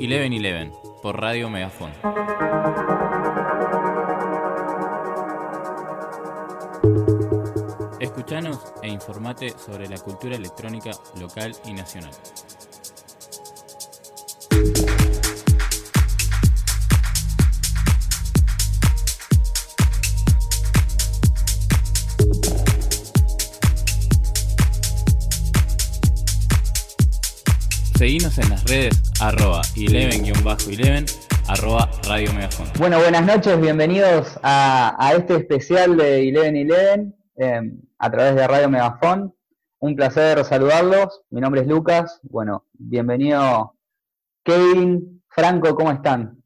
Eleven 0.00 0.32
Eleven 0.32 0.72
por 1.02 1.20
Radio 1.20 1.48
Megafon. 1.50 1.92
Escuchanos 8.00 8.72
e 8.82 8.88
informate 8.88 9.50
sobre 9.50 9.88
la 9.88 9.98
cultura 9.98 10.36
electrónica 10.36 10.90
local 11.20 11.52
y 11.64 11.72
nacional. 11.72 12.12
Redes 28.66 29.12
arroba 29.20 29.60
11-11 29.76 31.28
arroba 31.48 31.90
Radio 32.08 32.32
Megafon. 32.32 32.66
Bueno, 32.78 32.98
buenas 32.98 33.26
noches, 33.26 33.60
bienvenidos 33.60 34.40
a, 34.42 35.12
este 35.14 35.36
especial 35.36 35.98
de 35.98 36.28
Eleven 36.30 36.56
Eleven 36.56 37.14
em, 37.36 37.78
a 37.98 38.10
través 38.10 38.36
de 38.36 38.46
Radio 38.46 38.70
Megafon. 38.70 39.34
Un 39.80 39.94
placer 39.94 40.42
saludarlos. 40.44 41.22
Mi 41.28 41.42
nombre 41.42 41.60
es 41.60 41.66
Lucas. 41.66 42.20
Bueno, 42.22 42.64
bienvenido 42.72 43.76
Kevin, 44.42 45.22
Franco, 45.28 45.74
¿cómo 45.74 45.92
están? 45.92 46.42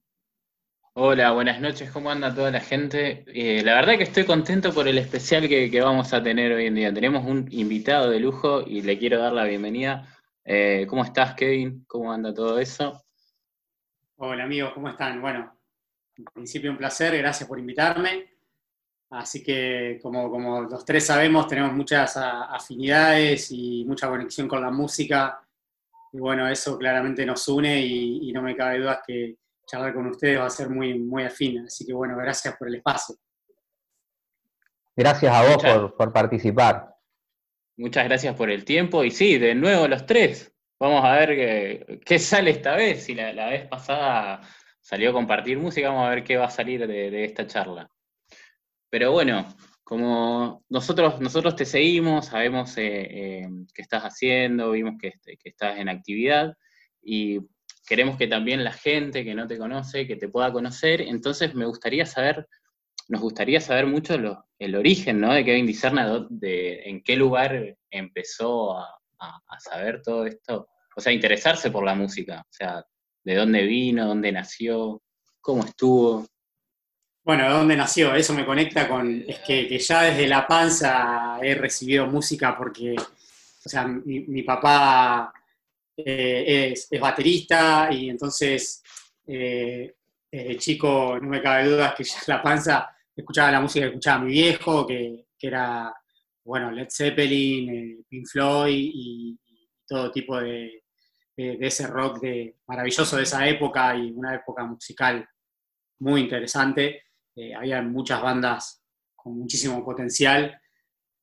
Hola, 0.94 1.30
buenas 1.30 1.60
noches, 1.60 1.88
¿cómo 1.92 2.10
anda 2.10 2.34
toda 2.34 2.50
la 2.50 2.60
gente? 2.60 3.24
Eh, 3.28 3.62
la 3.62 3.74
verdad 3.74 3.96
que 3.96 4.02
estoy 4.02 4.24
contento 4.24 4.74
por 4.74 4.88
el 4.88 4.98
especial 4.98 5.48
que, 5.48 5.70
que 5.70 5.80
vamos 5.80 6.12
a 6.12 6.20
tener 6.20 6.50
hoy 6.50 6.66
en 6.66 6.74
día. 6.74 6.92
Tenemos 6.92 7.24
un 7.24 7.46
invitado 7.52 8.10
de 8.10 8.18
lujo 8.18 8.62
y 8.66 8.82
le 8.82 8.98
quiero 8.98 9.20
dar 9.20 9.32
la 9.32 9.44
bienvenida 9.44 10.17
eh, 10.50 10.86
¿Cómo 10.86 11.04
estás, 11.04 11.34
Kevin? 11.34 11.84
¿Cómo 11.86 12.10
anda 12.10 12.32
todo 12.32 12.58
eso? 12.58 13.04
Hola, 14.16 14.44
amigos, 14.44 14.72
¿cómo 14.72 14.88
están? 14.88 15.20
Bueno, 15.20 15.54
en 16.16 16.24
principio 16.24 16.70
un 16.70 16.78
placer, 16.78 17.18
gracias 17.18 17.46
por 17.46 17.58
invitarme. 17.58 18.32
Así 19.10 19.42
que, 19.42 19.98
como, 20.02 20.30
como 20.30 20.62
los 20.62 20.86
tres 20.86 21.04
sabemos, 21.04 21.46
tenemos 21.46 21.74
muchas 21.74 22.16
afinidades 22.16 23.50
y 23.50 23.84
mucha 23.86 24.08
conexión 24.08 24.48
con 24.48 24.62
la 24.62 24.70
música. 24.70 25.38
Y 26.12 26.18
bueno, 26.18 26.48
eso 26.48 26.78
claramente 26.78 27.26
nos 27.26 27.46
une 27.48 27.80
y, 27.80 28.32
no 28.32 28.40
me 28.40 28.56
cabe 28.56 28.78
duda 28.78 29.02
que 29.06 29.36
charlar 29.66 29.92
con 29.92 30.06
ustedes 30.06 30.40
va 30.40 30.46
a 30.46 30.50
ser 30.50 30.70
muy, 30.70 30.98
muy 30.98 31.24
afín. 31.24 31.66
Así 31.66 31.84
que 31.84 31.92
bueno, 31.92 32.16
gracias 32.16 32.56
por 32.56 32.68
el 32.68 32.76
espacio. 32.76 33.16
Gracias 34.96 35.30
a 35.30 35.42
vos 35.42 35.62
por, 35.62 35.94
por 35.94 36.12
participar. 36.12 36.97
Muchas 37.78 38.06
gracias 38.06 38.34
por 38.34 38.50
el 38.50 38.64
tiempo. 38.64 39.04
Y 39.04 39.12
sí, 39.12 39.38
de 39.38 39.54
nuevo 39.54 39.86
los 39.86 40.04
tres. 40.04 40.52
Vamos 40.80 41.04
a 41.04 41.12
ver 41.18 42.00
qué, 42.04 42.18
sale 42.18 42.50
esta 42.50 42.74
vez. 42.74 43.04
Si 43.04 43.14
la, 43.14 43.48
vez 43.50 43.68
pasada 43.68 44.40
salió 44.80 45.10
a 45.10 45.12
compartir 45.12 45.58
música, 45.58 45.88
vamos 45.88 46.06
a 46.06 46.10
ver 46.10 46.24
qué 46.24 46.36
va 46.36 46.46
a 46.46 46.50
salir 46.50 46.88
de, 46.88 47.24
esta 47.24 47.46
charla. 47.46 47.88
Pero 48.90 49.12
bueno, 49.12 49.46
como 49.84 50.64
nosotros, 50.68 51.20
nosotros 51.20 51.54
te 51.54 51.64
seguimos, 51.64 52.26
sabemos 52.26 52.76
eh, 52.78 53.42
eh, 53.42 53.48
qué 53.72 53.82
estás 53.82 54.02
haciendo, 54.02 54.72
vimos 54.72 54.94
que, 55.00 55.08
este, 55.08 55.36
que 55.36 55.50
estás 55.50 55.78
en 55.78 55.88
actividad 55.88 56.54
y 57.00 57.38
queremos 57.86 58.16
que 58.16 58.26
también 58.26 58.64
la 58.64 58.72
gente 58.72 59.24
que 59.24 59.36
no 59.36 59.46
te 59.46 59.56
conoce, 59.56 60.08
que 60.08 60.16
te 60.16 60.28
pueda 60.28 60.52
conocer. 60.52 61.00
Entonces 61.00 61.54
me 61.54 61.66
gustaría 61.66 62.06
saber 62.06 62.48
nos 63.08 63.22
gustaría 63.22 63.60
saber 63.60 63.86
mucho 63.86 64.14
el 64.58 64.76
origen 64.76 65.20
¿no? 65.20 65.32
de 65.32 65.44
Kevin 65.44 65.66
Discerna, 65.66 66.26
de, 66.28 66.82
en 66.84 67.02
qué 67.02 67.16
lugar 67.16 67.76
empezó 67.90 68.78
a, 68.78 68.94
saber 69.58 70.00
todo 70.00 70.26
esto, 70.26 70.68
o 70.94 71.00
sea, 71.00 71.12
interesarse 71.12 71.72
por 71.72 71.84
la 71.84 71.94
música, 71.94 72.40
o 72.40 72.52
sea, 72.52 72.84
de 73.24 73.34
dónde 73.34 73.64
vino, 73.64 74.06
dónde 74.06 74.30
nació, 74.30 75.02
cómo 75.40 75.64
estuvo. 75.64 76.24
Bueno, 77.24 77.44
¿de 77.44 77.50
dónde 77.50 77.76
nació? 77.76 78.14
Eso 78.14 78.32
me 78.32 78.46
conecta 78.46 78.88
con, 78.88 79.24
es 79.26 79.40
que, 79.40 79.76
ya 79.76 80.02
desde 80.02 80.28
la 80.28 80.46
panza 80.46 81.38
he 81.42 81.56
recibido 81.56 82.06
música 82.06 82.56
porque, 82.56 82.94
o 82.94 83.68
sea, 83.68 83.88
mi, 83.88 84.42
papá 84.44 85.32
eh, 85.96 86.72
es, 86.72 86.88
baterista 87.00 87.88
y 87.90 88.10
entonces 88.10 88.80
eh, 89.26 89.96
desde 90.30 90.56
chico 90.58 91.18
no 91.20 91.28
me 91.28 91.42
cabe 91.42 91.70
duda 91.70 91.92
que 91.96 92.04
ya 92.04 92.18
la 92.28 92.40
panza 92.40 92.97
escuchaba 93.20 93.50
la 93.50 93.60
música 93.60 93.84
que 93.84 93.88
escuchaba 93.88 94.24
mi 94.24 94.32
viejo, 94.32 94.86
que, 94.86 95.26
era, 95.40 95.94
bueno, 96.44 96.70
Led 96.70 96.88
Zeppelin, 96.90 97.68
eh, 97.74 98.04
Pink 98.08 98.26
Floyd 98.26 98.90
y, 98.94 99.38
todo 99.86 100.12
tipo 100.12 100.38
de, 100.38 100.82
ese 101.34 101.86
rock 101.86 102.20
de, 102.20 102.56
maravilloso 102.66 103.16
de 103.16 103.22
esa 103.22 103.48
época 103.48 103.96
y 103.96 104.10
una 104.10 104.34
época 104.34 104.64
musical 104.64 105.26
muy 106.00 106.20
interesante. 106.22 107.04
Eh, 107.34 107.54
había 107.54 107.80
muchas 107.80 108.20
bandas 108.20 108.82
con 109.16 109.38
muchísimo 109.38 109.82
potencial. 109.82 110.60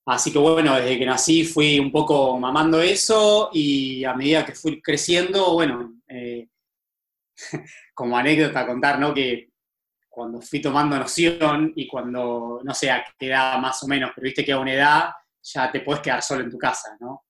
Así 0.08 0.32
que 0.32 0.40
bueno, 0.40 0.76
desde 0.76 0.98
que 0.98 1.06
nací 1.06 1.44
fui 1.44 1.80
un 1.80 1.92
poco 1.92 2.40
mamando 2.40 2.82
eso 2.82 3.50
y 3.54 4.04
a 4.04 4.16
medida 4.16 4.46
que 4.46 4.54
fui 4.54 4.82
creciendo, 4.82 5.54
bueno, 5.54 6.02
eh, 6.08 6.48
como 7.94 8.18
anécdota 8.18 8.66
contar, 8.66 9.00
¿no? 9.00 9.14
Que 9.14 9.52
cuando 10.16 10.42
fui 10.42 10.62
tomando 10.62 10.98
noción 10.98 11.74
y 11.76 11.86
cuando, 11.86 12.62
no 12.64 12.74
sé, 12.74 12.90
a 12.90 13.04
qué 13.20 13.28
edad 13.28 13.60
más 13.60 13.84
o 13.84 13.88
menos, 13.88 14.12
pero 14.16 14.24
viste 14.24 14.46
que 14.46 14.54
a 14.54 14.60
una 14.60 14.74
edad 14.74 15.10
ya 15.44 15.70
te 15.70 15.82
puedes 15.82 16.02
quedar 16.02 16.24
solo 16.24 16.46
en 16.46 16.50
tu 16.50 16.58
casa, 16.58 16.96
¿no? 17.02 17.26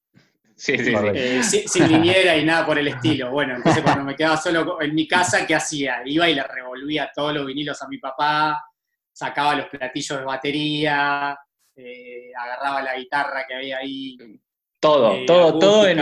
Sí, 0.55 0.77
sí, 0.77 0.93
eh, 1.13 1.43
sin, 1.43 1.87
niñera 1.91 2.37
y 2.37 2.45
nada 2.45 2.65
por 2.65 2.77
el 2.77 2.87
estilo. 2.87 3.31
Bueno, 3.31 3.55
entonces 3.55 3.83
cuando 3.83 4.05
me 4.05 4.15
quedaba 4.15 4.37
solo 4.37 4.79
en 4.81 4.93
mi 4.93 5.07
casa, 5.07 5.45
¿qué 5.47 5.55
hacía? 5.55 6.01
Iba 6.05 6.29
y 6.29 6.35
le 6.35 6.43
revolvía 6.43 7.11
todos 7.13 7.33
los 7.33 7.45
vinilos 7.47 7.81
a 7.81 7.87
mi 7.87 7.97
papá, 7.97 8.63
sacaba 9.11 9.55
los 9.55 9.67
platillos 9.67 10.19
de 10.19 10.25
batería, 10.25 11.37
eh, 11.75 12.31
agarraba 12.39 12.83
la 12.83 12.95
guitarra 12.95 13.45
que 13.47 13.55
había 13.55 13.79
ahí. 13.79 14.15
Todo, 14.85 15.13
eh, 15.15 15.23
todo, 15.25 15.57
todo 15.57 15.87
en, 15.87 15.99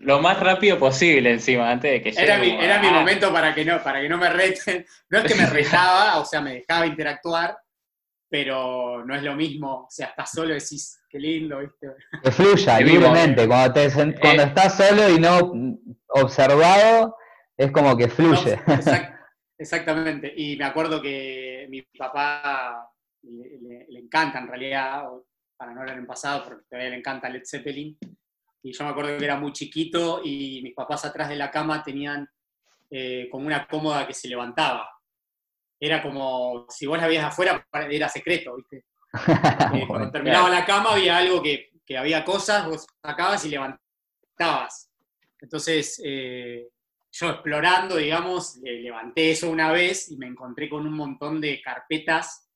lo 0.00 0.20
más 0.20 0.38
rápido 0.40 0.78
posible 0.78 1.32
encima, 1.32 1.70
antes 1.70 1.90
de 1.90 2.02
que 2.02 2.10
llegue. 2.12 2.22
Era, 2.22 2.38
mi, 2.38 2.50
era 2.50 2.80
mi 2.80 2.88
momento 2.88 3.32
para 3.32 3.54
que, 3.54 3.64
no, 3.64 3.82
para 3.82 4.00
que 4.00 4.08
no 4.08 4.18
me 4.18 4.30
reten. 4.30 4.86
No 5.08 5.18
es 5.18 5.24
que 5.24 5.34
me 5.34 5.46
retaba, 5.46 6.18
o 6.18 6.24
sea, 6.24 6.40
me 6.40 6.54
dejaba 6.54 6.86
interactuar, 6.86 7.58
pero 8.30 9.04
no 9.04 9.14
es 9.14 9.22
lo 9.22 9.34
mismo. 9.34 9.84
O 9.84 9.90
sea, 9.90 10.06
estás 10.06 10.30
solo 10.30 10.50
y 10.50 10.60
decís, 10.60 11.02
qué 11.08 11.18
lindo, 11.18 11.58
¿viste? 11.58 11.88
Que 12.22 12.30
fluya, 12.30 12.80
libremente. 12.80 13.46
Cuando, 13.48 13.72
te, 13.72 13.90
cuando 13.92 14.42
eh. 14.42 14.46
estás 14.46 14.76
solo 14.76 15.08
y 15.10 15.18
no 15.18 15.52
observado, 16.08 17.16
es 17.56 17.70
como 17.72 17.96
que 17.96 18.08
fluye. 18.08 18.58
exactamente. 19.58 20.32
Y 20.36 20.56
me 20.56 20.64
acuerdo 20.64 21.02
que 21.02 21.66
mi 21.68 21.82
papá 21.82 22.90
le, 23.22 23.86
le 23.88 23.98
encanta, 23.98 24.38
en 24.38 24.46
realidad, 24.46 25.02
para 25.58 25.74
no 25.74 25.80
hablar 25.80 25.98
en 25.98 26.06
pasado, 26.06 26.44
porque 26.44 26.64
todavía 26.70 26.90
le 26.90 26.96
encanta 26.96 27.28
Led 27.28 27.42
Zeppelin 27.44 27.98
y 28.62 28.72
yo 28.72 28.84
me 28.84 28.90
acuerdo 28.90 29.16
que 29.16 29.24
era 29.24 29.38
muy 29.38 29.52
chiquito 29.52 30.20
y 30.22 30.60
mis 30.62 30.74
papás 30.74 31.04
atrás 31.04 31.28
de 31.28 31.36
la 31.36 31.50
cama 31.50 31.82
tenían 31.82 32.28
eh, 32.90 33.28
como 33.30 33.46
una 33.46 33.66
cómoda 33.66 34.06
que 34.06 34.14
se 34.14 34.28
levantaba. 34.28 34.88
Era 35.78 36.02
como, 36.02 36.66
si 36.68 36.86
vos 36.86 36.98
la 36.98 37.06
veías 37.06 37.24
afuera, 37.24 37.66
era 37.90 38.08
secreto, 38.08 38.56
¿viste? 38.56 38.84
Eh, 39.74 39.86
cuando 39.86 40.10
terminaba 40.10 40.48
la 40.50 40.64
cama 40.64 40.92
había 40.92 41.16
algo 41.16 41.42
que, 41.42 41.70
que, 41.84 41.96
había 41.96 42.24
cosas, 42.24 42.66
vos 42.66 42.86
sacabas 43.02 43.44
y 43.44 43.48
levantabas. 43.48 44.90
Entonces, 45.40 46.00
eh, 46.04 46.68
yo 47.10 47.30
explorando, 47.30 47.96
digamos, 47.96 48.58
levanté 48.62 49.32
eso 49.32 49.50
una 49.50 49.72
vez 49.72 50.10
y 50.10 50.16
me 50.16 50.26
encontré 50.26 50.68
con 50.68 50.86
un 50.86 50.92
montón 50.92 51.40
de 51.40 51.60
carpetas 51.60 52.48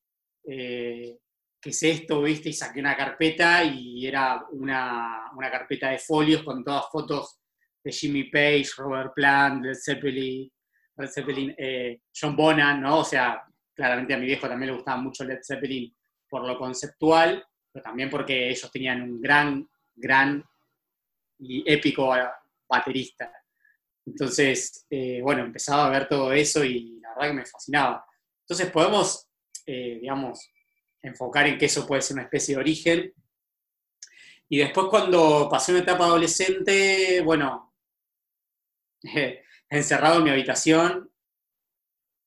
¿qué 1.64 1.70
es 1.70 1.82
esto? 1.82 2.20
¿Viste? 2.20 2.50
Y 2.50 2.52
saqué 2.52 2.78
una 2.78 2.94
carpeta 2.94 3.64
y 3.64 4.06
era 4.06 4.44
una, 4.50 5.30
carpeta 5.50 5.88
de 5.88 5.98
folios 5.98 6.42
con 6.42 6.62
todas 6.62 6.90
fotos 6.92 7.38
de 7.82 7.90
Jimmy 7.90 8.24
Page, 8.24 8.66
Robert 8.76 9.14
Plant, 9.14 9.64
Led 9.64 9.74
Zeppelin, 9.74 10.52
Led 10.98 11.08
Zeppelin 11.08 11.54
eh, 11.56 12.02
John 12.14 12.36
Bonham, 12.36 12.82
¿no? 12.82 12.98
O 12.98 13.04
sea, 13.04 13.42
claramente 13.74 14.12
a 14.12 14.18
mi 14.18 14.26
viejo 14.26 14.46
también 14.46 14.72
le 14.72 14.76
gustaba 14.76 15.00
mucho 15.00 15.24
Led 15.24 15.40
Zeppelin 15.42 15.90
por 16.28 16.46
lo 16.46 16.58
conceptual, 16.58 17.42
pero 17.72 17.82
también 17.82 18.10
porque 18.10 18.50
ellos 18.50 18.70
tenían 18.70 19.00
un 19.00 19.22
gran, 19.22 19.66
gran 19.96 20.44
y 21.38 21.64
épico 21.66 22.14
baterista. 22.68 23.32
Entonces, 24.04 24.84
eh, 24.90 25.20
bueno, 25.22 25.44
empezaba 25.44 25.86
a 25.86 25.90
ver 25.90 26.08
todo 26.08 26.30
eso 26.30 26.62
y 26.62 27.00
la 27.00 27.08
verdad 27.14 27.28
que 27.28 27.32
me 27.32 27.46
fascinaba. 27.46 28.04
Entonces 28.40 28.70
podemos, 28.70 29.26
eh, 29.64 29.98
digamos, 30.02 30.53
enfocar 31.04 31.46
en 31.46 31.58
que 31.58 31.66
eso 31.66 31.86
puede 31.86 32.02
ser 32.02 32.14
una 32.14 32.24
especie 32.24 32.54
de 32.54 32.60
origen. 32.60 33.14
Y 34.48 34.58
después 34.58 34.86
cuando 34.88 35.48
pasé 35.50 35.72
una 35.72 35.82
etapa 35.82 36.06
adolescente, 36.06 37.20
bueno, 37.22 37.74
encerrado 39.68 40.18
en 40.18 40.24
mi 40.24 40.30
habitación, 40.30 41.10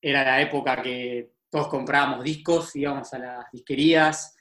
era 0.00 0.24
la 0.24 0.40
época 0.40 0.80
que 0.80 1.32
todos 1.50 1.68
comprábamos 1.68 2.22
discos, 2.22 2.74
íbamos 2.76 3.12
a 3.12 3.18
las 3.18 3.52
disquerías, 3.52 4.36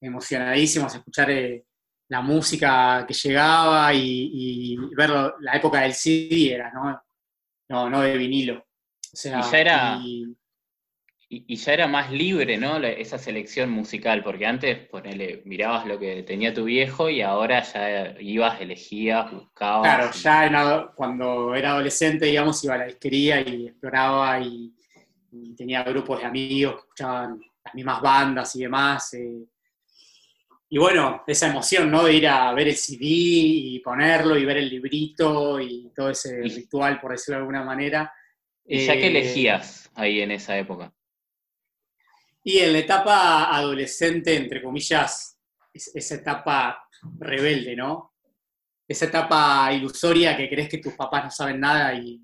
emocionadísimos 0.00 0.92
a 0.94 0.98
escuchar 0.98 1.30
eh, 1.30 1.64
la 2.08 2.20
música 2.20 3.04
que 3.06 3.14
llegaba 3.14 3.94
y, 3.94 4.76
ver 4.96 5.10
la 5.40 5.52
época 5.54 5.80
del 5.80 5.94
CD 5.94 6.54
era, 6.54 6.70
¿no? 6.72 7.02
No, 7.68 7.88
no 7.88 8.00
de 8.02 8.18
vinilo. 8.18 8.58
O 8.58 9.16
sea, 9.16 9.38
y 9.38 9.50
ya 9.50 9.58
era, 9.58 10.00
y, 10.02 10.36
ya 11.30 11.72
era 11.72 11.86
más 11.86 12.10
libre, 12.10 12.58
¿no? 12.58 12.78
Esa 12.78 13.16
selección 13.16 13.70
musical, 13.70 14.24
porque 14.24 14.46
antes, 14.46 14.88
ponele, 14.88 15.42
mirabas 15.44 15.86
lo 15.86 15.96
que 15.96 16.24
tenía 16.24 16.52
tu 16.52 16.64
viejo 16.64 17.08
y 17.08 17.22
ahora 17.22 17.62
ya 17.62 18.16
ibas, 18.20 18.60
elegías, 18.60 19.30
buscabas. 19.30 19.82
Claro, 19.82 20.10
ya 20.12 20.92
cuando 20.96 21.54
era 21.54 21.70
adolescente, 21.70 22.26
digamos, 22.26 22.62
iba 22.64 22.74
a 22.74 22.78
la 22.78 22.86
disquería 22.86 23.40
y 23.42 23.68
exploraba 23.68 24.40
y, 24.40 24.74
tenía 25.56 25.84
grupos 25.84 26.18
de 26.18 26.26
amigos 26.26 26.74
que 26.74 26.80
escuchaban 26.80 27.40
las 27.64 27.74
mismas 27.74 28.00
bandas 28.00 28.56
y 28.56 28.62
demás. 28.62 29.14
Eh. 29.14 29.46
y 30.68 30.78
bueno, 30.78 31.22
esa 31.24 31.48
emoción, 31.48 31.88
¿no? 31.88 32.02
De 32.02 32.12
ir 32.12 32.26
a 32.26 32.52
ver 32.52 32.66
el 32.66 32.74
CD 32.74 33.04
y 33.04 33.78
ponerlo 33.78 34.36
y 34.36 34.44
ver 34.44 34.56
el 34.56 34.68
librito 34.68 35.60
y 35.60 35.92
todo 35.94 36.10
ese 36.10 36.42
ritual, 36.42 37.00
por 37.00 37.12
decirlo 37.12 37.36
de 37.36 37.42
alguna 37.42 37.62
manera. 37.62 38.12
¿Y 38.66 38.84
ya 38.84 38.94
qué 38.94 39.06
eh, 39.06 39.10
elegías 39.10 39.88
ahí 39.94 40.20
en 40.20 40.32
esa 40.32 40.58
época? 40.58 40.92
Y 42.42 42.58
en 42.58 42.72
la 42.72 42.78
etapa 42.78 43.54
adolescente, 43.54 44.34
entre 44.34 44.62
comillas, 44.62 45.38
esa 45.72 46.14
etapa 46.14 46.84
rebelde, 47.18 47.76
¿no? 47.76 48.14
Esa 48.88 49.06
etapa 49.06 49.72
ilusoria 49.72 50.36
que 50.36 50.48
crees 50.48 50.68
que 50.68 50.78
tus 50.78 50.94
papás 50.94 51.24
no 51.24 51.30
saben 51.30 51.60
nada 51.60 51.94
y, 51.94 52.20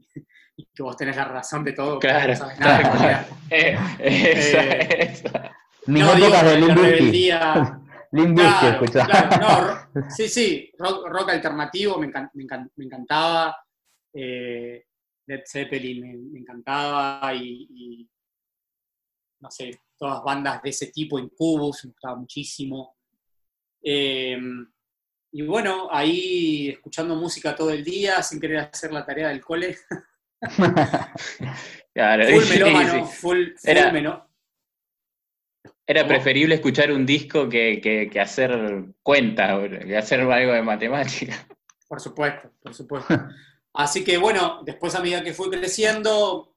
que 0.74 0.82
vos 0.82 0.96
tenés 0.96 1.16
la 1.16 1.24
razón 1.24 1.62
de 1.64 1.72
todo. 1.72 1.98
Claro, 1.98 2.32
no 2.32 2.36
sabes 2.36 2.58
nada. 2.58 3.28
Eh, 3.50 3.78
eh, 3.98 5.22
Mis 5.86 6.02
no, 6.02 6.14
épocas 6.14 6.44
de 6.44 6.56
rebeldía. 6.74 7.80
claro, 8.34 8.84
claro, 8.86 9.88
no, 9.94 10.10
sí, 10.10 10.28
sí, 10.28 10.72
rock, 10.78 11.28
alternativo 11.28 11.98
me, 11.98 12.10
encantaba. 12.78 13.56
Eh, 14.12 14.84
Led 15.26 15.42
Zeppelin 15.44 16.32
me, 16.32 16.38
encantaba 16.38 17.34
y, 17.34 18.08
no 19.40 19.50
sé, 19.50 19.70
todas 19.98 20.22
bandas 20.22 20.62
de 20.62 20.70
ese 20.70 20.88
tipo, 20.88 21.18
Incubus, 21.18 21.84
me 21.84 21.90
gustaba 21.90 22.16
muchísimo. 22.16 22.96
Em, 23.82 24.66
y 25.32 25.42
bueno, 25.42 25.88
ahí 25.90 26.70
escuchando 26.70 27.14
música 27.16 27.54
todo 27.54 27.70
el 27.70 27.84
día, 27.84 28.22
sin 28.22 28.40
querer 28.40 28.58
hacer 28.58 28.92
la 28.92 29.04
tarea 29.04 29.28
del 29.28 29.40
cole. 29.40 29.76
claro, 31.94 32.28
full 32.28 32.48
melómano, 32.48 33.06
full, 33.06 33.48
era, 33.62 34.26
Era 35.86 36.06
preferible 36.06 36.56
escuchar 36.56 36.92
un 36.92 37.04
disco 37.04 37.48
que, 37.48 38.10
hacer 38.20 38.94
cuenta, 39.02 39.60
que 39.68 39.96
hacer 39.96 40.20
algo 40.20 40.52
de 40.52 40.62
matemática. 40.62 41.46
Por 41.88 42.00
supuesto, 42.00 42.50
por 42.62 42.74
supuesto. 42.74 43.14
Así 43.74 44.02
que 44.02 44.16
bueno, 44.16 44.62
después 44.64 44.94
a 44.94 45.00
medida 45.00 45.22
que 45.22 45.34
fui 45.34 45.50
creciendo, 45.50 46.56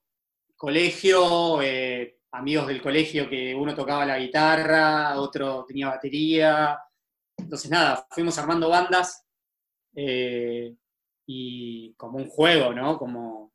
colegio, 0.56 1.62
eh, 1.62 2.19
amigos 2.32 2.68
del 2.68 2.82
colegio 2.82 3.30
que 3.30 3.56
uno 3.56 3.76
tocaba 3.76 4.06
la 4.06 4.20
guitarra, 4.20 5.20
otro 5.20 5.66
tenía 5.66 5.90
batería. 5.90 6.80
Entonces, 7.38 7.72
nada, 7.72 8.06
fuimos 8.12 8.38
armando 8.38 8.70
bandas 8.70 9.26
eh, 9.96 10.76
y 11.26 11.94
como 11.96 12.18
un 12.18 12.28
juego, 12.28 12.74
¿no? 12.74 12.98
Como, 12.98 13.54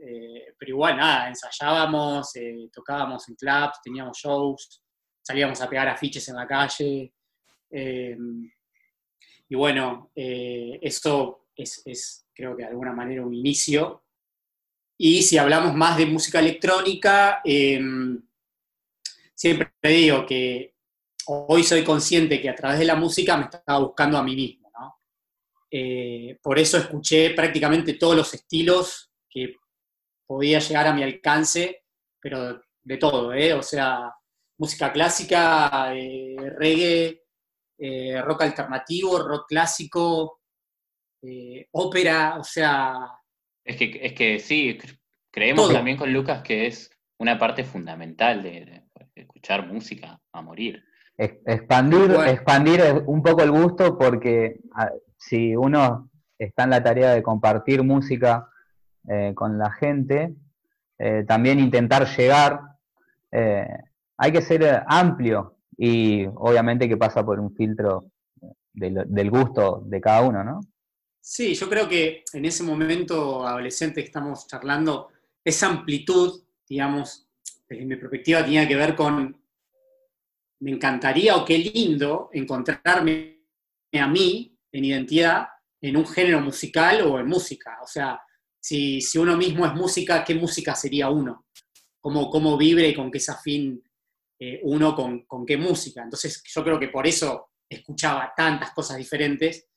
eh, 0.00 0.54
pero 0.58 0.70
igual, 0.70 0.96
nada, 0.96 1.28
ensayábamos, 1.28 2.34
eh, 2.36 2.68
tocábamos 2.72 3.28
en 3.28 3.34
clubs, 3.34 3.80
teníamos 3.82 4.16
shows, 4.16 4.82
salíamos 5.22 5.60
a 5.60 5.68
pegar 5.68 5.88
afiches 5.88 6.28
en 6.28 6.36
la 6.36 6.46
calle. 6.46 7.12
y 9.48 9.54
bueno, 9.54 10.10
eso 10.14 11.48
es, 11.56 11.82
es, 11.84 12.26
creo 12.32 12.56
que 12.56 12.62
de 12.62 12.68
alguna 12.68 12.92
manera, 12.92 13.24
un 13.24 13.34
inicio 13.34 14.04
y 15.02 15.22
si 15.22 15.38
hablamos 15.38 15.74
más 15.74 15.96
de 15.96 16.04
música 16.04 16.40
electrónica, 16.40 17.40
em, 17.42 18.22
siempre 19.34 19.70
digo 19.82 20.26
que 20.26 20.74
hoy 21.28 21.64
soy 21.64 21.82
consciente 21.82 22.38
que 22.38 22.50
a 22.50 22.54
través 22.54 22.78
de 22.80 22.84
la 22.84 22.96
música 22.96 23.34
me 23.38 23.44
estaba 23.44 23.78
buscando 23.78 24.18
a 24.18 24.22
mí 24.22 24.36
mismo. 24.36 24.70
Eh, 25.70 26.38
por 26.42 26.58
eso 26.58 26.76
escuché 26.76 27.30
prácticamente 27.30 27.94
todos 27.94 28.14
los 28.14 28.34
estilos 28.34 29.10
que 29.26 29.56
podía 30.26 30.58
llegar 30.58 30.88
a 30.88 30.92
mi 30.92 31.02
alcance, 31.02 31.84
pero 32.20 32.60
de 32.82 32.96
todo, 32.98 33.32
¿eh? 33.32 33.54
o 33.54 33.62
sea, 33.62 34.14
música 34.58 34.92
clásica, 34.92 35.94
eh, 35.94 36.36
reggae, 36.58 37.22
rock 38.22 38.42
alternativo, 38.42 39.18
rock 39.20 39.46
clásico, 39.48 40.42
ópera, 41.72 42.36
o 42.38 42.44
sea, 42.44 43.19
es 43.70 43.76
que, 43.76 44.00
es 44.02 44.12
que 44.14 44.38
sí, 44.38 44.78
creemos 45.30 45.72
también 45.72 45.96
con 45.96 46.12
Lucas 46.12 46.42
que 46.42 46.66
es 46.66 46.90
una 47.18 47.38
parte 47.38 47.64
fundamental 47.64 48.42
de, 48.42 48.82
escuchar 49.14 49.66
música 49.66 50.18
a 50.32 50.42
morir. 50.42 50.82
Expandir, 51.16 52.12
expandir 52.26 52.80
un 53.06 53.22
poco 53.22 53.42
el 53.42 53.50
gusto 53.50 53.98
porque 53.98 54.60
si 55.18 55.54
uno 55.54 56.10
está 56.38 56.64
en 56.64 56.70
la 56.70 56.82
tarea 56.82 57.12
de 57.12 57.22
compartir 57.22 57.82
música 57.82 58.48
eh, 59.06 59.32
con 59.34 59.58
la 59.58 59.70
gente, 59.70 60.34
eh, 60.98 61.24
también 61.28 61.60
intentar 61.60 62.06
llegar, 62.16 62.60
eh, 63.30 63.68
hay 64.16 64.32
que 64.32 64.40
ser 64.40 64.82
amplio 64.86 65.56
y 65.76 66.26
obviamente 66.26 66.88
que 66.88 66.96
pasa 66.96 67.24
por 67.24 67.38
un 67.38 67.54
filtro 67.54 68.04
del 68.72 69.30
gusto 69.30 69.82
de 69.84 70.00
cada 70.00 70.22
uno, 70.22 70.42
¿no? 70.42 70.60
Sí, 71.20 71.54
yo 71.54 71.68
creo 71.68 71.88
que 71.88 72.24
en 72.32 72.44
ese 72.46 72.62
momento 72.62 73.46
adolescente 73.46 74.00
que 74.00 74.06
estamos 74.06 74.46
charlando, 74.46 75.08
esa 75.44 75.68
amplitud, 75.68 76.42
digamos, 76.66 77.28
desde 77.68 77.84
mi 77.84 77.96
perspectiva, 77.96 78.42
tenía 78.42 78.66
que 78.66 78.74
ver 78.76 78.96
con, 78.96 79.38
me 80.60 80.70
encantaría 80.70 81.36
o 81.36 81.44
qué 81.44 81.58
lindo 81.58 82.30
encontrarme 82.32 83.44
a 83.92 84.06
mí 84.06 84.58
en 84.72 84.84
identidad 84.84 85.48
en 85.80 85.96
un 85.96 86.06
género 86.06 86.40
musical 86.40 87.02
o 87.02 87.18
en 87.18 87.26
música. 87.26 87.78
O 87.82 87.86
sea, 87.86 88.20
si, 88.58 89.00
uno 89.16 89.36
mismo 89.36 89.66
es 89.66 89.74
música, 89.74 90.24
¿qué 90.24 90.34
música 90.34 90.74
sería 90.74 91.10
uno? 91.10 91.46
¿Cómo, 92.00 92.30
cómo 92.30 92.56
vibre 92.56 92.88
y 92.88 92.94
con 92.94 93.10
qué 93.10 93.20
se 93.20 93.32
afín 93.32 93.82
eh, 94.38 94.60
uno 94.64 94.94
con, 94.94 95.26
con 95.26 95.44
qué 95.44 95.56
música? 95.56 96.02
Entonces 96.02 96.42
yo 96.44 96.64
creo 96.64 96.78
que 96.78 96.88
por 96.88 97.06
eso 97.06 97.50
escuchaba 97.68 98.32
tantas 98.36 98.72
cosas 98.72 98.96
diferentes 98.96 99.69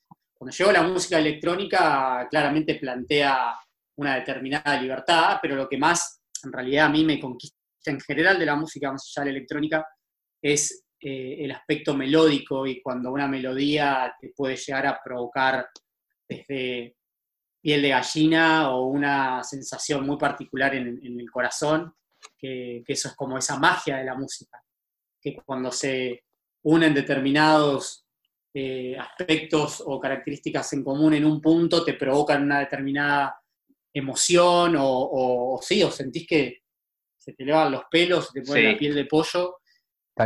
cuando 0.43 0.57
llegó 0.57 0.71
la 0.73 0.83
música 0.83 1.19
electrónica, 1.19 2.27
claramente 2.29 2.75
plantea 2.75 3.57
una 3.95 4.15
determinada 4.15 4.77
libertad, 4.81 5.39
pero 5.41 5.55
lo 5.55 5.69
que 5.69 5.77
más 5.77 6.21
en 6.43 6.51
realidad 6.51 6.87
a 6.87 6.89
mí 6.89 7.05
me 7.05 7.17
conquista 7.17 7.55
en 7.85 8.01
general 8.01 8.37
de 8.37 8.45
la 8.45 8.57
música, 8.57 8.91
más 8.91 9.09
allá 9.15 9.23
de 9.23 9.31
la 9.31 9.37
electrónica, 9.37 9.87
es 10.41 10.83
eh, 10.99 11.37
el 11.39 11.51
aspecto 11.51 11.93
melódico 11.93 12.67
y 12.67 12.81
cuando 12.81 13.13
una 13.13 13.25
melodía 13.25 14.13
te 14.19 14.33
puede 14.35 14.57
llegar 14.57 14.85
a 14.85 14.99
provocar 15.01 15.65
desde 16.27 16.97
piel 17.61 17.81
de 17.81 17.89
gallina 17.89 18.71
o 18.71 18.87
una 18.87 19.45
sensación 19.45 20.05
muy 20.05 20.17
particular 20.17 20.75
en, 20.75 20.99
el 21.01 21.31
corazón, 21.31 21.93
que, 22.37 22.83
eso 22.85 23.07
es 23.07 23.15
como 23.15 23.37
esa 23.37 23.57
magia 23.57 23.95
de 23.95 24.03
la 24.03 24.15
música, 24.15 24.61
que 25.21 25.37
cuando 25.45 25.71
se 25.71 26.25
unen 26.63 26.93
determinados 26.93 28.02
eh, 28.53 28.95
aspectos 28.97 29.81
o 29.85 29.99
características 29.99 30.73
en 30.73 30.83
común 30.83 31.13
en 31.15 31.25
un 31.25 31.41
punto 31.41 31.83
te 31.83 31.93
provocan 31.93 32.43
una 32.43 32.59
determinada 32.59 33.35
emoción 33.91 34.75
o, 34.77 35.59
sí, 35.61 35.81
o 35.83 35.89
sentís 35.89 36.27
que 36.27 36.61
se 37.17 37.33
te 37.33 37.43
elevan 37.43 37.71
los 37.71 37.83
pelos, 37.89 38.27
se 38.27 38.41
te 38.41 38.45
pone 38.45 38.73
la 38.73 38.77
piel 38.77 38.95
de 38.95 39.05
pollo, 39.05 39.57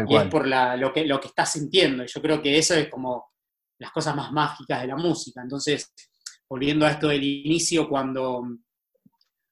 y 0.07 0.15
es 0.15 0.25
por 0.25 0.48
lo, 0.48 0.91
que, 0.91 1.05
lo 1.05 1.19
que 1.19 1.27
estás 1.27 1.51
sintiendo. 1.51 2.03
Y 2.03 2.07
yo 2.07 2.22
creo 2.22 2.41
que 2.41 2.57
eso 2.57 2.74
es 2.74 2.89
como 2.89 3.31
las 3.79 3.91
cosas 3.91 4.15
más 4.15 4.31
mágicas 4.31 4.81
de 4.81 4.88
la 4.88 4.96
música. 4.96 5.41
Entonces, 5.41 5.93
volviendo 6.50 6.86
a 6.86 6.91
esto 6.91 7.07
del 7.07 7.24
inicio, 7.24 7.88
cuando, 7.88 8.41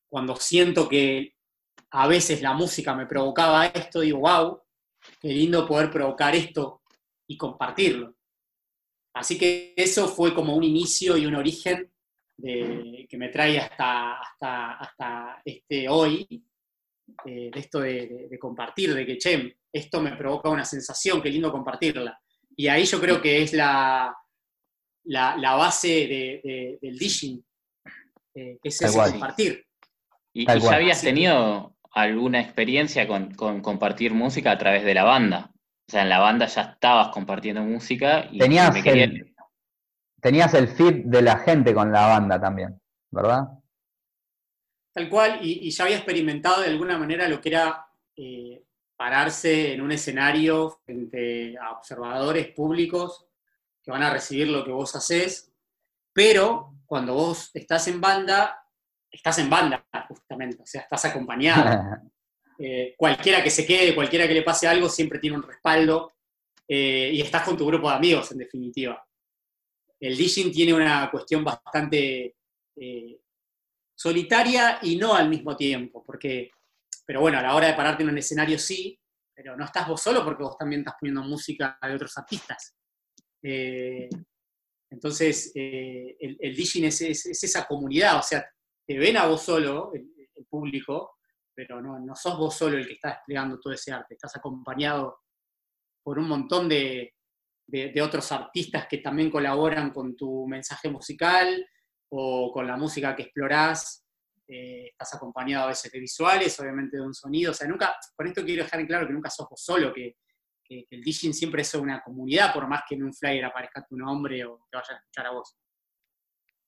cuando 0.09 0.35
siento 0.35 0.89
que 0.89 1.35
a 1.91 2.07
veces 2.07 2.41
la 2.41 2.53
música 2.53 2.95
me 2.95 3.05
provocaba 3.05 3.67
esto, 3.67 4.01
digo, 4.01 4.19
wow, 4.19 4.61
qué 5.21 5.29
lindo 5.29 5.67
poder 5.67 5.91
provocar 5.91 6.35
esto 6.35 6.81
y 7.27 7.37
compartirlo. 7.37 8.14
Así 9.15 9.37
que 9.37 9.73
eso 9.77 10.09
fue 10.09 10.33
como 10.33 10.55
un 10.55 10.63
inicio 10.63 11.15
y 11.15 11.25
un 11.25 11.35
origen 11.35 11.89
que 12.37 13.17
me 13.17 13.29
trae 13.29 13.57
hasta, 13.57 14.19
hasta, 14.19 15.41
este 15.45 15.87
hoy, 15.87 16.27
eh, 17.25 17.49
de 17.53 17.59
esto 17.59 17.79
de, 17.79 18.37
compartir, 18.37 18.93
de 18.93 19.05
que, 19.05 19.17
che, 19.17 19.57
esto 19.71 20.01
me 20.01 20.17
provoca 20.17 20.49
una 20.49 20.65
sensación, 20.65 21.21
qué 21.21 21.29
lindo 21.29 21.49
compartirla. 21.49 22.19
Y 22.57 22.67
ahí 22.67 22.83
yo 22.83 22.99
creo 22.99 23.21
que 23.21 23.41
es 23.41 23.53
la, 23.53 24.13
la, 25.05 25.55
base 25.55 26.77
del 26.81 26.97
dishing, 26.97 27.41
eh, 28.33 28.57
que 28.61 28.67
es 28.67 28.81
eso, 28.81 29.01
compartir. 29.11 29.65
¿Y, 30.33 30.45
ya 30.45 30.75
habías 30.75 31.01
tenido 31.01 31.77
alguna 31.93 32.41
experiencia 32.41 33.07
con, 33.07 33.33
con 33.33 33.61
compartir 33.61 34.13
música 34.13 34.51
a 34.51 34.57
través 34.57 34.83
de 34.83 34.93
la 34.93 35.05
banda. 35.05 35.54
O 35.87 35.91
sea, 35.91 36.01
en 36.01 36.09
la 36.09 36.19
banda 36.19 36.47
ya 36.47 36.61
estabas 36.63 37.09
compartiendo 37.09 37.61
música 37.61 38.27
y 38.31 38.39
Tenías 38.39 38.73
me 38.73 38.81
quería- 38.83 39.03
el- 39.05 39.35
Tenías 40.19 40.53
el 40.55 40.67
feed 40.69 41.05
de 41.05 41.21
la 41.21 41.37
gente 41.37 41.73
con 41.73 41.91
la 41.91 42.07
banda 42.07 42.39
también, 42.41 42.81
¿verdad? 43.11 43.43
Tal 44.95 45.09
cual, 45.09 45.39
y, 45.43 45.67
y 45.67 45.71
ya 45.71 45.83
había 45.83 45.97
experimentado 45.97 46.61
de 46.61 46.69
alguna 46.69 46.97
manera 46.97 47.27
lo 47.27 47.39
que 47.39 47.49
era 47.49 47.85
eh, 48.15 48.63
pararse 48.95 49.73
en 49.73 49.81
un 49.81 49.91
escenario 49.91 50.79
frente 50.85 51.55
a 51.61 51.71
observadores 51.73 52.47
públicos 52.53 53.27
que 53.83 53.91
van 53.91 54.01
a 54.03 54.09
recibir 54.09 54.47
lo 54.47 54.63
que 54.63 54.71
vos 54.71 54.95
haces, 54.95 55.51
pero 56.13 56.73
cuando 56.87 57.13
vos 57.13 57.51
estás 57.53 57.87
en 57.89 58.01
banda, 58.01 58.65
estás 59.11 59.37
en 59.39 59.49
banda, 59.49 59.85
justamente, 60.07 60.57
o 60.63 60.65
sea, 60.65 60.81
estás 60.81 61.05
acompañado. 61.05 62.01
Eh, 62.57 62.93
cualquiera 62.97 63.43
que 63.43 63.49
se 63.49 63.65
quede, 63.65 63.93
cualquiera 63.95 64.27
que 64.27 64.33
le 64.33 64.41
pase 64.43 64.67
algo, 64.67 64.87
siempre 64.89 65.19
tiene 65.19 65.35
un 65.37 65.43
respaldo 65.43 66.13
eh, 66.67 67.11
y 67.13 67.21
estás 67.21 67.43
con 67.43 67.57
tu 67.57 67.65
grupo 67.65 67.89
de 67.89 67.95
amigos, 67.95 68.31
en 68.31 68.37
definitiva. 68.39 69.05
El 69.99 70.17
DJing 70.17 70.51
tiene 70.51 70.73
una 70.73 71.09
cuestión 71.11 71.43
bastante 71.43 72.35
eh, 72.75 73.19
solitaria 73.95 74.79
y 74.81 74.95
no 74.97 75.15
al 75.15 75.29
mismo 75.29 75.55
tiempo, 75.55 76.03
porque, 76.05 76.51
pero 77.05 77.21
bueno, 77.21 77.39
a 77.39 77.41
la 77.41 77.55
hora 77.55 77.67
de 77.67 77.73
pararte 77.73 78.03
en 78.03 78.09
un 78.09 78.17
escenario 78.17 78.57
sí, 78.59 78.99
pero 79.33 79.55
no 79.57 79.65
estás 79.65 79.87
vos 79.87 80.01
solo 80.01 80.23
porque 80.23 80.43
vos 80.43 80.57
también 80.57 80.81
estás 80.81 80.95
poniendo 80.99 81.23
música 81.23 81.77
de 81.81 81.93
otros 81.95 82.17
artistas. 82.17 82.75
Eh, 83.43 84.09
entonces, 84.89 85.51
eh, 85.55 86.15
el, 86.19 86.37
el 86.39 86.55
DJing 86.55 86.85
es, 86.85 87.01
es- 87.01 87.25
es 87.25 87.43
esa 87.43 87.65
comunidad, 87.67 88.17
o 88.19 88.21
sea, 88.23 88.45
te 88.87 88.97
ven 88.97 89.17
a 89.17 89.25
vos 89.27 89.41
solo, 89.41 89.91
el 89.93 90.45
público, 90.45 91.14
pero 91.55 91.81
no, 91.81 91.97
no 91.99 92.15
sos 92.15 92.37
vos 92.37 92.53
solo 92.55 92.77
el 92.77 92.85
que 92.87 92.93
está 92.93 93.09
desplegando 93.09 93.59
todo 93.59 93.73
ese 93.73 93.91
arte, 93.91 94.15
estás 94.15 94.35
acompañado 94.35 95.19
por 96.03 96.19
un 96.19 96.27
montón 96.27 96.67
de, 96.69 97.13
de- 97.67 97.89
de 97.91 98.01
otros 98.01 98.31
artistas 98.31 98.87
que 98.87 98.97
también 98.99 99.31
colaboran 99.31 99.91
con 99.91 100.15
tu 100.15 100.45
mensaje 100.47 100.89
musical 100.89 101.65
o 102.11 102.51
con 102.53 102.67
la 102.67 102.77
música 102.77 103.15
que 103.15 103.23
explorás. 103.23 104.03
Eh, 104.47 104.89
estás 104.91 105.15
acompañado 105.15 105.63
a 105.65 105.67
veces 105.69 105.91
de 105.91 105.99
visuales, 105.99 106.59
obviamente 106.59 106.97
de 106.97 107.03
un 107.03 107.15
sonido. 107.15 107.49
O 107.49 107.53
sea, 107.55 107.67
nunca, 107.67 107.95
con 108.15 108.27
esto 108.27 108.43
quiero 108.45 108.63
dejar 108.63 108.79
en 108.81 108.85
claro 108.87 109.07
que 109.07 109.13
nunca 109.13 109.31
sos 109.31 109.47
vos 109.49 109.59
solo, 109.63 109.91
que, 109.91 110.17
que- 110.63 110.85
que 110.87 110.95
el 110.97 111.01
DJing 111.03 111.33
siempre 111.33 111.63
es 111.63 111.73
una 111.73 112.01
comunidad, 112.03 112.53
por 112.53 112.67
más 112.67 112.83
que 112.87 112.93
en 112.93 113.03
un 113.05 113.13
flyer 113.13 113.43
aparezca 113.45 113.83
tu 113.89 113.97
nombre 113.97 114.45
o 114.45 114.67
te 114.69 114.77
vaya 114.77 114.93
a 114.93 114.97
escuchar 114.97 115.25
a 115.27 115.31
vos. 115.31 115.57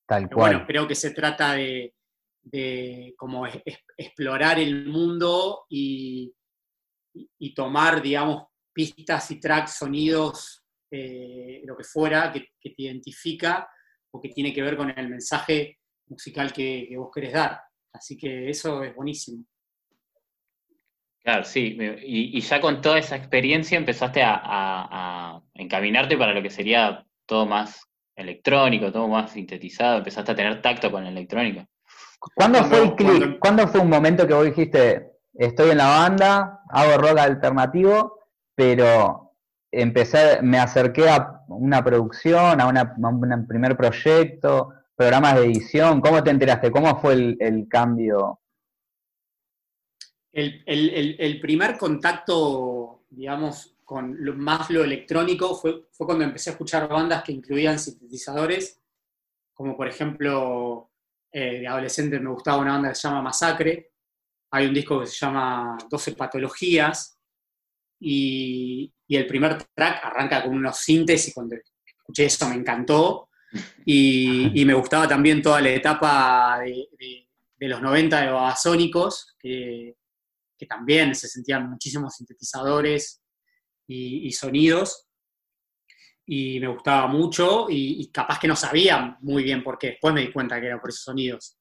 Tal 0.07 0.23
Pero 0.23 0.35
cual. 0.37 0.51
bueno, 0.53 0.65
creo 0.67 0.87
que 0.87 0.95
se 0.95 1.11
trata 1.11 1.53
de, 1.53 1.93
de 2.49 3.13
como 3.17 3.45
explorar 3.97 4.59
el 4.59 4.85
mundo 4.87 5.65
y, 5.69 6.31
y- 7.39 7.53
tomar, 7.53 8.01
digamos, 8.01 8.45
pistas 8.73 9.29
y 9.31 9.39
tracks, 9.39 9.77
sonidos, 9.77 10.63
eh, 10.91 11.61
lo 11.65 11.75
que 11.75 11.83
fuera, 11.83 12.31
que, 12.31 12.49
que 12.59 12.69
te 12.71 12.83
identifica 12.83 13.67
o 14.11 14.21
que 14.21 14.29
tiene 14.29 14.53
que 14.53 14.61
ver 14.61 14.77
con 14.77 14.89
el 14.97 15.09
mensaje 15.09 15.79
musical 16.07 16.53
que, 16.53 16.85
que 16.89 16.97
vos 16.97 17.09
querés 17.13 17.33
dar. 17.33 17.59
Así 17.93 18.15
que 18.17 18.49
eso 18.49 18.83
es 18.83 18.95
buenísimo. 18.95 19.43
Claro, 21.23 21.43
sí. 21.43 21.75
y 22.03 22.39
ya 22.39 22.61
con 22.61 22.79
toda 22.81 22.99
esa 22.99 23.17
experiencia 23.17 23.77
empezaste 23.77 24.21
a, 24.23 24.35
a- 24.35 25.35
a 25.35 25.41
encaminarte 25.55 26.17
para 26.17 26.33
lo 26.33 26.41
que 26.41 26.49
sería 26.49 27.05
todo 27.25 27.45
más 27.45 27.81
electrónico, 28.15 28.91
todo 28.93 29.07
más 29.09 29.31
sintetizado. 29.33 29.97
Empezaste 29.97 30.31
a 30.31 30.35
tener 30.35 30.61
tacto 30.61 30.89
con 30.89 31.03
la 31.03 31.09
electrónica. 31.09 31.67
¿Cuándo 32.19 32.59
Cuando- 32.59 32.75
fue 32.75 32.83
el 32.83 32.95
cuando- 32.95 33.39
¿Cuándo 33.39 33.67
fue 33.67 33.79
un 33.81 33.89
momento 33.89 34.27
que 34.27 34.33
vos 34.33 34.45
dijiste, 34.45 35.11
estoy 35.33 35.71
en 35.71 35.77
la 35.77 35.87
banda, 35.87 36.61
hago 36.69 36.97
rock 37.01 37.17
alternativo, 37.19 38.19
pero 38.55 39.33
empecé, 39.71 40.41
me 40.41 40.57
acerqué 40.59 41.09
a 41.09 41.41
una 41.49 41.83
producción, 41.83 42.59
a, 42.59 42.67
una- 42.67 42.95
a 43.01 43.07
un 43.07 43.47
primer 43.47 43.77
proyecto, 43.77 44.73
programas 44.95 45.35
de 45.35 45.45
edición? 45.45 46.01
¿Cómo 46.01 46.23
te 46.23 46.31
enteraste? 46.31 46.71
¿Cómo 46.71 46.99
fue 46.99 47.13
el, 47.13 47.37
el 47.39 47.67
cambio? 47.69 48.39
El, 50.31 50.63
el- 50.65 50.89
el- 50.89 51.15
el 51.19 51.39
primer 51.39 51.77
contacto, 51.77 53.03
digamos, 53.09 53.75
con 53.83 54.15
lo- 54.19 54.33
más 54.35 54.69
lo 54.69 54.83
electrónico 54.83 55.55
fue, 55.55 55.85
fue 55.91 56.05
cuando 56.05 56.23
empecé 56.25 56.49
a 56.49 56.53
escuchar 56.53 56.89
bandas 56.89 57.23
que 57.23 57.31
incluían 57.31 57.79
sintetizadores, 57.79 58.81
como 59.53 59.75
por 59.77 59.87
ejemplo, 59.87 60.86
eh, 61.31 61.59
de 61.61 61.67
adolescente 61.67 62.19
me 62.19 62.29
gustaba 62.29 62.57
una 62.61 62.73
banda 62.73 62.89
que 62.89 62.95
se 62.95 63.07
llama 63.07 63.21
Masacre, 63.21 63.91
hay 64.51 64.65
un 64.67 64.73
disco 64.73 64.99
que 65.01 65.07
se 65.07 65.17
llama 65.17 65.77
12 65.89 66.13
Patologías, 66.13 67.17
y, 67.99 68.93
y 69.07 69.15
el 69.15 69.25
primer 69.27 69.63
track 69.73 70.05
arranca 70.05 70.43
con 70.43 70.55
unos 70.55 70.77
sintes 70.77 71.27
y 71.27 71.33
cuando 71.33 71.55
escuché 71.85 72.25
eso 72.25 72.47
me 72.49 72.55
encantó, 72.55 73.29
y, 73.85 74.59
y 74.61 74.65
me 74.65 74.73
gustaba 74.73 75.07
también 75.07 75.41
toda 75.41 75.61
la 75.61 75.69
etapa 75.69 76.59
de, 76.59 76.87
de- 76.99 77.23
de 77.59 77.67
los 77.67 77.81
90 77.81 78.21
de 78.21 78.27
Babasónicos, 78.31 79.35
que, 79.39 79.95
que 80.55 80.65
también 80.67 81.15
se 81.15 81.27
sentían 81.27 81.67
muchísimos 81.67 82.13
sintetizadores 82.15 83.23
y, 83.87 84.27
y 84.27 84.31
sonidos, 84.31 85.06
y 86.29 86.59
me 86.59 86.67
gustaba 86.67 87.07
mucho, 87.07 87.67
y, 87.69 88.01
y 88.01 88.11
capaz 88.11 88.37
que 88.39 88.47
no 88.47 88.55
sabía 88.55 89.17
muy 89.21 89.43
bien 89.43 89.63
por 89.63 89.77
qué, 89.77 89.87
después 89.91 90.13
me 90.13 90.21
di 90.21 90.31
cuenta 90.31 90.59
que 90.59 90.67
era 90.67 90.79
por 90.81 90.89
esos 90.89 91.03
sonidos. 91.03 91.57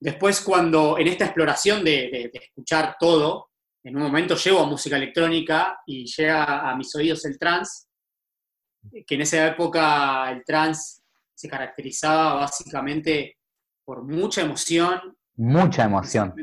Después 0.00 0.40
cuando 0.40 0.96
en 0.96 1.08
esta 1.08 1.24
exploración 1.24 1.84
de, 1.84 2.08
de- 2.10 2.30
de 2.32 2.38
escuchar 2.44 2.96
todo, 3.00 3.50
en 3.82 3.96
un 3.96 4.02
momento 4.02 4.36
llego 4.36 4.60
a 4.60 4.66
música 4.66 4.96
electrónica 4.96 5.80
y 5.86 6.04
llega 6.06 6.70
a 6.70 6.76
mis 6.76 6.94
oídos 6.94 7.24
el 7.24 7.38
trance, 7.38 7.86
que 9.06 9.14
en 9.16 9.22
esa 9.22 9.46
época 9.48 10.30
el 10.30 10.44
trance 10.44 11.02
se 11.34 11.48
caracterizaba 11.48 12.34
básicamente 12.34 13.38
por 13.84 14.04
mucha 14.04 14.42
emoción, 14.42 15.16
Mucha 15.40 15.84
emoción, 15.84 16.34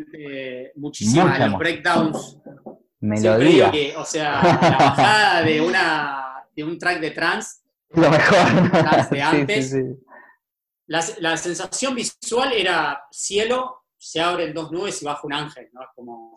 muchísimas 0.75 1.25
Mucha 1.25 1.37
los 1.37 1.47
emoción. 1.47 1.59
breakdowns. 1.59 2.37
Melodía, 3.01 3.69
digo 3.69 3.71
que, 3.71 3.95
o 3.97 4.05
sea, 4.05 4.41
la 4.41 4.77
bajada 4.77 5.41
de, 5.43 5.61
una, 5.61 6.24
de 6.55 6.63
un 6.63 6.77
track 6.77 6.99
de 6.99 7.11
trance, 7.11 7.61
lo 7.89 8.09
mejor. 8.09 8.71
De 9.09 9.09
Sí, 9.15 9.19
antes. 9.19 9.69
sí, 9.71 9.77
sí. 9.81 10.05
la, 10.87 11.03
la 11.19 11.37
sensación 11.37 11.95
visual 11.95 12.51
era 12.53 13.01
cielo, 13.11 13.83
se 13.97 14.21
abren 14.21 14.53
dos 14.53 14.71
nubes 14.71 15.01
y 15.01 15.05
baja 15.05 15.21
un 15.25 15.33
ángel, 15.33 15.69
¿no? 15.73 15.81
Es 15.81 15.89
como 15.95 16.35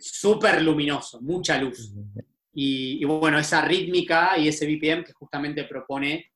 súper 0.00 0.62
luminoso, 0.62 1.20
mucha 1.20 1.58
luz. 1.58 1.92
Y, 2.52 3.02
y 3.02 3.04
bueno, 3.04 3.38
esa 3.38 3.62
rítmica 3.62 4.36
y 4.38 4.48
ese 4.48 4.66
BPM 4.66 5.04
que 5.04 5.12
justamente 5.12 5.64
propone 5.64 6.32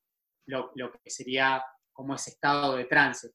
lo, 0.46 0.70
lo 0.74 0.92
que 0.92 1.10
sería 1.10 1.62
como 1.92 2.14
ese 2.14 2.30
estado 2.30 2.76
de 2.76 2.84
trance. 2.84 3.30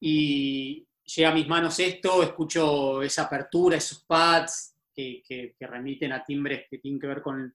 Y 0.00 0.86
llega 1.04 1.30
a 1.30 1.34
mis 1.34 1.46
manos 1.48 1.78
esto, 1.78 2.22
escucho 2.22 3.02
esa 3.02 3.22
apertura, 3.24 3.76
esos 3.76 4.04
pads 4.04 4.76
que, 4.94 5.22
que- 5.26 5.54
que 5.58 5.66
remiten 5.66 6.12
a 6.12 6.24
timbres 6.24 6.66
que 6.68 6.78
tienen 6.78 7.00
que 7.00 7.06
ver 7.06 7.22
con, 7.22 7.54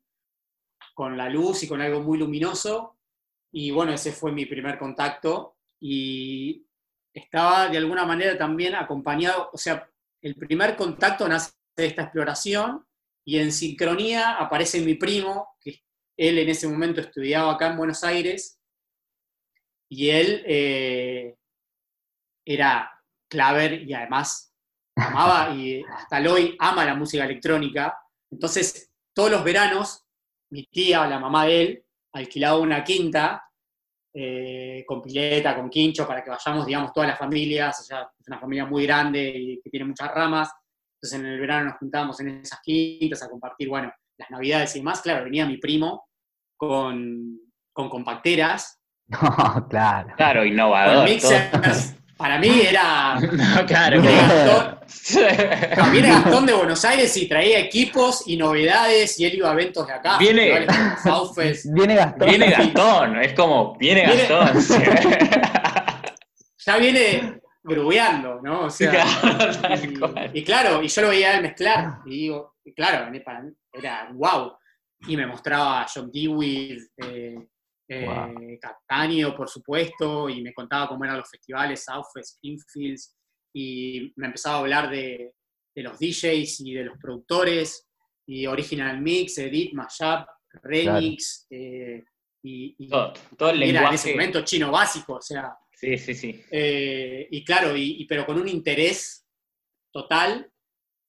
con 0.97 1.15
la 1.15 1.29
luz 1.29 1.61
y 1.61 1.67
con 1.67 1.79
algo 1.79 2.01
muy 2.01 2.17
luminoso. 2.17 2.97
Y 3.51 3.69
bueno, 3.69 3.93
ese 3.93 4.11
fue 4.11 4.31
mi 4.31 4.47
primer 4.47 4.79
contacto. 4.79 5.57
Y 5.79 6.65
estaba 7.13 7.69
de 7.69 7.77
alguna 7.77 8.03
manera 8.03 8.35
también 8.35 8.73
acompañado, 8.73 9.51
o 9.53 9.57
sea, 9.59 9.87
el 10.23 10.35
primer 10.35 10.75
contacto 10.75 11.27
nace 11.27 11.51
de 11.75 11.85
esta 11.85 12.01
exploración 12.01 12.83
y 13.23 13.37
en 13.37 13.51
sincronía 13.51 14.37
aparece 14.37 14.81
mi 14.81 14.95
primo, 14.95 15.55
que 15.61 15.83
él 16.17 16.39
en 16.39 16.49
ese 16.49 16.67
momento 16.67 16.99
estudiaba 17.01 17.53
acá 17.53 17.67
en 17.67 17.77
Buenos 17.77 18.03
Aires, 18.03 18.59
y 19.89 20.09
él 20.09 20.43
eh, 20.47 21.37
era 22.43 22.91
claver 23.29 23.83
y 23.83 23.93
además 23.93 24.51
amaba 24.95 25.53
y 25.53 25.83
hasta 25.83 26.17
el 26.17 26.27
hoy 26.27 26.55
ama 26.57 26.85
la 26.85 26.95
música 26.95 27.23
electrónica. 27.23 27.95
Entonces, 28.31 28.91
todos 29.13 29.29
los 29.29 29.43
veranos, 29.43 30.06
mi 30.51 30.65
tía, 30.65 31.05
la 31.07 31.19
mamá 31.19 31.45
de 31.45 31.61
él, 31.61 31.83
alquilaba 32.13 32.57
una 32.59 32.83
quinta 32.83 33.43
eh, 34.13 34.83
con 34.87 35.01
pileta, 35.01 35.55
con 35.55 35.69
quincho, 35.69 36.07
para 36.07 36.23
que 36.23 36.29
vayamos, 36.29 36.65
digamos, 36.65 36.91
todas 36.93 37.09
las 37.09 37.19
familias. 37.19 37.79
O 37.79 37.83
sea, 37.83 38.09
es 38.19 38.27
una 38.27 38.39
familia 38.39 38.65
muy 38.65 38.85
grande 38.85 39.21
y 39.35 39.61
que 39.61 39.69
tiene 39.69 39.85
muchas 39.85 40.11
ramas. 40.13 40.49
Entonces, 40.95 41.19
en 41.19 41.25
el 41.27 41.39
verano 41.39 41.69
nos 41.69 41.77
juntábamos 41.77 42.19
en 42.21 42.29
esas 42.39 42.59
quintas 42.63 43.21
a 43.23 43.29
compartir, 43.29 43.69
bueno, 43.69 43.91
las 44.17 44.29
navidades 44.31 44.75
y 44.75 44.79
demás. 44.79 45.01
Claro, 45.01 45.25
venía 45.25 45.45
mi 45.45 45.57
primo 45.57 46.07
con, 46.55 47.39
con 47.71 47.89
compacteras, 47.89 48.81
No, 49.07 49.19
claro. 49.69 50.13
Claro, 50.17 50.39
con 50.41 50.47
innovador. 50.47 51.07
mixers. 51.07 51.95
Para 52.17 52.39
mí 52.39 52.61
era. 52.67 53.19
No, 53.21 53.65
claro. 53.65 54.01
Gastón, 54.01 55.91
viene 55.91 56.09
Gastón 56.09 56.45
de 56.45 56.53
Buenos 56.53 56.83
Aires 56.85 57.15
y 57.17 57.27
traía 57.27 57.59
equipos 57.59 58.23
y 58.27 58.37
novedades 58.37 59.19
y 59.19 59.25
él 59.25 59.35
iba 59.35 59.49
a 59.49 59.53
eventos 59.53 59.85
de 59.87 59.93
acá. 59.93 60.17
Viene- 60.17 60.65
Southfest. 61.03 61.65
Viene 61.73 61.95
Gastón. 61.95 62.29
Viene 62.29 62.49
Gastón, 62.49 63.21
es 63.21 63.33
como, 63.33 63.75
viene 63.77 64.05
Viene- 64.07 64.27
Gastón. 64.27 64.61
sí. 64.61 64.73
Ya 66.65 66.75
viene, 66.75 67.39
grubeando, 67.63 68.41
¿no? 68.43 68.63
O 68.65 68.69
sea, 68.69 69.05
y, 70.33 70.43
claro, 70.43 70.83
y 70.83 70.87
yo 70.89 71.01
lo 71.01 71.07
veía 71.09 71.35
él 71.37 71.41
mezclar, 71.43 71.99
y 72.05 72.09
digo, 72.09 72.55
y 72.65 72.73
claro, 72.73 73.09
era 73.71 74.09
wow. 74.11 74.51
Y 75.07 75.15
me 75.15 75.27
mostraba 75.27 75.85
John 75.93 76.11
Dewey, 76.11 76.77
eh, 76.97 77.35
eh 77.87 78.59
por 79.35 79.49
supuesto, 79.49 80.29
y 80.29 80.41
me 80.41 80.53
contaba 80.53 80.87
cómo 80.89 81.05
eran 81.05 81.17
los 81.17 81.29
festivales, 81.29 81.83
South 81.83 82.05
Springfields, 82.15 83.15
y 83.53 84.13
me 84.15 84.27
empezaba 84.27 84.57
a 84.57 84.59
hablar 84.59 84.89
de, 84.89 85.33
de 85.75 85.83
los 85.83 85.97
DJs 85.99 86.61
y 86.61 86.73
de 86.73 86.85
los 86.85 86.97
productores, 86.97 87.87
y 88.27 88.45
Original 88.45 89.01
Mix, 89.01 89.37
Edit, 89.37 89.73
Mashup, 89.73 90.27
Remix, 90.63 91.47
eh, 91.49 92.03
y, 92.43 92.89
todo, 93.37 93.49
el 93.49 93.63
era 93.63 93.87
en 93.87 93.93
ese 93.93 94.11
momento 94.11 94.41
chino 94.43 94.71
básico, 94.71 95.15
o 95.15 95.21
sea. 95.21 95.57
Sí, 95.73 95.97
sí, 95.97 96.13
sí. 96.13 96.41
Eh, 96.49 97.27
y 97.29 97.43
claro, 97.43 97.75
y, 97.75 98.05
pero 98.05 98.25
con 98.25 98.39
un 98.39 98.47
interés 98.47 99.25
total. 99.91 100.49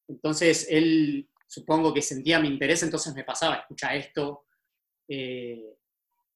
Entonces 0.08 0.66
él, 0.70 1.28
supongo 1.46 1.92
que 1.92 2.02
sentía 2.02 2.40
mi 2.40 2.48
interés, 2.48 2.82
entonces 2.82 3.14
me 3.14 3.24
pasaba, 3.24 3.56
escucha 3.56 3.94
esto. 3.94 4.46
Eh, 5.08 5.77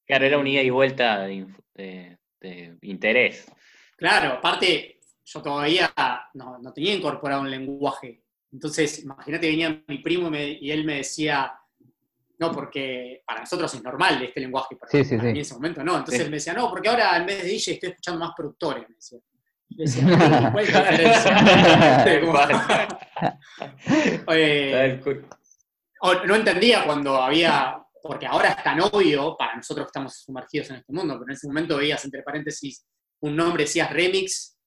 claro, 0.06 0.26
era 0.26 0.38
un 0.38 0.46
ida 0.46 0.62
y 0.62 0.70
vuelta 0.70 1.20
de, 1.20 1.46
interés. 2.82 3.46
Claro, 3.96 4.34
aparte, 4.34 5.00
yo 5.24 5.42
todavía 5.42 5.92
no, 6.34 6.72
tenía 6.74 6.94
incorporado 6.94 7.42
un 7.42 7.50
lenguaje. 7.50 8.22
Entonces, 8.52 9.02
imagínate, 9.02 9.48
venía 9.48 9.82
mi 9.86 9.98
primo 9.98 10.30
y 10.36 10.70
él 10.70 10.84
me 10.84 10.96
decía, 10.96 11.52
no, 12.38 12.50
porque 12.50 13.22
para 13.24 13.40
nosotros 13.40 13.72
es 13.72 13.82
normal 13.82 14.20
este 14.22 14.40
lenguaje, 14.40 14.76
para, 14.76 14.90
sí, 14.90 15.04
sí, 15.04 15.14
en 15.14 15.36
ese 15.36 15.54
momento 15.54 15.84
no. 15.84 15.98
Entonces 15.98 16.20
él 16.20 16.30
me 16.30 16.36
decía, 16.36 16.52
no, 16.52 16.68
porque 16.68 16.88
ahora 16.88 17.16
en 17.16 17.26
vez 17.26 17.42
de 17.42 17.48
DJ 17.48 17.74
estoy 17.74 17.90
escuchando 17.90 18.18
más 18.20 18.32
productores, 18.36 18.88
me 18.88 18.96
decía. 18.96 19.18
decía, 19.68 20.50
¿cuál 20.52 20.64
es 20.64 20.72
la 20.72 20.90
diferencia? 20.90 21.34
no 26.26 26.34
entendía 26.34 26.84
cuando 26.84 27.16
había, 27.22 27.81
porque 28.02 28.26
ahora 28.26 28.50
es 28.50 28.62
tan 28.62 28.80
obvio 28.80 29.36
para 29.36 29.56
nosotros 29.56 29.86
que 29.86 29.88
estamos 29.88 30.16
sumergidos 30.16 30.70
en 30.70 30.76
este 30.76 30.92
mundo, 30.92 31.14
pero 31.14 31.24
en 31.24 31.36
ese 31.36 31.46
momento 31.46 31.76
veías 31.76 32.04
entre 32.04 32.22
paréntesis 32.22 32.84
un 33.20 33.36
nombre, 33.36 33.64
decías 33.64 33.90
remix, 33.90 34.58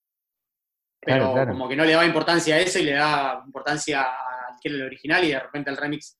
pero 0.99 1.33
como 1.47 1.67
que 1.67 1.75
no 1.75 1.83
le 1.83 1.91
daba 1.91 2.05
importancia 2.05 2.55
a 2.55 2.59
eso 2.59 2.79
y 2.79 2.83
le 2.83 2.93
daba 2.93 3.43
importancia 3.45 4.01
al 4.01 4.55
que 4.61 4.69
era 4.69 4.77
el 4.77 4.83
original 4.83 5.23
y 5.23 5.27
de 5.31 5.39
repente 5.39 5.69
el 5.69 5.77
remix 5.77 6.17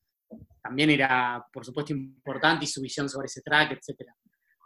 también 0.61 0.89
era, 0.89 1.45
por 1.51 1.65
supuesto, 1.65 1.93
importante 1.93 2.65
y 2.65 2.67
su 2.67 2.81
visión 2.81 3.07
sobre 3.07 3.27
ese 3.27 3.41
track, 3.41 3.71
etc. 3.71 4.09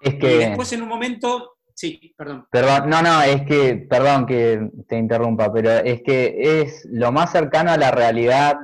Es 0.01 0.15
que... 0.15 0.35
Y 0.35 0.37
después 0.39 0.71
en 0.73 0.81
un 0.81 0.89
momento, 0.89 1.57
sí, 1.73 2.13
perdón. 2.17 2.47
Perdón, 2.49 2.89
no, 2.89 3.01
no, 3.01 3.21
es 3.21 3.43
que, 3.43 3.85
perdón 3.89 4.25
que 4.25 4.69
te 4.87 4.97
interrumpa, 4.97 5.51
pero 5.51 5.71
es 5.71 6.01
que 6.01 6.61
es 6.61 6.85
lo 6.89 7.11
más 7.11 7.31
cercano 7.31 7.71
a 7.71 7.77
la 7.77 7.91
realidad 7.91 8.55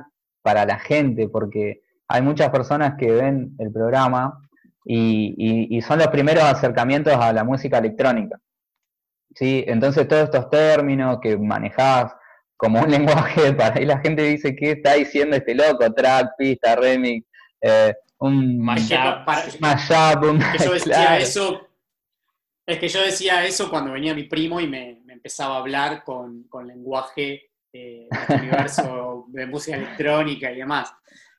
para 0.42 0.64
la 0.64 0.78
gente, 0.78 1.28
porque 1.28 1.82
hay 2.08 2.22
muchas 2.22 2.50
personas 2.50 2.94
que 2.98 3.10
ven 3.10 3.54
el 3.58 3.72
programa 3.72 4.40
y, 4.84 5.80
son 5.86 5.98
los 5.98 6.08
primeros 6.08 6.44
acercamientos 6.44 7.14
a 7.14 7.32
la 7.32 7.44
música 7.44 7.78
electrónica. 7.78 8.38
¿sí? 9.34 9.64
Entonces 9.66 10.06
todos 10.06 10.24
estos 10.24 10.48
términos 10.50 11.18
que 11.20 11.36
manejás, 11.36 12.14
como 12.56 12.80
un 12.80 12.90
lenguaje 12.90 13.52
para 13.52 13.74
ahí 13.74 13.84
la 13.84 13.98
gente 13.98 14.22
dice, 14.22 14.54
¿qué 14.54 14.72
está 14.72 14.94
diciendo 14.94 15.36
este 15.36 15.54
loco? 15.54 15.92
Track, 15.92 16.30
pista, 16.38 16.76
remix, 16.76 17.26
eh, 17.60 17.94
un 18.18 18.58
mashup, 18.58 20.22
un... 20.22 20.38
Que 20.38 20.64
yo 20.64 20.72
decía 20.72 21.18
eso, 21.18 21.68
es 22.64 22.78
que 22.78 22.88
yo 22.88 23.02
decía 23.02 23.44
eso 23.44 23.68
cuando 23.68 23.92
venía 23.92 24.14
mi 24.14 24.24
primo 24.24 24.60
y 24.60 24.66
me, 24.66 25.02
empezaba 25.08 25.56
a 25.56 25.58
hablar 25.58 26.04
con, 26.04 26.44
con 26.44 26.66
lenguaje 26.66 27.50
eh, 27.72 28.08
universo 28.28 29.24
de 29.28 29.46
música 29.46 29.76
electrónica 29.76 30.50
y 30.52 30.56
demás. 30.56 30.92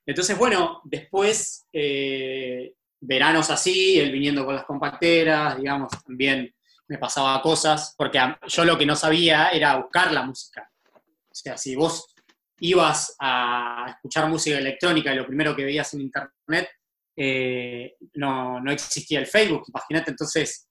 Entonces, 0.08 0.38
bueno, 0.38 0.82
después, 0.86 1.67
eh, 1.72 2.74
veranos 3.02 3.50
así, 3.50 4.00
él 4.00 4.12
viniendo 4.12 4.46
con 4.46 4.56
las 4.56 4.65
compacteras, 4.65 5.58
digamos, 5.58 5.91
también 6.04 6.52
me 6.88 6.98
pasaba 6.98 7.41
cosas, 7.41 7.93
porque 7.98 8.20
yo 8.48 8.65
lo 8.65 8.78
que 8.78 8.86
no 8.86 8.96
sabía 8.96 9.50
era 9.50 9.76
buscar 9.76 10.12
la 10.13 10.24
música. 10.24 10.72
O 10.96 11.36
sea, 11.36 11.58
si 11.58 11.76
vos 11.76 12.15
ibas 12.60 13.15
a 13.20 13.86
escuchar 13.89 14.30
música 14.30 14.58
electrónica 14.58 15.13
y 15.13 15.17
lo 15.17 15.28
primero 15.28 15.56
que 15.56 15.65
veías 15.65 15.93
en 15.93 16.02
internet, 16.02 16.70
eh, 17.15 17.96
no, 18.13 18.63
existía 18.72 19.20
el 19.20 19.28
Facebook, 19.28 19.65
imagínate, 19.67 20.12
entonces 20.12 20.70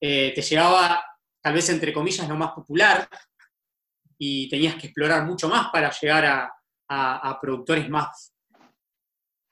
eh, 0.00 0.32
te 0.34 0.40
llegaba 0.40 1.04
tal 1.42 1.54
vez 1.54 1.68
entre 1.68 1.92
comillas 1.92 2.28
lo 2.28 2.36
más 2.36 2.52
popular 2.52 3.08
y 4.16 4.48
tenías 4.48 4.76
que 4.76 4.86
explorar 4.86 5.24
mucho 5.24 5.48
más 5.48 5.68
para 5.70 5.90
llegar 5.90 6.24
a, 6.26 6.56
productores 7.40 7.88
más 7.88 8.29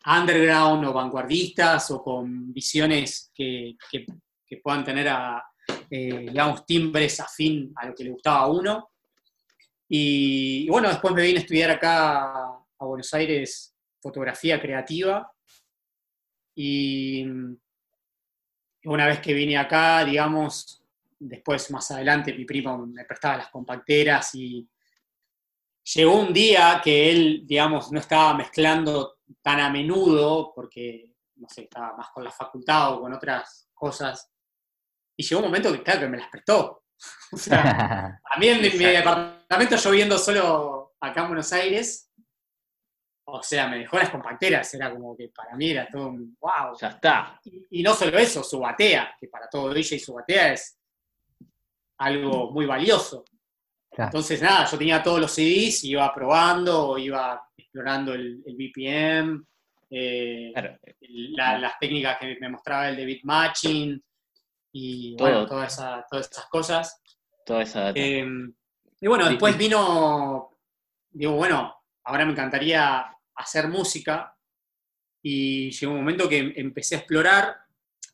underground 0.09 0.85
o 0.87 0.93
vanguardistas 0.93 1.91
o 1.91 2.03
con 2.03 2.53
visiones 2.53 3.31
que, 3.35 3.77
puedan 4.63 4.85
tener, 4.85 5.07
eh, 5.91 6.27
digamos, 6.29 6.65
timbres 6.65 7.21
afín 7.21 7.73
a 7.77 7.87
lo 7.87 7.95
que 7.95 8.05
le 8.05 8.11
gustaba 8.11 8.41
a 8.41 8.47
uno. 8.47 8.91
Y, 9.89 10.69
bueno, 10.69 10.89
después 10.89 11.15
me 11.15 11.23
vine 11.23 11.39
a 11.39 11.43
estudiar 11.43 11.71
acá 11.71 12.33
a 12.79 12.85
Buenos 12.85 13.13
Aires 13.15 13.75
fotografía 14.01 14.61
creativa. 14.61 15.31
Y, 16.55 17.27
una 18.85 19.07
vez 19.07 19.21
que 19.21 19.35
vine 19.35 19.59
acá, 19.59 20.05
digamos, 20.05 20.83
después 21.19 21.71
más 21.71 21.91
adelante 21.91 22.33
mi 22.33 22.45
primo 22.45 22.87
me 22.87 23.05
prestaba 23.05 23.39
las 23.39 23.49
compacteras 23.49 24.35
y 24.35 24.67
llegó 25.95 26.15
un 26.17 26.33
día 26.33 26.81
que 26.83 27.11
él, 27.11 27.43
digamos, 27.47 27.91
no 27.93 28.01
estaba 28.01 28.35
mezclando 28.35 29.19
tan 29.43 29.61
a 29.61 29.71
menudo 29.71 30.53
porque, 30.55 31.15
no 31.37 31.49
sé, 31.49 31.63
estaba 31.63 31.97
más 31.97 32.11
con 32.11 32.25
la 32.25 32.31
facultad 32.31 32.95
o 32.95 33.01
con 33.03 33.13
otras 33.13 33.69
cosas. 33.75 34.31
Y 35.17 35.23
llegó 35.23 35.41
un 35.41 35.47
momento 35.47 35.73
que, 35.73 35.83
claro, 35.83 36.01
que 36.01 36.09
me 36.09 36.19
las 36.19 36.29
prestó. 36.29 36.85
o 37.33 37.37
sea, 37.37 38.21
a 38.25 38.39
mí 38.39 38.49
en 38.49 38.61
mi 38.61 38.85
departamento 38.85 39.77
yo 39.77 39.91
viendo 39.91 40.19
solo 40.19 40.95
acá 41.01 41.23
en 41.23 41.29
Buenos 41.29 41.53
Aires, 41.53 42.11
o 43.31 43.43
sea, 43.43 43.69
me 43.69 43.79
dejó 43.79 43.99
las 43.99 44.09
compacteras, 44.09 44.73
era 44.73 44.91
como 44.91 45.15
que 45.15 45.29
para 45.29 45.55
mí 45.55 45.71
era 45.71 45.87
todo 45.91 46.09
un 46.09 46.37
wow. 46.41 46.75
Ya 46.81 46.89
está. 46.89 47.39
Y, 47.45 47.83
no 47.83 47.93
solo 47.93 48.17
eso, 48.19 48.43
su 48.43 48.59
batea, 48.59 49.15
que 49.21 49.29
para 49.29 49.49
todo 49.49 49.73
DJ 49.73 49.99
su 49.99 50.15
batea 50.15 50.55
es 50.55 50.79
algo 51.99 52.51
muy 52.51 52.65
valioso. 52.65 53.25
Entonces, 54.05 54.41
nada, 54.41 54.65
yo 54.65 54.79
tenía 54.79 55.03
todos 55.03 55.21
los 55.21 55.33
CDs, 55.33 55.83
iba 55.85 56.15
probando, 56.15 56.97
iba 56.99 57.43
explorando 57.57 58.15
el, 58.15 58.43
BPM, 58.47 59.45
eh, 59.91 60.53
las 61.37 61.79
técnicas 61.81 62.19
que 62.19 62.37
me 62.41 62.49
mostraba 62.49 62.89
el 62.89 62.97
de 62.97 63.05
beat 63.05 63.25
matching, 63.25 64.01
y 64.73 65.17
bueno, 65.17 65.47
todas 65.47 65.73
esas 65.73 66.47
cosas. 66.49 67.01
Toda 67.45 67.63
esa 67.63 67.91
em, 67.91 68.53
y 69.01 69.07
bueno, 69.07 69.29
después 69.29 69.57
vino, 69.59 70.51
digo, 71.11 71.33
bueno, 71.33 71.75
ahora 72.05 72.25
me 72.25 72.33
encantaría 72.33 73.05
hacer 73.35 73.69
música 73.69 74.37
y 75.23 75.71
llegó 75.71 75.93
un 75.93 75.99
momento 75.99 76.29
que 76.29 76.53
empecé 76.57 76.95
a 76.95 76.99
explorar, 76.99 77.57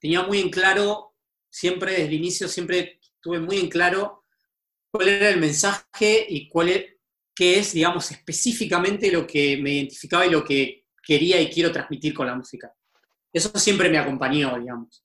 tenía 0.00 0.22
muy 0.22 0.40
en 0.40 0.50
claro, 0.50 1.14
siempre 1.50 1.92
desde 1.92 2.06
el 2.06 2.12
inicio, 2.14 2.48
siempre 2.48 3.00
tuve 3.20 3.40
muy 3.40 3.58
en 3.58 3.68
claro 3.68 4.23
cuál 4.94 5.08
era 5.08 5.28
el 5.28 5.40
mensaje 5.40 6.24
y 6.28 6.48
cuál 6.48 6.68
es, 6.68 6.84
qué 7.34 7.58
es, 7.58 7.72
digamos, 7.72 8.12
específicamente 8.12 9.10
lo 9.10 9.26
que 9.26 9.56
me 9.56 9.72
identificaba 9.72 10.24
y 10.24 10.30
lo 10.30 10.44
que 10.44 10.84
quería 11.02 11.40
y 11.40 11.50
quiero 11.50 11.72
transmitir 11.72 12.14
con 12.14 12.28
la 12.28 12.36
música. 12.36 12.72
Eso 13.32 13.50
siempre 13.58 13.88
me 13.90 13.98
acompañó, 13.98 14.56
digamos. 14.56 15.04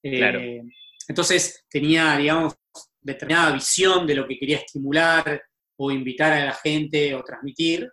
Claro. 0.00 0.38
Eh, 0.38 0.62
entonces 1.08 1.64
tenía, 1.68 2.16
digamos, 2.16 2.54
determinada 3.00 3.50
visión 3.50 4.06
de 4.06 4.14
lo 4.14 4.28
que 4.28 4.38
quería 4.38 4.58
estimular 4.58 5.42
o 5.78 5.90
invitar 5.90 6.32
a 6.32 6.44
la 6.44 6.54
gente 6.54 7.12
o 7.12 7.24
transmitir, 7.24 7.90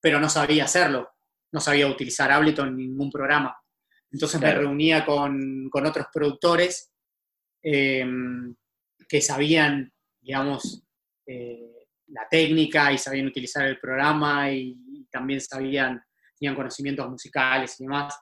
pero 0.00 0.18
no 0.18 0.28
sabía 0.28 0.64
hacerlo, 0.64 1.08
no 1.52 1.60
sabía 1.60 1.86
utilizar 1.86 2.32
Ableton 2.32 2.70
en 2.70 2.76
ningún 2.78 3.12
programa. 3.12 3.56
Entonces 4.10 4.40
me 4.40 4.52
reunía 4.52 5.06
con, 5.06 5.70
otros 5.72 6.06
productores 6.12 6.92
em, 7.62 8.56
que 9.08 9.20
sabían, 9.20 9.93
digamos, 10.24 10.82
eh, 11.26 11.86
la 12.08 12.26
técnica 12.28 12.92
y 12.92 12.98
sabían 12.98 13.26
utilizar 13.26 13.66
el 13.66 13.78
programa 13.78 14.50
y, 14.50 14.76
y, 14.88 15.06
también 15.10 15.40
sabían, 15.40 16.02
tenían 16.38 16.56
conocimientos 16.56 17.08
musicales 17.08 17.78
y 17.78 17.84
demás. 17.84 18.18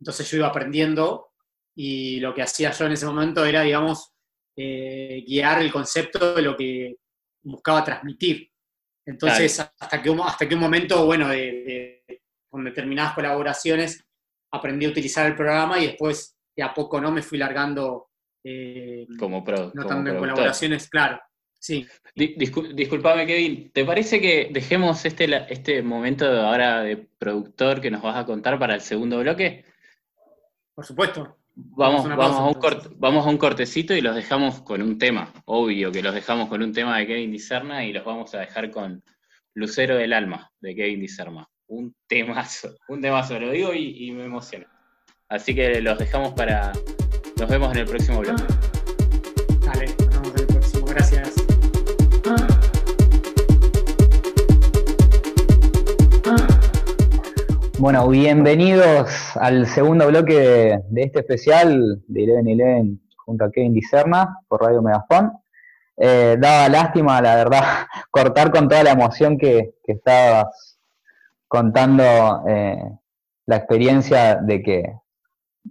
Entonces 0.00 0.30
yo 0.30 0.38
iba 0.38 0.48
aprendiendo 0.48 1.32
y 1.74 2.20
lo 2.20 2.34
que 2.34 2.42
hacía 2.42 2.70
yo 2.70 2.86
en 2.86 2.92
ese 2.92 3.06
momento 3.06 3.44
era, 3.44 3.62
digamos, 3.62 4.12
eh, 4.56 5.24
guiar 5.26 5.62
el 5.62 5.72
concepto 5.72 6.34
de 6.34 6.42
lo 6.42 6.56
que 6.56 6.96
buscaba 7.42 7.84
transmitir. 7.84 8.50
Entonces, 9.06 9.58
hasta, 9.60 10.02
que, 10.02 10.10
hasta 10.24 10.48
que 10.48 10.54
un 10.54 10.60
momento, 10.60 11.06
bueno, 11.06 11.28
de, 11.28 12.04
con 12.48 12.64
determinadas 12.64 13.14
colaboraciones, 13.14 14.04
aprendí 14.52 14.86
a 14.86 14.90
utilizar 14.90 15.26
el 15.26 15.34
programa 15.34 15.78
y 15.78 15.86
después, 15.86 16.36
de 16.54 16.62
a 16.62 16.74
poco, 16.74 17.00
¿no? 17.00 17.10
Me 17.10 17.22
fui 17.22 17.38
largando, 17.38 18.10
eh, 18.44 19.06
como 19.18 19.42
pro, 19.42 19.72
no 19.74 19.86
tanto 19.86 20.10
en 20.10 20.18
colaboraciones, 20.18 20.88
claro. 20.88 21.20
Sí. 21.62 21.86
disculpame, 22.16 23.24
Kevin. 23.24 23.70
¿Te 23.72 23.84
parece 23.84 24.20
que 24.20 24.50
dejemos 24.52 25.04
este, 25.04 25.30
este 25.48 25.80
momento 25.80 26.26
ahora 26.26 26.82
de 26.82 26.96
productor 26.96 27.80
que 27.80 27.90
nos 27.90 28.02
vas 28.02 28.16
a 28.16 28.26
contar 28.26 28.58
para 28.58 28.74
el 28.74 28.80
segundo 28.80 29.20
bloque? 29.20 29.64
Por 30.74 30.84
supuesto. 30.84 31.38
Vamos, 31.54 32.08
vamos, 32.08 32.36
a 32.36 32.44
un 32.46 32.98
vamos 32.98 33.26
a 33.26 33.28
un 33.28 33.38
cortecito 33.38 33.94
y 33.94 34.00
los 34.00 34.16
dejamos 34.16 34.62
con 34.62 34.82
un 34.82 34.98
tema. 34.98 35.32
Obvio 35.44 35.92
que 35.92 36.02
los 36.02 36.14
dejamos 36.14 36.48
con 36.48 36.62
un 36.62 36.72
tema 36.72 36.98
de 36.98 37.06
Kevin 37.06 37.30
Dicerna 37.30 37.84
y 37.84 37.92
los 37.92 38.04
vamos 38.04 38.34
a 38.34 38.40
dejar 38.40 38.72
con 38.72 39.04
Lucero 39.54 39.96
del 39.96 40.14
Alma 40.14 40.50
de 40.60 40.74
Kevin 40.74 41.00
Dicerna. 41.00 41.48
Un 41.68 41.94
temazo, 42.08 42.74
un 42.88 43.00
temazo, 43.00 43.38
lo 43.38 43.52
digo 43.52 43.72
y, 43.72 44.08
y 44.08 44.10
me 44.10 44.24
emociona. 44.24 44.66
Así 45.28 45.54
que 45.54 45.80
los 45.80 45.96
dejamos 45.96 46.32
para. 46.32 46.72
Nos 47.38 47.48
vemos 47.48 47.70
en 47.72 47.78
el 47.78 47.86
próximo 47.86 48.18
bloque. 48.18 48.42
Bueno, 57.82 58.06
bienvenidos 58.06 59.36
al 59.36 59.66
segundo 59.66 60.06
bloque 60.06 60.78
de, 60.88 61.02
este 61.02 61.18
especial 61.18 62.00
de 62.06 62.22
Eleven 62.22 62.46
Eleven 62.46 63.00
junto 63.16 63.44
a 63.44 63.50
Kevin 63.50 63.74
Dicerna 63.74 64.38
por 64.46 64.62
Radio 64.62 64.82
Megafon. 64.82 65.32
Eh, 65.96 66.36
daba 66.38 66.68
lástima, 66.68 67.20
la 67.20 67.34
verdad, 67.34 67.64
cortar 68.12 68.52
con 68.52 68.68
toda 68.68 68.84
la 68.84 68.92
emoción 68.92 69.36
que, 69.36 69.74
estabas 69.84 70.78
contando 71.48 72.04
eh, 72.46 72.84
la 73.46 73.56
experiencia 73.56 74.36
de 74.36 74.62
que 74.62 74.92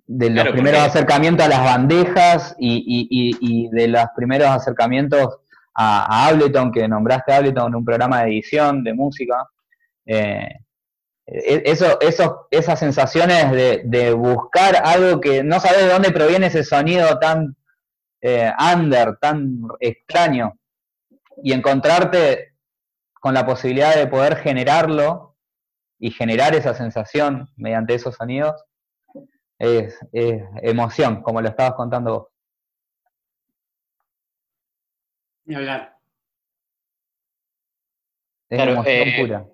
de 0.06 0.30
los 0.32 0.50
primeros 0.50 0.82
acercamientos 0.82 1.46
a 1.46 1.50
las 1.50 1.64
bandejas 1.64 2.58
y, 2.60 3.70
de 3.70 3.88
los 3.88 4.04
primeros 4.18 4.50
acercamientos 4.50 5.38
a, 5.74 6.28
Ableton, 6.28 6.74
que 6.74 6.90
nombraste 6.90 7.32
Ableton 7.32 7.70
en 7.70 7.76
un 7.76 7.86
programa 7.86 8.24
de 8.24 8.32
edición 8.32 8.84
de 8.84 8.94
música. 8.94 9.48
Eh, 10.06 10.50
eso, 11.32 12.00
eso, 12.02 12.48
esas 12.52 12.80
sensaciones 12.80 13.52
de, 13.52 14.14
buscar 14.14 14.76
algo 14.84 15.22
que 15.22 15.44
no 15.44 15.60
sabes 15.60 15.86
de 15.86 15.90
dónde 15.90 16.12
proviene 16.12 16.48
ese 16.48 16.64
sonido 16.64 17.20
tan 17.20 17.56
eh, 18.22 18.52
under, 18.76 19.18
tan 19.18 19.62
extraño, 19.80 20.60
y 21.42 21.54
encontrarte 21.54 22.56
con 23.14 23.34
la 23.34 23.46
posibilidad 23.46 23.96
de 23.96 24.08
poder 24.08 24.36
generarlo 24.38 25.38
y 26.00 26.12
generar 26.12 26.54
esa 26.54 26.74
sensación 26.74 27.50
mediante 27.56 27.96
esos 27.96 28.16
sonidos, 28.16 28.66
es, 29.58 29.98
emoción, 30.12 31.22
como 31.22 31.40
lo 31.40 31.48
estabas 31.48 31.76
contando 31.76 32.14
vos. 32.14 32.28
Ni 35.46 35.56
hablar. 35.56 35.98
Es 38.50 38.60
emoción 38.60 38.86
eh, 38.88 39.16
pura. 39.20 39.51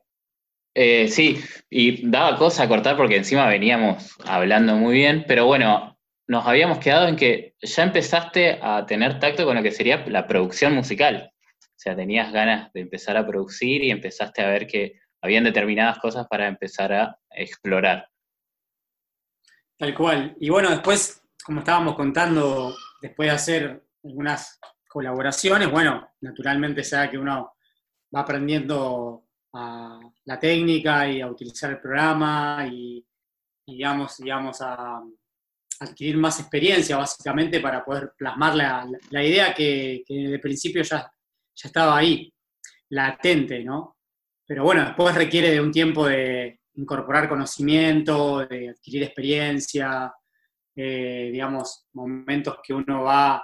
Eh, 0.80 1.08
sí, 1.08 1.44
y 1.72 2.08
daba 2.08 2.38
cosa 2.38 2.62
a 2.62 2.68
cortar 2.68 2.96
porque 2.96 3.18
encima 3.18 3.48
veníamos 3.48 4.16
hablando 4.24 4.76
muy 4.76 4.94
bien, 4.94 5.26
pero 5.28 5.48
bueno, 5.48 5.98
nos 6.28 6.46
habíamos 6.46 6.78
quedado 6.78 7.08
en 7.08 7.16
que 7.16 7.56
ya 7.60 7.82
empezaste 7.82 8.60
a 8.62 8.86
tener 8.86 9.20
tacto 9.20 9.44
con 9.44 9.56
lo 9.56 9.64
que 9.64 9.72
sería 9.72 10.06
la 10.06 10.28
producción 10.28 10.76
musical. 10.76 11.32
O 11.34 11.80
sea, 11.80 11.96
tenías 11.96 12.32
ganas 12.32 12.72
de 12.74 12.82
empezar 12.82 13.18
a 13.18 13.26
producir 13.26 13.84
y 13.84 13.90
empezaste 13.90 14.44
a 14.44 14.50
ver 14.50 14.68
que 14.68 15.00
habían 15.20 15.46
determinadas 15.46 15.98
cosas 15.98 16.28
para 16.28 16.48
empezar 16.48 16.94
a 16.94 17.18
explorar. 17.32 18.08
Tal 19.80 19.96
cual. 19.96 20.36
Y 20.40 20.50
bueno, 20.50 20.70
después, 20.70 21.24
como 21.44 21.62
estábamos 21.62 21.96
contando, 21.96 22.76
después 23.02 23.30
de 23.30 23.36
hacer 23.36 23.84
algunas 24.04 24.60
colaboraciones, 24.88 25.72
bueno, 25.72 26.08
naturalmente 26.22 26.84
sea 26.84 27.10
que 27.10 27.18
uno 27.18 27.54
va 28.16 28.20
aprendiendo 28.20 29.27
la 30.26 30.40
técnica 30.40 31.10
y 31.10 31.22
a 31.22 31.28
utilizar 31.28 31.72
el 31.72 31.80
programa 31.80 32.68
y, 32.72 33.06
digamos, 33.66 34.18
digamos, 34.18 34.62
a, 34.62 35.02
adquirir 35.80 36.18
más 36.18 36.40
experiencia 36.40 36.98
básicamente 36.98 37.60
para 37.60 37.86
poder 37.86 38.14
plasmar 38.18 38.56
la, 38.56 39.24
idea 39.24 39.54
que, 39.54 40.04
que 40.06 40.14
de 40.30 40.40
principio 40.40 40.82
ya, 40.82 41.02
ya 41.56 41.68
estaba 41.68 41.98
ahí, 41.98 42.34
latente, 42.90 43.64
¿no? 43.64 43.98
Pero 44.46 44.64
bueno, 44.64 44.86
después 44.86 45.14
requiere 45.14 45.52
de 45.52 45.62
un 45.62 45.72
tiempo 45.72 46.08
de 46.08 46.62
incorporar 46.76 47.28
conocimiento, 47.28 48.48
de 48.48 48.70
adquirir 48.70 49.04
experiencia, 49.04 50.14
eh, 50.76 51.30
digamos, 51.32 51.88
momentos 51.94 52.60
que 52.64 52.74
uno 52.74 53.04
va 53.04 53.44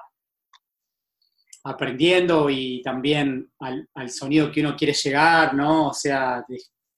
aprendiendo 1.64 2.50
y 2.50 2.82
también 2.82 3.52
al, 3.60 4.10
sonido 4.10 4.52
que 4.52 4.62
uno 4.62 4.76
quiere 4.76 4.94
llegar, 4.94 5.54
¿no? 5.54 5.88
O 5.90 5.94
sea, 5.94 6.46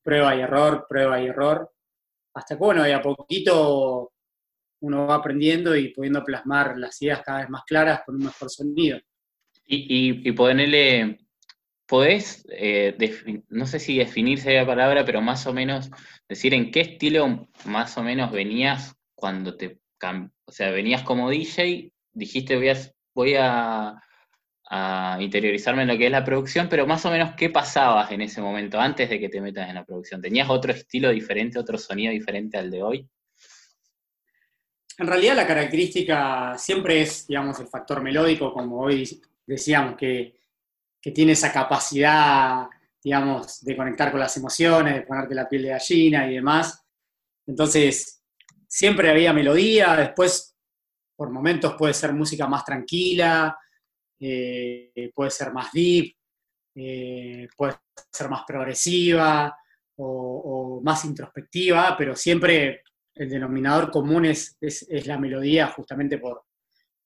prueba 0.04 0.36
y 0.36 0.42
error, 0.42 0.86
prueba 0.90 1.22
y 1.22 1.28
error, 1.28 1.72
hasta 2.34 2.56
que, 2.56 2.60
bueno, 2.60 2.88
y 2.88 2.92
a 2.92 3.02
poquito 3.02 4.12
uno 4.82 5.08
va 5.08 5.16
aprendiendo 5.16 5.76
y 5.76 5.90
pudiendo 5.90 6.24
plasmar 6.24 6.78
las 6.78 7.02
ideas 7.02 7.22
cada 7.24 7.40
vez 7.40 7.50
más 7.50 7.64
claras 7.66 8.02
con 8.06 8.16
un 8.16 8.26
mejor 8.26 8.50
sonido. 8.50 9.00
Y, 9.68 10.28
y, 10.28 10.32
ponerle, 10.34 11.18
podés, 11.88 12.46
eh, 12.50 12.96
no 13.50 13.66
sé 13.66 13.80
si 13.80 13.98
definirse 13.98 14.54
la 14.54 14.66
palabra, 14.66 15.06
pero 15.06 15.22
más 15.22 15.48
o 15.48 15.54
menos 15.54 15.90
decir 16.30 16.54
en 16.54 16.72
qué 16.72 16.82
estilo 16.82 17.48
más 17.66 17.98
o 17.98 18.04
menos 18.04 18.32
venías 18.32 18.96
cuando 19.16 19.56
te, 19.56 19.80
o 20.46 20.52
sea, 20.52 20.70
venías 20.70 21.02
como 21.02 21.32
DJ, 21.32 21.92
dijiste 22.14 22.58
voy 22.58 22.70
a, 22.70 22.78
voy 23.16 23.36
a 23.40 24.00
a 24.68 25.18
interiorizarme 25.20 25.84
en 25.84 25.90
lo 25.90 25.98
que 25.98 26.08
es 26.08 26.12
la 26.12 26.24
producción, 26.24 26.68
pero 26.70 26.88
más 26.88 27.06
o 27.06 27.12
menos 27.12 27.36
qué 27.36 27.50
pasabas 27.50 28.12
en 28.12 28.22
ese 28.22 28.42
momento 28.42 28.80
antes 28.80 29.10
de 29.10 29.20
que 29.20 29.30
te 29.30 29.42
metas 29.42 29.70
en 29.70 29.76
la 29.76 29.86
producción. 29.86 30.22
¿Tenías 30.22 30.50
otro 30.50 30.72
estilo 30.72 31.10
diferente, 31.10 31.60
otro 31.60 31.78
sonido 31.78 32.12
diferente 32.12 32.58
al 32.58 32.72
de 32.72 32.82
hoy? 32.82 33.10
En 34.98 35.08
realidad 35.08 35.36
la 35.36 35.46
característica 35.46 36.58
siempre 36.58 37.02
es, 37.02 37.28
digamos, 37.28 37.60
el 37.60 37.68
factor 37.68 38.02
melódico, 38.02 38.54
como 38.54 38.80
hoy 38.82 39.22
decíamos, 39.46 39.96
que, 39.96 40.34
tiene 41.14 41.34
esa 41.34 41.54
capacidad, 41.54 42.68
digamos, 43.04 43.64
de 43.64 43.78
conectar 43.78 44.10
con 44.10 44.20
las 44.20 44.36
emociones, 44.38 44.96
de 44.96 45.02
ponerte 45.04 45.36
la 45.36 45.48
piel 45.48 45.62
de 45.62 45.70
gallina 45.70 46.28
y 46.28 46.34
demás. 46.34 46.84
Entonces, 47.46 48.24
siempre 48.68 49.12
había 49.12 49.32
melodía, 49.32 49.96
después 49.96 50.58
por 51.16 51.30
momentos 51.30 51.76
puede 51.78 51.94
ser 51.94 52.12
música 52.12 52.48
más 52.48 52.66
tranquila, 52.66 53.56
eh, 54.20 55.12
puede 55.14 55.32
ser 55.32 55.52
más 55.52 55.72
deep, 55.72 56.16
eh, 56.76 57.48
puede 57.56 57.76
ser 58.12 58.30
más 58.30 58.44
progresiva 58.46 59.56
o, 59.98 60.82
más 60.84 61.06
introspectiva, 61.06 61.96
pero 61.98 62.16
siempre 62.16 62.82
el 63.14 63.30
denominador 63.30 63.92
común 63.92 64.26
es, 64.26 64.58
la 65.06 65.18
melodía 65.18 65.68
justamente 65.68 66.18
por, 66.18 66.44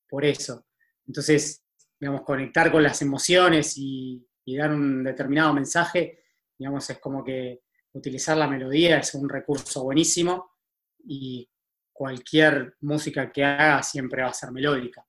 por 0.08 0.26
eso. 0.26 0.66
Entonces, 1.06 1.64
digamos, 2.00 2.22
conectar 2.22 2.72
con 2.72 2.84
las 2.84 3.02
emociones 3.02 3.74
y, 3.78 4.26
dar 4.58 4.72
un 4.72 5.04
determinado 5.04 5.54
mensaje, 5.54 6.24
digamos, 6.58 6.90
es 6.90 6.98
como 6.98 7.24
que 7.24 7.62
utilizar 7.94 8.36
la 8.36 8.48
melodía 8.48 8.98
es 8.98 9.14
un 9.14 9.30
recurso 9.30 9.84
buenísimo 9.84 10.54
y 11.06 11.48
cualquier 11.94 12.76
música 12.82 13.32
que 13.32 13.44
haga 13.44 13.84
siempre 13.84 14.24
va 14.24 14.30
a 14.30 14.34
ser 14.34 14.52
melódica. 14.52 15.06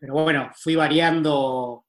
Pero 0.00 0.14
bueno, 0.14 0.50
fui 0.54 0.74
variando, 0.74 1.84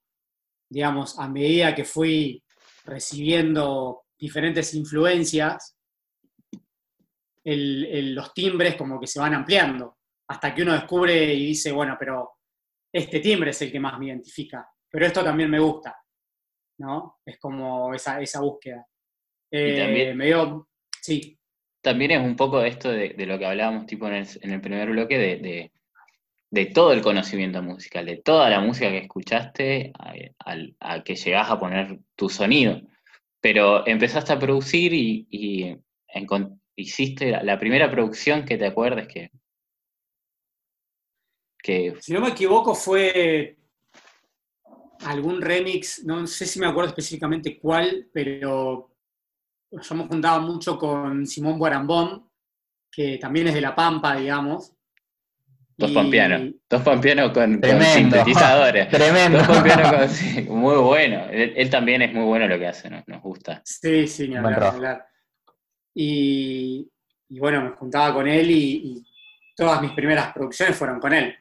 digamos, 0.68 1.18
a 1.18 1.28
medida 1.28 1.74
que 1.74 1.84
fui 1.84 2.44
recibiendo 2.84 4.02
diferentes 4.18 4.74
influencias, 4.74 5.78
los 7.44 8.34
timbres 8.34 8.76
como 8.76 9.00
que 9.00 9.06
se 9.06 9.18
van 9.18 9.32
ampliando, 9.32 9.96
hasta 10.28 10.54
que 10.54 10.62
uno 10.62 10.74
descubre 10.74 11.32
y 11.32 11.46
dice, 11.46 11.72
bueno, 11.72 11.96
pero 11.98 12.34
este 12.92 13.20
timbre 13.20 13.50
es 13.50 13.62
el 13.62 13.72
que 13.72 13.80
más 13.80 13.98
me 13.98 14.06
identifica, 14.06 14.68
pero 14.90 15.06
esto 15.06 15.24
también 15.24 15.50
me 15.50 15.58
gusta, 15.58 15.96
¿no? 16.80 17.20
Es 17.24 17.38
como 17.38 17.94
esa, 17.94 18.20
esa 18.20 18.40
búsqueda. 18.40 18.86
Eh, 19.50 19.78
también, 19.78 20.16
me 20.18 20.26
dio, 20.26 20.68
sí. 21.00 21.38
También 21.80 22.10
es 22.10 22.20
un 22.20 22.36
poco 22.36 22.62
esto 22.62 22.90
de, 22.90 23.14
lo 23.26 23.38
que 23.38 23.46
hablábamos 23.46 23.86
tipo 23.86 24.06
en 24.06 24.26
el, 24.42 24.60
primer 24.60 24.90
bloque, 24.90 25.18
de 25.18 25.36
de 25.38 25.72
todo 26.74 26.92
el 26.92 27.00
conocimiento 27.00 27.62
musical, 27.62 28.04
de 28.04 28.18
toda 28.18 28.50
la 28.50 28.60
música 28.60 28.90
que 28.90 28.98
escuchaste, 28.98 29.92
a, 29.98 31.02
que 31.02 31.14
llegás 31.14 31.50
a 31.50 31.58
poner 31.58 31.98
tu 32.14 32.28
sonido. 32.28 32.80
Pero 33.40 33.86
empezaste 33.86 34.34
a 34.34 34.38
producir 34.38 34.92
y, 34.92 35.78
hiciste 36.76 37.30
la, 37.42 37.58
primera 37.58 37.90
producción 37.90 38.44
que 38.44 38.58
te 38.58 38.66
acuerdes 38.66 39.08
que, 39.08 39.30
que... 41.62 41.94
Si 42.00 42.12
no 42.12 42.20
me 42.20 42.28
equivoco 42.28 42.74
fue 42.74 43.56
algún 45.06 45.40
remix, 45.40 46.04
no 46.04 46.26
sé 46.26 46.44
si 46.44 46.60
me 46.60 46.66
acuerdo 46.66 46.90
específicamente 46.90 47.58
cuál, 47.58 48.10
pero 48.12 48.90
yo 49.70 49.94
me 49.94 50.06
juntaba 50.06 50.38
mucho 50.38 50.78
con 50.78 51.26
Simón 51.26 51.58
Guarambón, 51.58 52.28
que 52.90 53.16
también 53.16 53.48
es 53.48 53.54
de 53.54 53.62
La 53.62 53.74
Pampa, 53.74 54.16
digamos, 54.16 54.74
Dos 55.76 55.90
Y- 55.90 55.94
pampeanos. 55.94 56.54
Dos 56.68 56.82
pampeanos 56.82 57.30
con, 57.32 57.60
sintetizadores. 57.94 58.88
Tremendo. 58.90 59.38
Dos 59.38 59.46
pampeanos 59.48 59.92
con- 59.92 60.08
sí, 60.08 60.42
muy 60.42 60.76
bueno. 60.76 61.26
Él, 61.30 61.52
él 61.56 61.70
también 61.70 62.02
es 62.02 62.12
muy 62.12 62.24
bueno 62.24 62.46
lo 62.46 62.58
que 62.58 62.66
hace, 62.66 62.90
¿no? 62.90 63.02
nos 63.06 63.22
gusta. 63.22 63.62
Sí, 63.64 64.06
sí, 64.06 64.28
ni 64.28 64.36
hablar. 64.36 65.06
Y, 65.94 66.90
y 67.28 67.38
bueno, 67.38 67.62
me 67.62 67.70
juntaba 67.70 68.14
con 68.14 68.28
él 68.28 68.50
y, 68.50 68.54
y 68.84 69.06
todas 69.56 69.80
mis 69.82 69.92
primeras 69.92 70.32
producciones 70.32 70.76
fueron 70.76 70.98
con 71.00 71.12
él. 71.12 71.36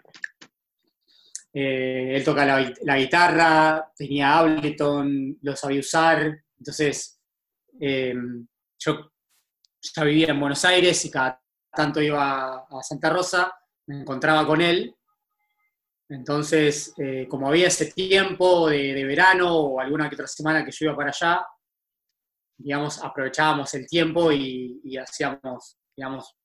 Eh, 1.53 2.13
él 2.15 2.23
toca 2.23 2.45
la, 2.45 2.73
la 2.83 2.97
guitarra, 2.97 3.91
tenía 3.95 4.37
Ableton, 4.37 5.37
lo 5.41 5.55
sabía 5.55 5.81
usar, 5.81 6.39
entonces 6.57 7.19
eh, 7.79 8.13
yo 8.79 9.11
ya 9.81 10.03
vivía 10.05 10.27
en 10.29 10.39
Buenos 10.39 10.63
Aires 10.63 11.03
y 11.03 11.11
cada 11.11 11.41
tanto 11.73 12.01
iba 12.01 12.59
a 12.69 12.81
Santa 12.83 13.09
Rosa, 13.09 13.53
me 13.87 14.01
encontraba 14.01 14.45
con 14.45 14.61
él. 14.61 14.95
Entonces, 16.09 16.93
eh, 16.97 17.27
como 17.29 17.47
había 17.47 17.67
ese 17.67 17.91
tiempo 17.91 18.69
de, 18.69 18.93
de 18.93 19.05
verano 19.05 19.55
o 19.55 19.79
alguna 19.79 20.09
que 20.09 20.15
otra 20.15 20.27
semana 20.27 20.63
que 20.65 20.71
yo 20.71 20.87
iba 20.87 20.95
para 20.95 21.09
allá, 21.09 21.45
digamos, 22.57 23.01
aprovechábamos 23.03 23.73
el 23.73 23.87
tiempo 23.87 24.31
y, 24.31 24.81
y 24.83 24.97
hacíamos, 24.97 25.77
digamos, 25.95 26.35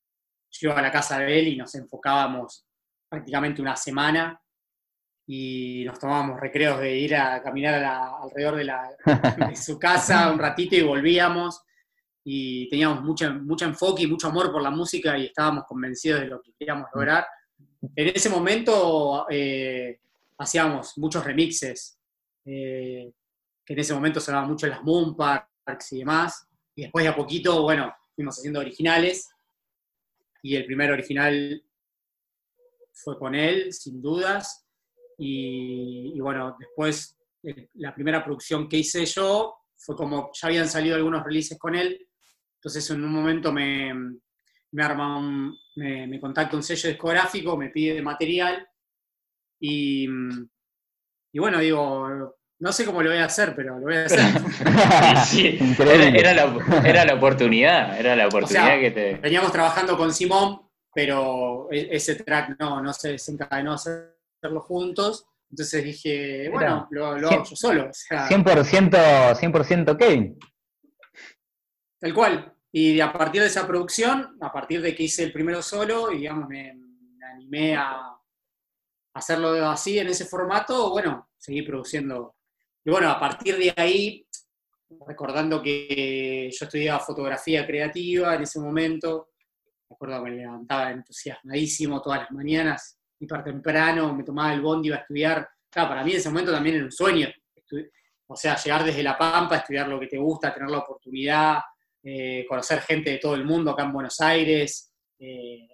yo 0.50 0.70
iba 0.70 0.78
a 0.78 0.82
la 0.82 0.92
casa 0.92 1.18
de 1.18 1.38
él 1.38 1.48
y 1.48 1.56
nos 1.56 1.74
enfocábamos 1.74 2.64
prácticamente 3.08 3.60
una 3.60 3.76
semana 3.76 4.40
y 5.26 5.84
nos 5.84 5.98
tomábamos 5.98 6.40
recreos 6.40 6.78
de 6.80 6.96
ir 6.96 7.16
a 7.16 7.42
caminar 7.42 7.74
a 7.74 7.80
la- 7.80 8.16
alrededor 8.22 8.56
de, 8.56 8.64
la, 8.64 8.90
de 9.48 9.56
su 9.56 9.78
casa 9.78 10.30
un 10.30 10.38
ratito 10.38 10.76
y 10.76 10.82
volvíamos 10.82 11.62
y 12.28 12.68
teníamos 12.68 13.04
mucho, 13.04 13.32
mucho 13.34 13.66
enfoque 13.66 14.02
y 14.02 14.08
mucho 14.08 14.26
amor 14.26 14.50
por 14.50 14.60
la 14.60 14.70
música 14.70 15.16
y 15.16 15.26
estábamos 15.26 15.62
convencidos 15.64 16.22
de 16.22 16.26
lo 16.26 16.42
que 16.42 16.52
queríamos 16.58 16.88
lograr. 16.92 17.24
En 17.94 18.08
ese 18.08 18.28
momento 18.28 19.26
eh, 19.30 20.00
hacíamos 20.36 20.98
muchos 20.98 21.24
remixes, 21.24 22.00
eh, 22.44 23.12
que 23.64 23.72
en 23.72 23.78
ese 23.78 23.94
momento 23.94 24.18
sonaban 24.18 24.48
mucho 24.48 24.66
las 24.66 24.82
Moon 24.82 25.16
Parks 25.16 25.92
y 25.92 25.98
demás, 25.98 26.48
y 26.74 26.82
después 26.82 27.04
de 27.04 27.10
a 27.10 27.14
poquito, 27.14 27.62
bueno, 27.62 27.94
fuimos 28.16 28.36
haciendo 28.36 28.58
originales, 28.58 29.28
y 30.42 30.56
el 30.56 30.66
primer 30.66 30.90
original 30.90 31.62
fue 32.92 33.16
con 33.20 33.36
él, 33.36 33.72
sin 33.72 34.02
dudas, 34.02 34.66
y, 35.16 36.12
y 36.12 36.18
bueno, 36.18 36.56
después 36.58 37.16
eh, 37.44 37.68
la 37.74 37.94
primera 37.94 38.24
producción 38.24 38.68
que 38.68 38.78
hice 38.78 39.06
yo 39.06 39.58
fue 39.76 39.94
como 39.94 40.32
ya 40.32 40.48
habían 40.48 40.68
salido 40.68 40.96
algunos 40.96 41.22
releases 41.22 41.56
con 41.56 41.76
él, 41.76 42.04
entonces 42.66 42.90
en 42.90 43.04
un 43.04 43.12
momento 43.12 43.52
me, 43.52 43.94
me 44.72 44.82
arma 44.82 45.18
un, 45.18 45.56
me, 45.76 46.08
me 46.08 46.18
contacta 46.18 46.56
un 46.56 46.64
sello 46.64 46.88
discográfico, 46.88 47.56
me 47.56 47.68
pide 47.68 48.02
material 48.02 48.68
y, 49.60 50.08
y 51.32 51.38
bueno, 51.38 51.60
digo, 51.60 52.34
no 52.58 52.72
sé 52.72 52.84
cómo 52.84 53.02
lo 53.02 53.10
voy 53.10 53.20
a 53.20 53.26
hacer, 53.26 53.54
pero 53.54 53.78
lo 53.78 53.84
voy 53.84 53.94
a 53.94 54.06
hacer. 54.06 54.18
Sí, 55.26 55.60
era, 55.78 56.34
la, 56.34 56.82
era 56.84 57.04
la 57.04 57.14
oportunidad, 57.14 58.00
era 58.00 58.16
la 58.16 58.26
oportunidad 58.26 58.66
sea, 58.66 58.80
que 58.80 58.90
te. 58.90 59.14
Veníamos 59.14 59.52
trabajando 59.52 59.96
con 59.96 60.12
Simón, 60.12 60.62
pero 60.92 61.68
e- 61.70 61.90
ese 61.92 62.16
track 62.16 62.56
no, 62.58 62.82
no 62.82 62.92
se 62.92 63.12
desencadenó 63.12 63.70
a 63.70 63.74
hacerlo 63.76 64.60
juntos. 64.62 65.24
Entonces 65.48 65.84
dije, 65.84 66.48
bueno, 66.50 66.88
lo, 66.90 67.16
lo 67.16 67.28
hago 67.30 67.44
yo 67.44 67.56
solo. 67.56 67.90
O 67.90 67.92
sea, 67.92 68.28
100%, 68.28 69.36
100% 69.36 69.96
Kevin. 69.96 70.36
Tal 72.00 72.12
cual. 72.12 72.55
Y 72.78 73.00
a 73.00 73.10
partir 73.10 73.40
de 73.40 73.46
esa 73.46 73.66
producción, 73.66 74.36
a 74.38 74.52
partir 74.52 74.82
de 74.82 74.94
que 74.94 75.04
hice 75.04 75.22
el 75.22 75.32
primero 75.32 75.62
solo, 75.62 76.12
y 76.12 76.18
digamos, 76.18 76.46
me, 76.46 76.74
me 76.74 77.24
animé 77.24 77.74
a 77.74 78.14
hacerlo 79.14 79.66
así, 79.66 79.98
en 79.98 80.08
ese 80.08 80.26
formato, 80.26 80.90
bueno, 80.90 81.30
seguí 81.38 81.62
produciendo. 81.62 82.36
Y 82.84 82.90
bueno, 82.90 83.08
a 83.08 83.18
partir 83.18 83.56
de 83.56 83.72
ahí, 83.74 84.28
recordando 85.06 85.62
que 85.62 86.50
yo 86.52 86.66
estudiaba 86.66 87.00
fotografía 87.00 87.66
creativa 87.66 88.34
en 88.34 88.42
ese 88.42 88.60
momento, 88.60 89.30
me 89.88 89.94
acuerdo 89.94 90.22
que 90.22 90.30
me 90.30 90.36
levantaba 90.36 90.90
entusiasmadísimo 90.90 92.02
todas 92.02 92.20
las 92.20 92.30
mañanas, 92.32 92.98
hiper 93.18 93.42
temprano, 93.42 94.14
me 94.14 94.22
tomaba 94.22 94.52
el 94.52 94.60
bondi, 94.60 94.88
iba 94.88 94.98
a 94.98 95.00
estudiar. 95.00 95.48
Claro, 95.70 95.88
para 95.88 96.04
mí 96.04 96.10
en 96.10 96.18
ese 96.18 96.28
momento 96.28 96.52
también 96.52 96.76
era 96.76 96.84
un 96.84 96.92
sueño. 96.92 97.26
O 98.26 98.36
sea, 98.36 98.54
llegar 98.54 98.84
desde 98.84 99.02
La 99.02 99.16
Pampa, 99.16 99.56
estudiar 99.56 99.88
lo 99.88 99.98
que 99.98 100.08
te 100.08 100.18
gusta, 100.18 100.52
tener 100.52 100.68
la 100.68 100.80
oportunidad, 100.80 101.58
eh, 102.08 102.46
conocer 102.48 102.80
gente 102.82 103.10
de 103.10 103.18
todo 103.18 103.34
el 103.34 103.44
mundo 103.44 103.72
acá 103.72 103.82
en 103.82 103.92
Buenos 103.92 104.20
Aires, 104.20 104.94
eh, 105.18 105.66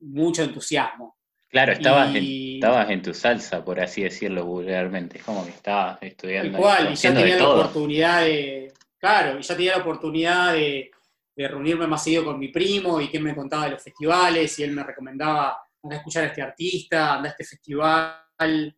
mucho 0.00 0.42
entusiasmo. 0.42 1.18
Claro, 1.50 1.72
estabas, 1.72 2.14
Y- 2.14 2.18
en, 2.18 2.54
estabas 2.64 2.88
en 2.90 3.02
tu 3.02 3.12
salsa, 3.12 3.62
por 3.64 3.78
así 3.80 4.02
decirlo 4.02 4.46
vulgarmente. 4.46 5.18
Es 5.18 5.24
como 5.24 5.44
que 5.44 5.50
estabas 5.50 5.98
estudiando. 6.02 6.56
Cual, 6.56 6.92
y 6.92 6.94
ya 6.94 7.12
tenía 7.12 7.34
la 7.36 7.42
todo. 7.42 7.60
oportunidad 7.60 8.22
de, 8.24 8.72
claro, 8.98 9.38
y 9.38 9.42
ya 9.42 9.56
tenía 9.56 9.72
la 9.76 9.82
oportunidad 9.82 10.52
de, 10.54 10.90
de 11.36 11.48
reunirme 11.48 11.86
más 11.86 12.04
seguido 12.04 12.24
con 12.24 12.38
mi 12.38 12.48
primo 12.48 13.00
y 13.00 13.08
que 13.10 13.18
él 13.18 13.24
me 13.24 13.34
contaba 13.34 13.64
de 13.64 13.72
los 13.72 13.82
festivales 13.82 14.58
y 14.58 14.62
él 14.62 14.72
me 14.72 14.82
recomendaba, 14.84 15.58
anda 15.82 15.96
a 15.96 15.98
escuchar 15.98 16.24
a 16.24 16.26
este 16.28 16.40
artista, 16.42 17.14
anda 17.16 17.28
a 17.28 17.32
este 17.32 17.44
festival. 17.44 18.76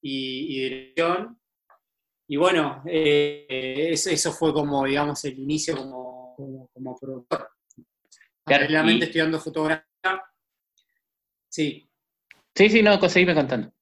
Y, 0.00 0.56
y 0.56 0.60
dirección. 0.68 1.38
Y 2.28 2.36
bueno, 2.36 2.82
eh, 2.86 3.90
eso, 3.92 4.10
eso 4.10 4.32
fue 4.32 4.52
como, 4.52 4.84
digamos, 4.84 5.24
el 5.24 5.38
inicio 5.38 5.76
como, 5.76 6.34
como, 6.36 6.68
como 6.72 6.98
productor. 6.98 7.50
Paralelamente 8.44 9.06
estudiando 9.06 9.38
fotografía. 9.40 9.84
Sí, 11.48 11.88
Sí, 12.54 12.68
sí, 12.68 12.82
no, 12.82 13.00
seguime 13.08 13.34
contando. 13.34 13.72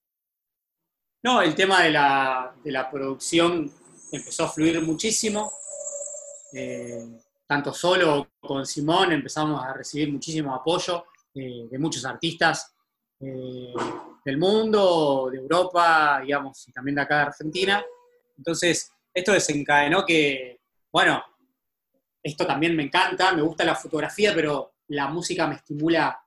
No, 1.23 1.43
el 1.43 1.55
tema 1.55 1.83
de 1.83 1.91
la, 1.91 2.55
de 2.63 2.71
la 2.71 2.91
producción 2.91 3.71
empezó 4.13 4.45
a 4.45 4.49
fluir 4.49 4.81
muchísimo. 4.81 5.53
Eh, 6.53 7.21
tanto 7.47 7.73
solo 7.73 8.31
con 8.41 8.65
Simón 8.65 9.13
empezamos 9.13 9.63
a 9.65 9.73
recibir 9.73 10.13
muchísimo 10.13 10.55
apoyo 10.55 11.07
eh, 11.35 11.67
de 11.71 11.79
muchos 11.79 12.05
artistas 12.05 12.75
eh, 13.21 13.73
del 14.25 14.39
mundo, 14.39 15.29
de 15.31 15.39
Europa, 15.39 16.21
digamos, 16.23 16.67
y 16.69 16.73
también 16.73 16.95
de 16.95 17.03
acá 17.03 17.17
de 17.17 17.23
Argentina. 17.23 17.85
Entonces, 18.41 18.91
esto 19.13 19.33
desencadenó 19.33 20.03
que, 20.07 20.61
bueno, 20.91 21.23
esto 22.23 22.47
también 22.47 22.75
me 22.75 22.85
encanta, 22.85 23.33
me 23.33 23.43
gusta 23.43 23.65
la 23.65 23.75
fotografía, 23.75 24.33
pero 24.35 24.73
la 24.89 25.09
música 25.09 25.47
me 25.47 25.57
estimula 25.57 26.19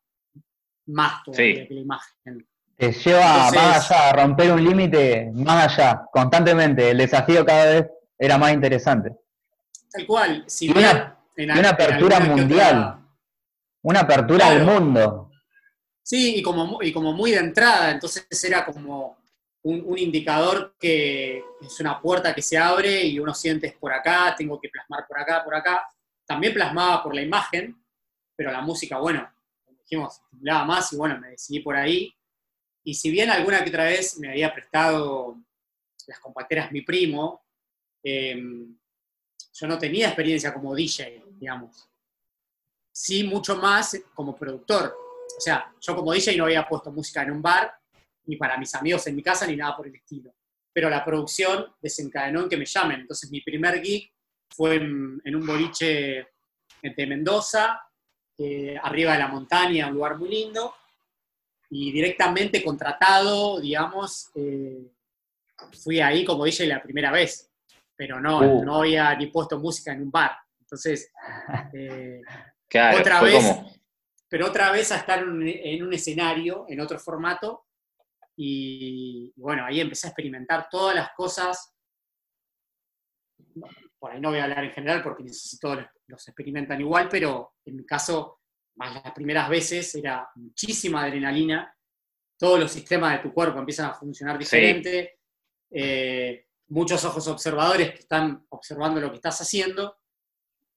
más 0.87 1.23
todavía 1.23 1.61
Sí. 1.63 1.67
que 1.67 1.73
la 1.73 1.81
imagen. 1.81 2.47
Te 2.77 2.91
lleva 2.91 3.47
Entonces- 3.47 3.61
más 3.61 3.91
allá, 3.91 4.09
a 4.09 4.13
romper 4.13 4.51
un 4.51 4.63
límite 4.63 5.31
más 5.33 5.77
allá, 5.79 6.05
constantemente. 6.11 6.91
El 6.91 6.97
desafío 6.99 7.43
cada 7.45 7.65
vez 7.65 7.85
era 8.17 8.37
más 8.37 8.53
interesante. 8.53 9.11
Tal 9.91 10.05
cual. 10.05 10.43
Si 10.47 10.67
Y 10.67 10.71
una- 10.71 11.17
en 11.35 11.49
y 11.49 11.59
una 11.59 11.69
apertura 11.69 12.19
mundial. 12.19 12.77
otra- 12.77 12.99
Una 13.81 13.99
apertura 14.01 14.47
al 14.47 14.63
mundo. 14.65 15.31
sí, 16.03 16.35
y 16.37 16.41
como, 16.43 16.79
y 16.83 16.91
como 16.93 17.11
muy 17.13 17.31
de 17.31 17.37
entrada, 17.39 17.89
entonces 17.91 18.27
era 18.43 18.65
como 18.65 19.17
un, 19.63 19.97
indicador 19.97 20.75
que 20.79 21.43
es 21.61 21.79
una 21.79 22.01
puerta 22.01 22.35
que 22.35 22.41
se 22.41 22.57
abre 22.57 23.05
y 23.05 23.19
uno 23.19 23.33
siente 23.33 23.67
es 23.67 23.75
por 23.75 23.93
acá, 23.93 24.35
tengo 24.37 24.59
que 24.59 24.69
plasmar 24.69 25.07
por 25.07 25.19
acá, 25.19 25.43
por 25.43 25.55
acá. 25.55 25.87
También 26.25 26.53
plasmaba 26.53 27.01
por 27.01 27.15
la 27.15 27.21
imagen, 27.21 27.81
pero 28.35 28.51
la 28.51 28.61
música, 28.61 28.97
bueno, 28.97 29.29
dijimos, 29.79 30.19
estimulaba 30.19 30.65
más 30.65 30.91
y 30.93 30.97
bueno, 30.97 31.17
me 31.19 31.29
decidí 31.29 31.61
por 31.61 31.75
ahí. 31.75 32.13
Y 32.83 32.93
si 32.93 33.09
bien 33.11 33.29
alguna 33.29 33.63
que 33.63 33.69
otra 33.69 33.85
vez 33.85 34.19
me 34.19 34.29
había 34.29 34.53
prestado 34.53 35.37
las 36.07 36.19
compacteras 36.19 36.71
mi 36.71 36.81
primo, 36.81 37.45
eh, 38.03 38.35
yo 39.53 39.67
no 39.67 39.77
tenía 39.77 40.07
experiencia 40.07 40.53
como 40.53 40.75
DJ, 40.75 41.23
digamos. 41.39 41.89
Sí, 42.91 43.23
mucho 43.23 43.55
más 43.55 43.97
como 44.13 44.35
productor. 44.35 44.93
O 45.37 45.41
sea, 45.41 45.73
yo 45.79 45.95
como 45.95 46.11
DJ 46.11 46.35
no 46.37 46.45
había 46.45 46.67
puesto 46.67 46.91
música 46.91 47.23
en 47.23 47.31
un 47.31 47.41
bar, 47.41 47.73
ni 48.25 48.35
para 48.37 48.57
mis 48.57 48.73
amigos 48.75 49.05
en 49.07 49.15
mi 49.15 49.23
casa, 49.23 49.45
ni 49.47 49.55
nada 49.55 49.75
por 49.75 49.87
el 49.87 49.95
estilo. 49.95 50.33
Pero 50.71 50.89
la 50.89 51.03
producción 51.05 51.67
desencadenó 51.81 52.43
en 52.43 52.49
que 52.49 52.57
me 52.57 52.65
llamen. 52.65 53.01
Entonces 53.01 53.29
mi 53.31 53.41
primer 53.41 53.81
gig 53.83 54.11
fue 54.49 54.75
en, 54.75 55.21
en 55.23 55.35
un 55.35 55.45
boliche 55.45 56.27
de 56.81 57.07
Mendoza, 57.07 57.79
eh, 58.37 58.75
arriba 58.81 59.13
de 59.13 59.19
la 59.19 59.27
montaña, 59.27 59.87
un 59.87 59.93
lugar 59.95 60.17
muy 60.17 60.29
lindo, 60.29 60.73
y 61.69 61.91
directamente 61.91 62.63
contratado, 62.63 63.59
digamos, 63.61 64.29
eh, 64.35 64.91
fui 65.83 65.99
ahí 66.01 66.25
como 66.25 66.45
DJ 66.45 66.67
la 66.67 66.81
primera 66.83 67.11
vez, 67.11 67.49
pero 67.95 68.19
no, 68.19 68.39
Uh. 68.39 68.63
no 68.65 68.81
había 68.81 69.15
ni 69.15 69.27
puesto 69.27 69.59
música 69.59 69.93
en 69.93 70.01
un 70.03 70.11
bar. 70.11 70.31
Entonces, 70.59 71.11
eh, 71.73 72.21
Claro, 72.67 72.99
Otra 72.99 73.21
vez. 73.21 73.35
como. 73.35 73.71
pero 74.27 74.47
otra 74.47 74.71
vez 74.71 74.91
a 74.91 74.97
estar 74.97 75.19
en 75.19 75.83
un 75.83 75.93
escenario, 75.93 76.65
en 76.67 76.79
otro 76.79 76.97
formato, 76.99 77.65
y 78.35 79.33
bueno, 79.35 79.65
ahí 79.65 79.79
empecé 79.79 80.07
a 80.07 80.09
experimentar 80.09 80.67
todas 80.69 80.95
las 80.95 81.11
cosas. 81.15 81.75
Por 83.99 84.11
ahí 84.11 84.19
no 84.19 84.29
voy 84.29 84.39
a 84.39 84.43
hablar 84.43 84.63
en 84.63 84.71
general 84.71 85.03
porque 85.03 85.23
necesito 85.23 85.75
los 86.07 86.27
experimentan 86.27 86.81
igual, 86.81 87.07
pero 87.09 87.53
en 87.65 87.77
mi 87.77 87.85
caso, 87.85 88.39
más 88.75 89.03
las 89.03 89.13
primeras 89.13 89.47
veces 89.49 89.93
era 89.95 90.27
muchísima 90.35 91.03
adrenalina, 91.03 91.75
todos 92.37 92.59
los 92.59 92.71
sistemas 92.71 93.13
de 93.13 93.29
tu 93.29 93.33
cuerpo 93.33 93.59
empiezan 93.59 93.91
a 93.91 93.93
funcionar 93.93 94.37
diferente, 94.37 95.19
eh, 95.71 96.47
muchos 96.67 97.03
ojos 97.05 97.27
observadores 97.27 97.91
que 97.91 97.99
están 97.99 98.45
observando 98.49 98.99
lo 98.99 99.09
que 99.09 99.17
estás 99.17 99.39
haciendo 99.41 99.97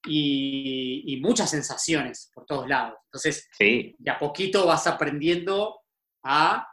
y, 0.05 1.19
muchas 1.21 1.49
sensaciones 1.49 2.31
por 2.33 2.45
todos 2.45 2.67
lados. 2.67 2.99
Entonces, 3.05 3.49
de 3.59 4.09
a 4.09 4.17
poquito 4.17 4.65
vas 4.65 4.87
aprendiendo 4.87 5.81
a 6.23 6.67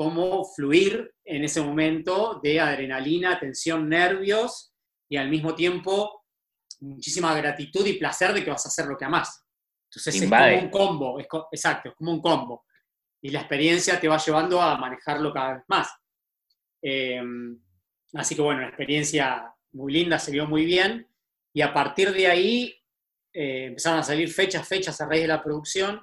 cómo 0.00 0.46
fluir 0.46 1.12
en 1.26 1.44
ese 1.44 1.60
momento 1.60 2.40
de 2.42 2.58
adrenalina, 2.58 3.38
tensión, 3.38 3.86
nervios 3.86 4.72
y 5.10 5.18
al 5.18 5.28
mismo 5.28 5.54
tiempo 5.54 6.24
muchísima 6.80 7.34
gratitud 7.34 7.84
y 7.84 7.98
placer 7.98 8.32
de 8.32 8.42
que 8.42 8.48
vas 8.48 8.64
a 8.64 8.70
hacer 8.70 8.86
lo 8.86 8.96
que 8.96 9.04
amas. 9.04 9.44
Entonces 9.90 10.22
es 10.22 10.30
como 10.30 10.58
un 10.58 10.70
combo, 10.70 11.20
exacto, 11.52 11.90
es 11.90 11.94
como 11.96 12.12
un 12.12 12.22
combo. 12.22 12.64
Y 13.20 13.28
la 13.28 13.40
experiencia 13.40 14.00
te 14.00 14.08
va 14.08 14.16
llevando 14.16 14.62
a 14.62 14.78
manejarlo 14.78 15.34
cada 15.34 15.56
vez 15.56 15.64
más. 15.68 15.90
Em, 16.80 17.60
así 18.14 18.34
que 18.34 18.40
bueno, 18.40 18.60
una 18.60 18.68
experiencia 18.68 19.54
muy 19.72 19.92
linda, 19.92 20.18
se 20.18 20.32
vio 20.32 20.46
muy 20.46 20.64
bien. 20.64 21.06
Y 21.52 21.60
a 21.60 21.74
partir 21.74 22.10
de 22.10 22.26
ahí 22.26 22.74
eh, 23.34 23.66
empezaron 23.66 23.98
a 23.98 24.02
salir 24.02 24.32
fechas, 24.32 24.66
fechas 24.66 24.98
a 24.98 25.06
raíz 25.06 25.20
de 25.20 25.28
la 25.28 25.42
producción. 25.42 26.00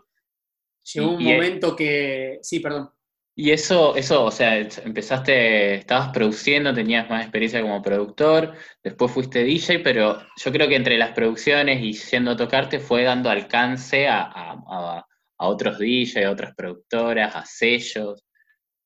Llegó 0.94 1.14
un 1.14 1.24
momento 1.24 1.76
que. 1.76 2.38
Sí, 2.44 2.60
perdón. 2.60 2.92
Y 3.40 3.52
eso, 3.52 3.96
eso, 3.96 4.26
o 4.26 4.32
sea, 4.32 4.58
empezaste, 4.58 5.76
estabas 5.76 6.10
produciendo, 6.10 6.74
tenías 6.74 7.08
más 7.08 7.22
experiencia 7.22 7.62
como 7.62 7.84
productor, 7.84 8.56
después 8.84 9.12
fuiste 9.12 9.44
DJ, 9.44 9.78
pero 9.84 10.18
yo 10.38 10.52
creo 10.52 10.68
que 10.68 10.76
entre 10.76 10.98
las 10.98 11.12
producciones 11.12 11.80
y 11.84 11.94
yendo 11.94 12.32
a 12.32 12.36
tocarte 12.36 12.80
fue 12.80 13.04
dando 13.04 13.30
alcance 13.30 14.08
a, 14.08 15.06
otros 15.38 15.78
DJ, 15.78 16.26
a 16.26 16.32
otras 16.32 16.56
productoras, 16.56 17.36
a 17.36 17.46
sellos. 17.46 18.26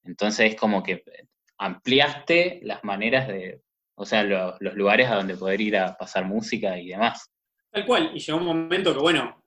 Entonces 0.03 0.51
es 0.51 0.59
como 0.59 0.83
que 0.83 1.01
ampliaste 1.57 2.59
las 2.63 2.83
maneras 2.83 3.29
de, 3.29 3.61
o 3.95 4.05
sea, 4.05 4.25
los 4.25 4.75
lugares 4.75 5.09
a 5.09 5.15
donde 5.15 5.37
poder 5.37 5.61
ir 5.61 5.77
a 5.77 5.95
pasar 5.95 6.25
música 6.25 6.77
y 6.77 6.89
demás. 6.89 7.31
Tal 7.71 7.85
cual, 7.85 8.11
y 8.13 8.19
llegó 8.19 8.37
un 8.37 8.47
momento 8.47 8.93
que, 8.93 8.99
bueno, 8.99 9.41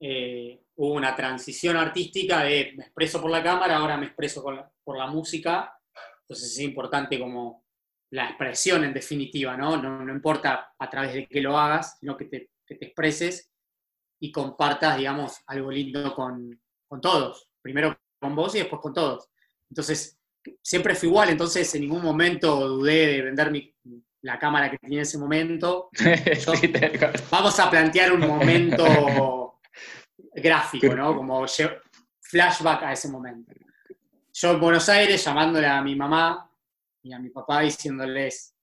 eh, 0.00 0.61
hubo 0.82 0.94
una 0.94 1.14
transición 1.14 1.76
artística 1.76 2.42
de 2.42 2.72
me 2.76 2.82
expreso 2.84 3.20
por 3.20 3.30
la 3.30 3.40
cámara, 3.40 3.76
ahora 3.76 3.96
me 3.96 4.06
expreso 4.06 4.42
por 4.42 4.98
la 4.98 5.06
música, 5.06 5.78
entonces 6.22 6.52
es 6.52 6.58
importante 6.58 7.20
como 7.20 7.64
la 8.10 8.30
expresión 8.30 8.82
en 8.82 8.92
definitiva, 8.92 9.56
¿no? 9.56 9.76
¿no? 9.76 10.12
importa 10.12 10.72
a 10.76 10.90
través 10.90 11.14
de 11.14 11.26
qué 11.28 11.40
lo 11.40 11.56
hagas, 11.56 11.98
sino 12.00 12.16
que 12.16 12.24
te, 12.24 12.50
expreses 12.66 13.50
y 14.20 14.32
compartas, 14.32 14.96
digamos, 14.96 15.36
algo 15.46 15.70
lindo 15.70 16.14
con, 16.14 16.60
todos, 17.00 17.48
primero 17.60 17.96
con 18.18 18.34
vos 18.34 18.54
y 18.54 18.58
después 18.58 18.80
con 18.82 18.92
todos. 18.92 19.28
Entonces, 19.70 20.18
siempre 20.60 20.96
fue 20.96 21.08
igual, 21.08 21.28
entonces 21.30 21.72
en 21.74 21.82
ningún 21.82 22.02
momento 22.02 22.68
dudé 22.68 23.06
de 23.06 23.22
vender 23.22 23.52
la 24.22 24.38
cámara 24.38 24.70
que 24.70 24.78
tenía 24.78 24.98
en 24.98 25.02
ese 25.02 25.18
momento. 25.18 25.90
vamos 27.30 27.60
a 27.60 27.70
plantear 27.70 28.12
un 28.12 28.26
momento 28.26 28.84
gráfico, 30.34 30.94
¿no? 30.94 31.14
Como 31.14 31.44
flashback 32.20 32.82
a 32.82 32.92
ese 32.92 33.08
momento. 33.08 33.52
Yo 34.32 34.52
en 34.52 34.60
Buenos 34.60 34.88
Aires 34.88 35.22
llamándole 35.22 35.66
a 35.66 35.82
mi 35.82 35.94
mamá 35.94 36.50
y 37.02 37.12
a 37.12 37.18
mi 37.18 37.28
papá 37.30 37.60
diciéndoles 37.60 38.54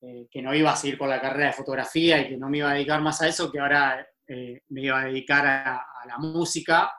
eh, 0.00 0.28
que 0.30 0.40
no 0.40 0.54
iba 0.54 0.70
a 0.70 0.76
seguir 0.76 0.96
con 0.96 1.08
la 1.08 1.20
carrera 1.20 1.46
de 1.46 1.54
fotografía 1.54 2.20
y 2.20 2.28
que 2.28 2.36
no 2.36 2.48
me 2.48 2.58
iba 2.58 2.70
a 2.70 2.74
dedicar 2.74 3.00
más 3.00 3.20
a 3.20 3.28
eso, 3.28 3.50
que 3.50 3.58
ahora 3.58 4.06
eh, 4.26 4.62
me 4.68 4.82
iba 4.82 5.00
a 5.00 5.06
dedicar 5.06 5.46
a, 5.46 5.84
la 6.06 6.18
música. 6.18 6.92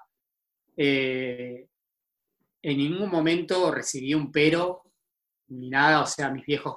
Eh, 0.76 1.68
en 2.62 2.78
ningún 2.78 3.10
momento 3.10 3.72
recibí 3.72 4.14
un 4.14 4.32
pero 4.32 4.84
ni 5.48 5.70
nada, 5.70 6.02
o 6.02 6.06
sea, 6.06 6.30
mis 6.30 6.46
viejos 6.46 6.76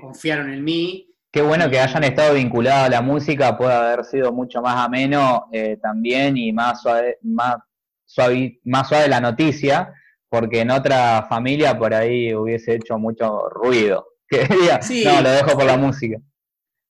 confiaron 0.00 0.52
en 0.52 0.62
mí 0.62 1.15
Qué 1.30 1.42
bueno 1.42 1.68
que 1.68 1.78
hayan 1.78 2.04
estado 2.04 2.34
vinculados 2.34 2.86
a 2.86 2.88
la 2.88 3.02
música, 3.02 3.58
puede 3.58 3.74
haber 3.74 4.04
sido 4.04 4.32
mucho 4.32 4.62
más 4.62 4.76
ameno 4.76 5.48
eh, 5.52 5.76
también 5.82 6.36
y 6.36 6.52
más 6.52 6.80
suave, 6.80 7.18
más, 7.22 7.56
suave, 8.04 8.60
más 8.64 8.88
suave 8.88 9.08
la 9.08 9.20
noticia, 9.20 9.92
porque 10.28 10.60
en 10.60 10.70
otra 10.70 11.26
familia 11.28 11.78
por 11.78 11.92
ahí 11.92 12.34
hubiese 12.34 12.76
hecho 12.76 12.98
mucho 12.98 13.48
ruido. 13.48 14.08
No, 15.04 15.22
lo 15.22 15.30
dejo 15.30 15.52
por 15.52 15.64
la 15.64 15.76
música. 15.76 16.18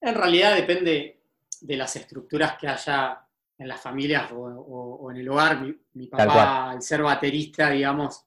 En 0.01 0.15
realidad 0.15 0.55
depende 0.55 1.21
de 1.61 1.77
las 1.77 1.97
estructuras 1.97 2.57
que 2.57 2.69
haya 2.69 3.27
en 3.59 3.69
las 3.69 3.81
familias 3.81 4.31
o, 4.33 5.11
en 5.11 5.17
el 5.19 5.29
hogar. 5.29 5.61
Mi, 5.93 6.07
papá, 6.07 6.71
al 6.71 6.83
ser 6.83 7.03
baterista, 7.03 7.71
digamos, 7.71 8.25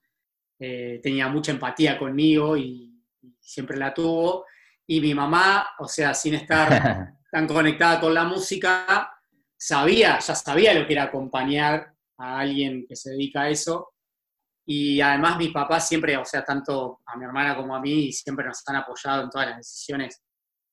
eh, 0.59 0.99
tenía 1.01 1.27
mucha 1.27 1.51
empatía 1.51 1.97
conmigo 1.97 2.57
y 2.57 2.93
siempre 3.39 3.77
la 3.77 3.93
tuvo 3.93 4.45
y 4.91 5.01
mi 5.01 5.13
mamá, 5.13 5.67
o 5.77 5.87
sea, 5.87 6.15
sin 6.15 6.33
estar 6.33 7.13
tan 7.31 7.47
conectada 7.47 7.99
con 7.99 8.11
la 8.11 8.23
música, 8.23 9.07
sabía, 9.55 10.17
ya 10.17 10.33
sabía 10.33 10.73
lo 10.73 10.87
que 10.87 10.93
era 10.93 11.03
acompañar 11.03 11.93
a 12.17 12.39
alguien 12.39 12.87
que 12.87 12.95
se 12.95 13.11
dedica 13.11 13.43
a 13.43 13.49
eso. 13.49 13.93
Y 14.65 14.99
además 14.99 15.37
mis 15.37 15.51
papás 15.51 15.87
siempre, 15.87 16.17
o 16.17 16.25
sea, 16.25 16.43
tanto 16.43 17.01
a 17.05 17.15
mi 17.17 17.25
hermana 17.25 17.55
como 17.55 17.75
a 17.75 17.79
mí, 17.79 18.11
siempre 18.11 18.47
nos 18.47 18.67
han 18.67 18.77
apoyado 18.77 19.23
en 19.23 19.29
todas 19.29 19.49
las 19.49 19.57
decisiones 19.57 20.23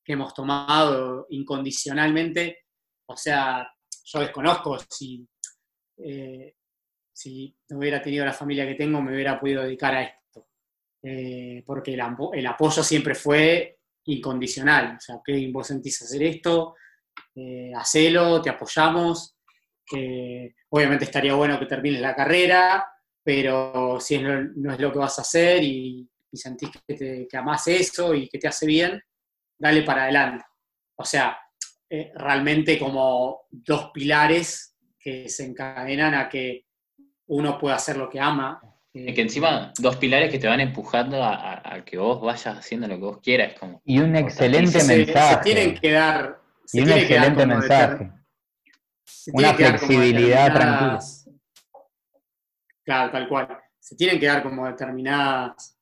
que 0.03 0.15
hemos 0.15 0.33
tomado 0.33 1.27
incondicionalmente. 1.29 2.61
O 3.11 3.17
sea, 3.19 3.71
yo 4.03 4.21
desconozco 4.21 4.79
si, 4.89 5.29
eh, 5.99 6.55
si 7.13 7.55
no 7.69 7.79
hubiera 7.79 8.01
tenido 8.01 8.25
la 8.25 8.33
familia 8.33 8.67
que 8.67 8.77
tengo, 8.77 9.03
me 9.03 9.13
hubiera 9.13 9.39
podido 9.39 9.63
dedicar 9.63 9.95
a 9.95 10.03
esto. 10.05 10.49
Eh, 11.03 11.63
porque 11.67 11.93
el, 11.93 12.03
el, 12.33 12.47
apoyo 12.47 12.83
siempre 12.83 13.15
fue 13.15 13.76
incondicional. 14.07 14.97
O 14.97 15.01
sea, 15.01 15.17
ok, 15.17 15.29
vos 15.53 15.67
sentís 15.67 16.01
hacer 16.03 16.23
esto, 16.23 16.75
eh, 17.35 17.73
hacelo, 17.75 18.41
te 18.43 18.51
apoyamos. 18.51 19.37
obviamente 20.71 21.05
estaría 21.05 21.35
bueno 21.35 21.59
que 21.59 21.67
termines 21.67 22.01
la 22.01 22.15
carrera, 22.15 22.87
pero 23.23 23.99
si 24.01 24.19
no 24.19 24.73
es 24.73 24.81
lo 24.81 24.93
que 24.93 24.99
vas 24.99 25.19
a 25.19 25.23
hacer 25.23 25.63
y, 25.63 26.09
sentís 26.33 26.69
que, 26.87 26.95
te, 26.95 27.27
que 27.27 27.37
amás 27.39 27.67
eso 27.69 28.15
y 28.15 28.29
que 28.29 28.39
te 28.39 28.49
hace 28.49 28.67
bien, 28.67 29.03
dale 29.59 29.83
para 29.83 30.03
adelante. 30.03 30.45
O 30.97 31.05
sea, 31.05 31.39
eh, 31.89 32.11
realmente 32.17 32.79
como 32.79 33.47
dos 33.51 33.91
pilares 33.95 34.77
que 34.99 35.29
se 35.29 35.45
encadenan 35.45 36.15
a 36.15 36.29
que 36.29 36.67
uno 37.29 37.59
pueda 37.59 37.77
hacer 37.77 37.97
lo 37.97 38.11
que 38.11 38.19
ama 38.19 38.61
es 39.05 39.15
que 39.15 39.21
encima, 39.21 39.73
dos 39.79 39.97
pilares 39.97 40.31
que 40.31 40.39
te 40.39 40.47
van 40.47 40.61
empujando 40.61 41.23
a, 41.23 41.83
que 41.85 41.99
vos 41.99 42.21
vayas 42.21 42.59
haciendo 42.59 42.89
lo 42.89 42.95
que 42.95 43.05
vos 43.05 43.19
quieras. 43.23 43.53
Como 43.59 43.83
y 43.85 43.99
un 43.99 44.17
excelente 44.17 44.83
mensaje. 44.85 45.35
Se, 45.35 45.41
tienen 45.43 45.75
que 45.75 45.93
dar. 45.93 46.41
y 46.73 46.81
un 46.81 46.91
excelente 46.91 47.47
mensaje. 47.47 48.11
Una 49.33 49.55
flexibilidad 49.55 50.55
tranquila. 50.55 50.99
Claro, 52.85 53.13
tal 53.13 53.29
cual. 53.29 53.59
Se 53.79 53.97
tienen 53.97 54.19
que 54.19 54.27
dar 54.27 54.43
como 54.43 54.67
determinadas, 54.67 55.79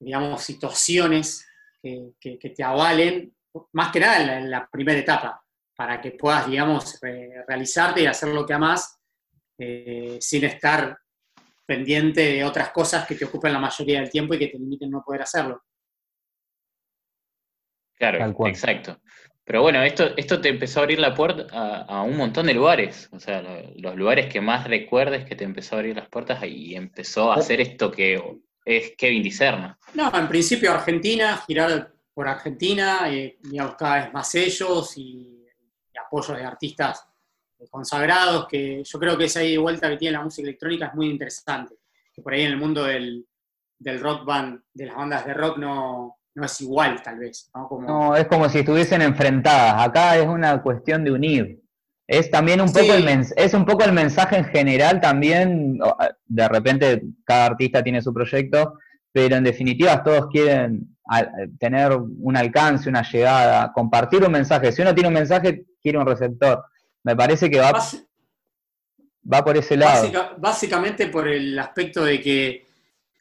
digamos, 0.00 0.42
situaciones 0.42 1.46
que, 1.80 2.52
te 2.54 2.64
avalen, 2.64 3.32
más 3.72 3.92
que 3.92 4.00
nada 4.00 4.38
en 4.38 4.50
la, 4.50 4.68
primera 4.68 4.98
etapa, 4.98 5.40
para 5.76 6.00
que 6.00 6.12
puedas, 6.12 6.48
digamos, 6.48 6.98
realizarte 7.46 8.02
y 8.02 8.06
hacer 8.06 8.30
lo 8.30 8.44
que 8.44 8.54
amas 8.54 8.98
eh, 9.58 10.18
sin 10.20 10.44
estar 10.44 10.98
pendiente 11.66 12.20
de 12.20 12.44
otras 12.44 12.70
cosas 12.70 13.06
que 13.06 13.16
te 13.16 13.24
ocupen 13.24 13.52
la 13.52 13.58
mayoría 13.58 14.00
del 14.00 14.10
tiempo 14.10 14.34
y 14.34 14.38
que 14.38 14.46
te 14.46 14.58
limiten 14.58 14.90
no 14.90 15.02
poder 15.04 15.22
hacerlo. 15.22 15.62
Claro, 17.98 18.34
exacto. 18.46 19.00
Pero 19.44 19.62
bueno, 19.62 19.82
esto, 19.82 20.10
esto 20.16 20.40
te 20.40 20.48
empezó 20.48 20.80
a 20.80 20.82
abrir 20.82 20.98
la 20.98 21.14
puerta 21.14 21.46
a, 21.52 22.02
un 22.02 22.16
montón 22.16 22.46
de 22.46 22.54
lugares. 22.54 23.08
O 23.12 23.20
sea, 23.20 23.42
los 23.76 23.96
lugares 23.96 24.26
que 24.32 24.40
más 24.40 24.66
recuerdes 24.66 25.24
que 25.24 25.36
te 25.36 25.44
empezó 25.44 25.76
a 25.76 25.78
abrir 25.78 25.96
las 25.96 26.08
puertas 26.08 26.42
y 26.44 26.74
empezó 26.74 27.32
a 27.32 27.36
hacer 27.36 27.60
esto 27.60 27.90
que 27.90 28.20
es 28.64 28.94
Kevin 28.98 29.22
Dicerna. 29.22 29.78
No, 29.94 30.12
en 30.16 30.28
principio 30.28 30.72
Argentina, 30.72 31.42
girar 31.46 31.92
por 32.12 32.28
Argentina, 32.28 33.08
y 33.08 33.36
cada 33.78 34.04
vez 34.04 34.12
más 34.12 34.30
sellos 34.30 34.96
y, 34.98 35.46
y 35.92 35.98
apoyos 35.98 36.36
de 36.36 36.44
artistas 36.44 37.06
consagrados, 37.70 38.46
que 38.48 38.82
yo 38.84 38.98
creo 38.98 39.16
que 39.16 39.24
esa 39.24 39.40
vuelta 39.58 39.88
que 39.88 39.96
tiene 39.96 40.16
la 40.16 40.24
música 40.24 40.46
electrónica 40.46 40.86
es 40.86 40.94
muy 40.94 41.08
interesante. 41.08 41.74
Que 42.14 42.22
por 42.22 42.32
ahí 42.32 42.42
en 42.42 42.52
el 42.52 42.56
mundo 42.56 42.84
del, 42.84 43.26
rock 44.00 44.24
band, 44.24 44.60
de 44.72 44.86
las 44.86 44.96
bandas 44.96 45.26
de 45.26 45.34
rock, 45.34 45.58
no, 45.58 46.18
es 46.34 46.60
igual, 46.60 47.02
tal 47.02 47.18
vez. 47.18 47.50
¿no? 47.54 48.16
es 48.16 48.26
como 48.26 48.48
si 48.48 48.58
estuviesen 48.58 49.02
enfrentadas. 49.02 49.86
Acá 49.86 50.16
es 50.16 50.26
una 50.26 50.62
cuestión 50.62 51.04
de 51.04 51.12
unir. 51.12 51.62
Es 52.06 52.30
también 52.30 52.60
un 52.60 52.72
poco, 52.72 52.92
el 52.92 53.26
es 53.36 53.52
un 53.52 53.64
poco 53.64 53.82
el 53.84 53.92
mensaje 53.92 54.36
en 54.36 54.44
general 54.44 55.00
también, 55.00 55.78
de 56.26 56.48
repente 56.48 57.02
cada 57.24 57.46
artista 57.46 57.82
tiene 57.82 58.00
su 58.00 58.14
proyecto, 58.14 58.78
pero 59.10 59.34
en 59.34 59.42
definitiva 59.42 60.04
todos 60.04 60.28
quieren 60.28 60.96
tener 61.58 61.92
un 61.92 62.36
alcance, 62.36 62.88
una 62.88 63.02
llegada, 63.02 63.72
compartir 63.72 64.22
un 64.24 64.32
mensaje. 64.32 64.70
Si 64.70 64.82
uno 64.82 64.94
tiene 64.94 65.08
un 65.08 65.14
mensaje, 65.14 65.64
quiere 65.82 65.98
un 65.98 66.06
receptor. 66.06 66.64
Me 67.06 67.14
parece 67.14 67.48
que 67.48 67.60
va, 67.60 67.70
va 69.32 69.44
por 69.44 69.56
ese 69.56 69.76
lado. 69.76 70.02
básica- 70.02 70.34
básicamente 70.38 71.06
por 71.06 71.28
el 71.28 71.56
aspecto 71.56 72.04
de 72.04 72.20
que 72.20 72.66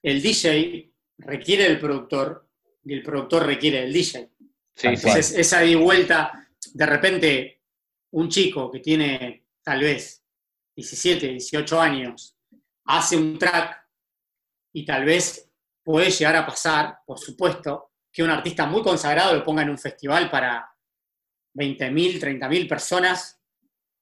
el 0.01 0.23
DJ 0.23 0.91
requiere 1.19 1.65
del 1.65 1.79
productor 1.79 2.47
y 2.83 2.95
el 2.95 3.03
productor 3.03 3.45
requiere 3.45 3.81
del 3.81 3.93
DJ. 3.93 4.31
Sí, 4.31 4.31
sí. 4.75 4.87
Entonces, 4.87 5.31
esa 5.37 5.63
y 5.63 5.75
vuelta, 5.75 6.47
de 6.73 6.85
repente, 6.87 7.61
un 8.13 8.27
chico 8.27 8.71
que 8.71 8.79
tiene 8.79 9.45
tal 9.63 9.81
vez 9.81 10.23
17, 10.75 11.27
18 11.27 11.79
años, 11.79 12.35
hace 12.85 13.15
un 13.17 13.37
track 13.37 13.87
y 14.73 14.83
tal 14.83 15.05
vez 15.05 15.47
puede 15.83 16.09
llegar 16.09 16.37
a 16.37 16.45
pasar, 16.47 16.97
por 17.05 17.19
supuesto, 17.19 17.91
que 18.11 18.23
un 18.23 18.31
artista 18.31 18.65
muy 18.65 18.81
consagrado 18.81 19.35
lo 19.35 19.43
ponga 19.43 19.61
en 19.61 19.69
un 19.69 19.77
festival 19.77 20.31
para 20.31 20.67
20.000, 21.53 22.19
30.000 22.19 22.67
personas 22.67 23.34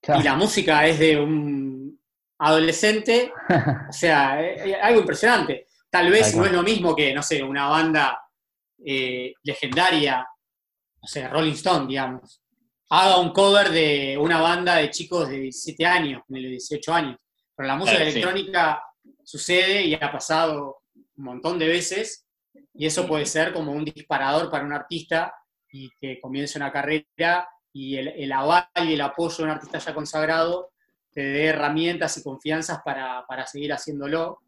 Claro. 0.04 0.20
y 0.20 0.24
la 0.26 0.36
música 0.36 0.86
es 0.86 1.00
de 1.00 1.18
un 1.18 1.98
adolescente, 2.40 3.32
o 3.90 3.94
sea, 3.94 4.42
eh, 4.44 4.72
eh, 4.72 4.76
algo 4.76 5.00
impresionante. 5.00 5.68
Tal 5.90 6.12
vez 6.12 6.36
no 6.36 6.46
es 6.46 6.52
lo 6.52 6.62
mismo 6.62 6.94
que, 6.94 7.14
no 7.14 7.24
sé, 7.24 7.42
una 7.42 7.70
banda 7.70 8.20
eh, 8.86 9.34
legendaria, 9.44 10.28
no 11.02 11.08
sé, 11.08 11.28
Rolling 11.30 11.54
Stone, 11.54 11.88
digamos, 11.88 12.42
haga 12.90 13.18
un 13.20 13.32
cover 13.32 13.70
de 13.70 14.18
una 14.20 14.42
banda 14.42 14.76
de 14.76 14.90
chicos 14.90 15.30
de 15.30 15.40
17 15.40 15.86
años, 15.86 16.22
de 16.28 16.40
18 16.40 16.94
años. 16.94 17.18
Pero 17.56 17.68
la 17.68 17.76
música 17.76 17.98
Claro, 17.98 18.12
sí. 18.12 18.18
electrónica 18.20 18.84
sucede 19.24 19.84
y 19.84 19.94
ha 19.94 20.12
pasado 20.12 20.82
un 21.16 21.24
montón 21.24 21.58
de 21.58 21.68
veces, 21.68 22.28
y 22.74 22.86
eso 22.86 23.08
puede 23.08 23.26
ser 23.26 23.54
como 23.54 23.72
un 23.72 23.86
disparador 23.86 24.50
para 24.52 24.66
un 24.66 24.74
artista 24.74 25.34
y 25.72 25.90
que 26.00 26.20
comience 26.20 26.58
una 26.58 26.72
carrera 26.72 27.48
y 27.74 27.98
el, 27.98 28.08
el 28.10 28.32
aval 28.32 28.68
y 28.84 28.94
el 28.94 29.02
apoyo 29.02 29.38
de 29.38 29.44
un 29.44 29.50
artista 29.50 29.80
ya 29.80 29.94
consagrado 29.94 30.74
te 31.14 31.22
dé 31.22 31.46
herramientas 31.46 32.18
y 32.18 32.24
confianzas 32.24 32.82
para, 32.84 33.26
para 33.28 33.46
seguir 33.46 33.72
haciéndolo. 33.72 34.42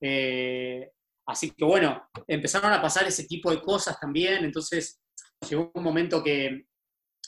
Eh, 0.00 0.90
así 1.26 1.50
que 1.50 1.64
bueno, 1.64 2.08
empezaron 2.26 2.72
a 2.72 2.80
pasar 2.80 3.06
ese 3.06 3.24
tipo 3.24 3.50
de 3.50 3.60
cosas 3.60 4.00
también, 4.00 4.44
entonces 4.44 5.00
llegó 5.48 5.70
un 5.74 5.82
momento 5.82 6.22
que 6.22 6.66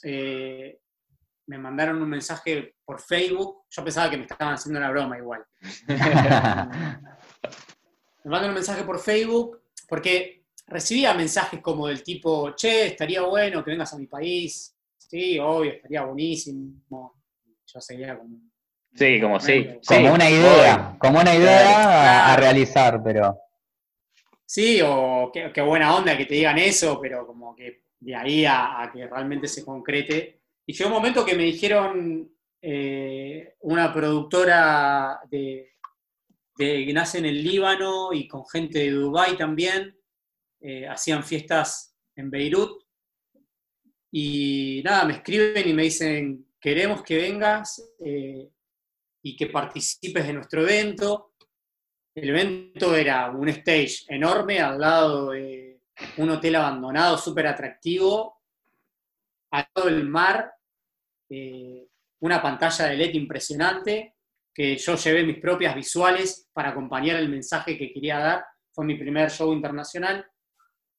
eh, 0.03 0.79
me 1.45 1.57
mandaron 1.57 2.01
un 2.01 2.09
mensaje 2.09 2.75
por 2.83 2.99
Facebook, 2.99 3.63
yo 3.69 3.83
pensaba 3.83 4.09
que 4.09 4.17
me 4.17 4.23
estaban 4.23 4.55
haciendo 4.55 4.79
una 4.79 4.91
broma 4.91 5.17
igual. 5.17 5.45
Me 8.21 8.31
mandan 8.31 8.49
un 8.49 8.55
mensaje 8.55 8.83
por 8.83 8.99
Facebook 8.99 9.61
porque 9.87 10.43
recibía 10.67 11.13
mensajes 11.13 11.61
como 11.61 11.87
del 11.87 12.03
tipo, 12.03 12.53
che, 12.53 12.87
estaría 12.87 13.21
bueno 13.21 13.63
que 13.63 13.71
vengas 13.71 13.93
a 13.93 13.97
mi 13.97 14.07
país, 14.07 14.75
sí, 15.09 15.39
obvio, 15.39 15.71
estaría 15.71 16.03
buenísimo. 16.03 16.81
Yo 17.65 17.81
seguía 17.81 18.17
como... 18.17 18.37
Sí, 18.95 19.19
como 19.21 19.39
sí. 19.39 19.65
como 19.65 19.79
sí, 19.81 20.05
una 20.13 20.29
idea, 20.29 20.95
como 20.99 21.19
una 21.19 21.35
idea 21.35 22.33
a- 22.33 22.37
realizar, 22.37 23.01
pero 23.03 23.37
Sí, 24.45 24.79
o 24.83 25.29
qué, 25.31 25.51
qué 25.53 25.61
buena 25.61 25.95
onda 25.95 26.17
que 26.17 26.25
te 26.25 26.33
digan 26.33 26.57
eso, 26.57 26.99
pero 26.99 27.27
como 27.27 27.55
que 27.55 27.83
de 27.99 28.15
ahí 28.15 28.45
a, 28.45 28.81
a 28.81 28.91
que 28.91 29.05
realmente 29.05 29.47
se 29.47 29.63
concrete. 29.63 30.41
Y 30.65 30.73
llegó 30.73 30.89
un 30.89 30.95
momento 30.95 31.23
que 31.23 31.35
me 31.35 31.43
dijeron 31.43 32.31
eh, 32.61 33.55
una 33.61 33.93
productora 33.93 35.19
de, 35.29 35.75
de- 36.57 36.85
que 36.85 36.93
nace 36.93 37.19
en 37.19 37.25
el 37.27 37.43
Líbano 37.43 38.11
y 38.11 38.27
con 38.27 38.43
gente 38.47 38.79
de 38.79 38.89
Dubái 38.91 39.37
también, 39.37 39.95
eh, 40.61 40.87
hacían 40.87 41.23
fiestas 41.23 41.95
en 42.15 42.31
Beirut. 42.31 42.83
Y 44.11 44.81
nada, 44.83 45.05
me 45.05 45.13
escriben 45.13 45.67
y 45.67 45.73
me 45.73 45.83
dicen, 45.83 46.47
queremos 46.59 47.03
que 47.03 47.17
vengas 47.17 47.93
eh, 47.99 48.49
y 49.21 49.35
que 49.35 49.47
participes 49.47 50.25
de 50.25 50.33
nuestro 50.33 50.61
evento. 50.61 51.33
El 52.15 52.29
evento 52.29 52.95
era 52.95 53.29
un 53.29 53.49
stage 53.49 54.05
enorme 54.07 54.59
al 54.59 54.79
lado 54.79 55.31
de 55.31 55.81
un 56.17 56.29
hotel 56.29 56.55
abandonado, 56.55 57.17
súper 57.17 57.47
atractivo, 57.47 58.41
al 59.51 59.67
lado 59.75 59.89
del 59.89 60.07
mar, 60.07 60.51
eh, 61.29 61.87
una 62.21 62.41
pantalla 62.41 62.85
de 62.85 62.97
LED 62.97 63.13
impresionante, 63.13 64.15
que 64.53 64.75
yo 64.75 64.95
llevé 64.95 65.23
mis 65.23 65.39
propias 65.39 65.75
visuales 65.75 66.49
para 66.51 66.69
acompañar 66.69 67.17
el 67.17 67.29
mensaje 67.29 67.77
que 67.77 67.93
quería 67.93 68.19
dar. 68.19 68.45
Fue 68.71 68.85
mi 68.85 68.95
primer 68.95 69.29
show 69.29 69.53
internacional. 69.53 70.25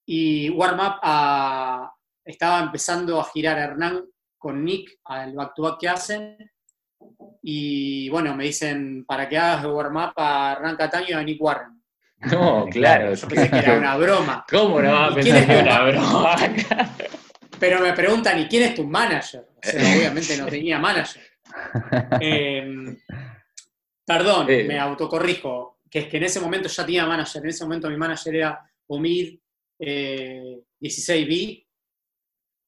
Y 0.06 0.48
Warm 0.50 0.80
Up 0.80 1.00
ah, 1.02 1.92
estaba 2.24 2.60
empezando 2.60 3.20
a 3.20 3.24
girar 3.24 3.58
Hernán 3.58 4.04
con 4.38 4.64
Nick 4.64 4.98
al 5.04 5.34
back 5.34 5.54
to 5.54 5.62
back 5.62 5.78
que 5.80 5.88
hacen. 5.88 6.36
Y 7.42 8.08
bueno, 8.10 8.36
me 8.36 8.44
dicen 8.44 9.04
para 9.06 9.28
que 9.28 9.38
hagas 9.38 9.62
de 9.62 9.68
warm 9.68 9.96
up 9.96 10.12
a 10.16 10.52
Hernán 10.56 10.76
Cataño 10.76 11.06
y 11.10 11.12
a 11.12 11.22
Nick 11.22 11.40
Warren. 11.42 11.82
No, 12.30 12.66
claro. 12.70 13.14
Yo 13.14 13.28
pensé 13.28 13.50
que 13.50 13.58
era 13.58 13.78
una 13.78 13.96
broma. 13.96 14.44
¿Cómo 14.50 14.80
no 14.80 14.92
vas 14.92 15.16
a 15.16 15.20
¿Y 15.20 15.22
quién 15.22 15.36
pensar 15.36 15.40
es 15.40 15.46
que 15.46 15.58
era 15.58 15.62
una 15.62 15.90
broma? 15.90 16.36
Pero 17.60 17.80
me 17.80 17.92
preguntan, 17.92 18.38
¿y 18.40 18.46
quién 18.46 18.62
es 18.64 18.74
tu 18.74 18.84
manager? 18.84 19.46
O 19.56 19.58
sea, 19.62 19.80
obviamente 19.98 20.36
no 20.36 20.46
tenía 20.46 20.78
manager. 20.78 21.22
Eh, 22.20 22.96
perdón, 24.06 24.46
Eh. 24.48 24.64
me 24.64 24.78
autocorrijo, 24.78 25.78
que 25.90 26.00
es 26.00 26.06
que 26.08 26.16
en 26.18 26.24
ese 26.24 26.40
momento 26.40 26.68
ya 26.68 26.84
tenía 26.86 27.06
manager. 27.06 27.42
En 27.42 27.48
ese 27.50 27.64
momento 27.64 27.90
mi 27.90 27.96
manager 27.96 28.34
era 28.34 28.70
Omid 28.86 29.38
eh, 29.78 30.60
16B, 30.80 31.66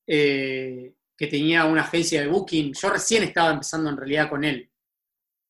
eh, 0.07 0.95
que 1.17 1.27
tenía 1.27 1.65
una 1.65 1.83
agencia 1.83 2.21
de 2.21 2.27
booking. 2.29 2.73
Yo 2.75 2.91
recién 2.91 3.23
estaba 3.23 3.51
empezando 3.53 3.91
en 3.91 3.97
realidad 3.97 4.29
con 4.29 4.45
él, 4.45 4.71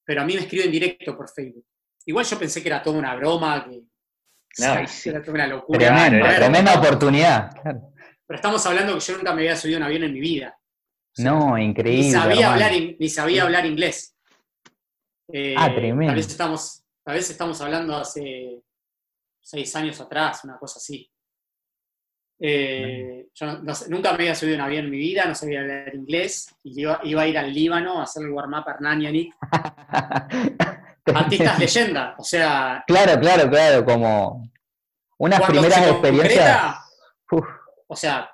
pero 0.04 0.22
a 0.22 0.24
mí 0.24 0.34
me 0.34 0.40
escriben 0.40 0.70
directo 0.70 1.16
por 1.16 1.28
Facebook. 1.30 1.64
Igual 2.06 2.24
yo 2.26 2.38
pensé 2.38 2.62
que 2.62 2.68
era 2.68 2.82
toda 2.82 2.98
una 2.98 3.14
broma, 3.14 3.64
que 3.64 3.82
No, 4.58 4.80
y 4.82 4.86
sí. 4.86 5.08
era 5.10 5.20
toda 5.22 5.34
una 5.34 5.46
locura. 5.46 5.78
tremenda, 5.78 6.26
A 6.26 6.30
ver, 6.30 6.38
tremenda 6.40 6.78
oportunidad. 6.78 7.60
claro. 7.62 7.80
Pero 8.26 8.36
estamos 8.36 8.64
hablando 8.66 8.94
que 8.94 9.00
yo 9.00 9.16
nunca 9.16 9.34
me 9.34 9.42
había 9.42 9.56
subido 9.56 9.76
a 9.76 9.80
un 9.80 9.84
avión 9.84 10.04
en 10.04 10.12
mi 10.14 10.20
vida. 10.20 10.58
No, 11.18 11.56
Ni 11.56 11.64
increíble. 11.66 12.10
sabía, 12.10 12.52
hablar, 12.52 12.72
ni 12.98 13.08
sabía 13.10 13.42
hablar 13.42 13.66
inglés. 13.66 14.16
Eh, 15.28 15.54
Ah, 15.58 15.68
tremendo. 15.74 16.06
Tal 16.06 16.16
vez, 16.16 16.26
estamos, 16.28 16.84
tal 17.04 17.14
vez 17.16 17.28
estamos 17.30 17.60
hablando 17.60 17.94
hace 17.96 18.62
seis 19.40 19.74
años 19.76 20.00
atrás, 20.00 20.44
una 20.44 20.56
cosa 20.58 20.78
así. 20.78 21.10
Eh, 22.44 23.28
yo 23.34 23.46
no- 23.46 23.58
no 23.62 23.72
sé, 23.74 23.88
nunca 23.88 24.10
me 24.10 24.16
había 24.16 24.34
subido 24.34 24.56
un 24.56 24.62
avión 24.62 24.86
en 24.86 24.90
mi 24.90 24.98
vida, 24.98 25.24
no 25.26 25.34
sabía 25.34 25.60
hablar 25.60 25.94
inglés, 25.94 26.52
y 26.64 26.80
iba, 26.80 26.98
iba 27.04 27.22
a 27.22 27.26
ir 27.28 27.38
al 27.38 27.54
Líbano 27.54 28.00
a 28.00 28.02
hacer 28.02 28.24
el 28.24 28.30
warm-up 28.30 28.64
a 28.68 28.72
Hernán 28.72 29.00
y 29.02 29.06
a 29.06 29.10
Nick. 29.12 29.34
Artistas 31.14 31.58
leyenda, 31.58 32.14
o 32.18 32.24
sea, 32.24 32.82
Claro, 32.86 33.20
claro, 33.20 33.48
claro, 33.50 33.84
como 33.84 34.48
unas 35.18 35.40
primeras 35.42 35.88
experiencias. 35.88 36.76
concreta, 37.26 37.60
o 37.88 37.96
sea, 37.96 38.30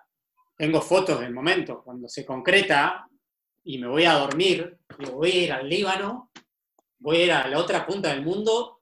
tengo 0.56 0.80
fotos 0.80 1.20
del 1.20 1.32
momento, 1.32 1.82
cuando 1.82 2.08
se 2.08 2.24
concreta 2.24 3.06
y 3.64 3.78
me 3.78 3.88
voy 3.88 4.04
a 4.04 4.14
dormir, 4.14 4.78
digo, 4.98 5.12
voy 5.12 5.30
a 5.30 5.34
ir 5.44 5.52
al 5.52 5.68
Líbano, 5.68 6.30
voy 6.98 7.16
a 7.18 7.24
ir 7.24 7.32
a 7.32 7.46
la 7.48 7.58
otra 7.58 7.86
punta 7.86 8.08
del 8.10 8.22
mundo 8.22 8.80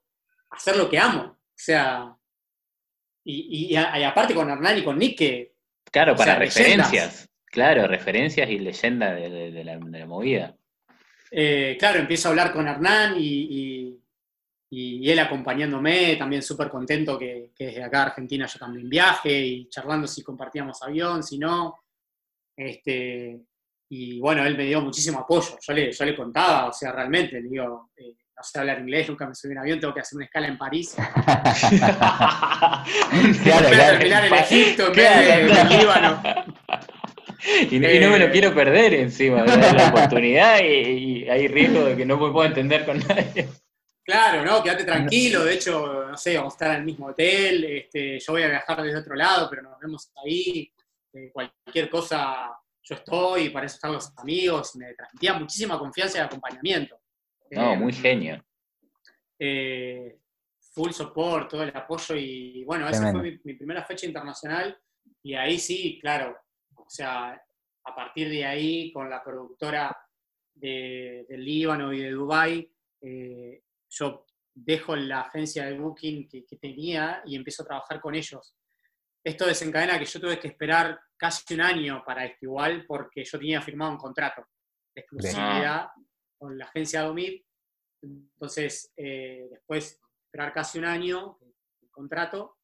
a 0.49 0.55
hacer 0.55 0.75
lo 0.77 0.89
que 0.89 0.97
amo. 0.99 1.21
O 1.23 1.59
sea, 1.59 2.13
y, 3.29 3.75
aparte 3.75 4.33
con 4.33 4.49
Hernán 4.49 4.77
y 4.77 4.83
con 4.83 4.97
Nick, 4.97 5.17
que 5.17 5.53
Claro, 5.91 6.15
para 6.15 6.33
sea, 6.33 6.39
leyendas. 6.39 6.91
referencias. 6.91 7.29
Claro, 7.45 7.87
referencias 7.87 8.49
y 8.49 8.59
leyendas 8.59 9.15
de, 9.15 9.29
de- 9.29 9.51
de 9.51 9.63
la, 9.63 9.77
de 9.77 9.99
la 9.99 10.05
movida. 10.05 10.55
eh, 11.31 11.75
claro, 11.79 11.99
empiezo 11.99 12.27
a 12.27 12.31
hablar 12.31 12.53
con 12.53 12.67
Hernán 12.67 13.15
y, 13.17 13.23
y- 13.49 13.99
y 14.69 15.09
él 15.09 15.19
acompañándome, 15.19 16.17
también 16.17 16.41
súper 16.41 16.69
contento 16.69 17.17
que, 17.17 17.51
que 17.55 17.67
desde 17.67 17.83
acá 17.83 17.99
a 18.03 18.05
Argentina 18.07 18.45
yo 18.45 18.59
también 18.59 18.89
viaje 18.89 19.39
y 19.45 19.69
charlando 19.69 20.07
si 20.07 20.21
compartíamos 20.23 20.81
avión, 20.83 21.23
si 21.23 21.37
no. 21.39 21.79
Este, 22.55 23.39
y 23.89 24.19
bueno, 24.19 24.45
él 24.45 24.57
me 24.57 24.65
dio 24.65 24.81
muchísimo 24.81 25.19
apoyo. 25.19 25.57
Yo 25.61 25.73
le, 25.73 25.91
yo 25.91 26.03
le 26.05 26.15
contaba, 26.15 26.67
o 26.67 26.73
sea, 26.73 26.91
realmente, 26.91 27.41
le 27.41 27.47
digo, 27.49 27.91
eh, 27.95 28.15
no 28.37 28.43
sé 28.43 28.59
hablar 28.59 28.79
inglés, 28.79 29.09
nunca 29.09 29.27
me 29.27 29.33
subí 29.35 29.51
un 29.53 29.57
avión, 29.59 29.79
tengo 29.79 29.93
que 29.93 30.01
hacer 30.01 30.15
una 30.15 30.25
escala 30.25 30.47
en 30.47 30.57
París. 30.57 30.95
Claro, 33.43 33.69
claro. 33.69 33.97
terminar 33.97 34.25
en 34.25 34.33
Egipto 34.33 34.87
en 34.87 34.93
vez 34.93 35.17
de 35.17 35.33
en 35.61 35.69
Líbano. 35.69 36.21
Y, 37.71 37.79
no- 37.79 37.89
y 37.91 37.99
no 37.99 38.09
me 38.11 38.19
lo 38.19 38.25
Eh. 38.25 38.31
quiero 38.31 38.53
perder 38.53 38.93
encima, 38.95 39.43
la 39.43 39.87
oportunidad 39.93 40.59
y, 40.61 40.65
y 41.23 41.29
hay 41.29 41.47
riesgo 41.47 41.83
de 41.85 41.95
que 41.95 42.05
no 42.05 42.17
me 42.17 42.31
pueda 42.31 42.47
entender 42.49 42.85
con 42.85 42.97
nadie. 42.99 43.47
Claro, 44.03 44.43
no, 44.45 44.63
quédate 44.63 44.85
tranquilo, 44.85 45.43
de 45.43 45.53
hecho, 45.55 46.05
no 46.09 46.17
sé, 46.17 46.37
vamos 46.37 46.53
a 46.53 46.55
estar 46.55 46.69
en 46.71 46.77
el 46.77 46.83
mismo 46.85 47.07
hotel, 47.07 47.63
este, 47.65 48.19
yo 48.19 48.33
voy 48.33 48.43
a 48.43 48.47
viajar 48.47 48.81
desde 48.81 48.99
otro 48.99 49.15
lado, 49.15 49.47
pero 49.49 49.61
nos 49.63 49.77
vemos 49.79 50.09
ahí, 50.23 50.71
eh, 51.13 51.29
cualquier 51.33 51.89
cosa, 51.89 52.51
yo 52.83 52.95
estoy, 52.95 53.49
para 53.49 53.65
eso 53.65 53.75
están 53.75 53.91
los 53.93 54.11
amigos, 54.17 54.75
me 54.77 54.93
transmitía 54.93 55.33
muchísima 55.33 55.77
confianza 55.77 56.19
y 56.19 56.21
acompañamiento. 56.21 56.97
No, 57.51 57.73
Eh, 57.73 57.77
muy 57.77 57.93
genio. 57.93 58.43
eh, 59.39 60.19
full 60.73 60.91
support, 60.91 61.49
todo 61.49 61.63
el 61.63 61.75
apoyo 61.75 62.15
y 62.15 62.63
bueno, 62.63 62.87
esa 62.87 63.01
Tremendo. 63.01 63.19
fue 63.19 63.31
mi, 63.31 63.39
mi 63.43 63.53
primera 63.53 63.83
fecha 63.83 64.05
internacional 64.05 64.77
y 65.23 65.33
ahí 65.33 65.57
sí, 65.59 65.99
claro, 66.01 66.37
o 66.75 66.89
sea, 66.89 67.41
a 67.83 67.95
partir 67.95 68.29
de 68.29 68.45
ahí 68.45 68.91
con 68.91 69.09
la 69.09 69.23
productora 69.23 69.95
de, 70.53 71.25
del 71.27 71.43
Líbano 71.43 71.93
y 71.93 72.01
de 72.01 72.11
Dubái, 72.11 72.71
eh, 73.01 73.63
yo 73.89 74.25
dejo 74.53 74.95
la 74.95 75.21
agencia 75.21 75.65
de 75.65 75.77
booking 75.79 76.27
que, 76.27 76.45
que, 76.45 76.57
tenía 76.57 77.21
y 77.25 77.35
empiezo 77.35 77.63
a 77.63 77.67
trabajar 77.67 78.01
con 78.01 78.15
ellos. 78.15 78.55
Esto 79.23 79.45
desencadena 79.45 79.99
que 79.99 80.05
yo 80.05 80.19
tuve 80.19 80.39
que 80.39 80.47
esperar 80.47 80.99
casi 81.15 81.53
un 81.53 81.61
año 81.61 82.03
para 82.05 82.25
esto 82.25 82.45
igual, 82.45 82.85
porque 82.87 83.23
yo 83.23 83.37
tenía 83.37 83.61
firmado 83.61 83.91
un 83.91 83.97
contrato 83.97 84.47
de 84.95 85.01
exclusividad 85.01 85.87
con 86.37 86.57
la 86.57 86.65
agencia 86.65 87.03
Domid. 87.03 87.41
Entonces, 88.01 88.91
eh, 88.95 89.47
después 89.49 89.99
esperar 90.25 90.53
casi 90.53 90.77
un 90.77 90.85
año 90.85 91.37
el 91.81 91.89
contrato, 91.89 92.57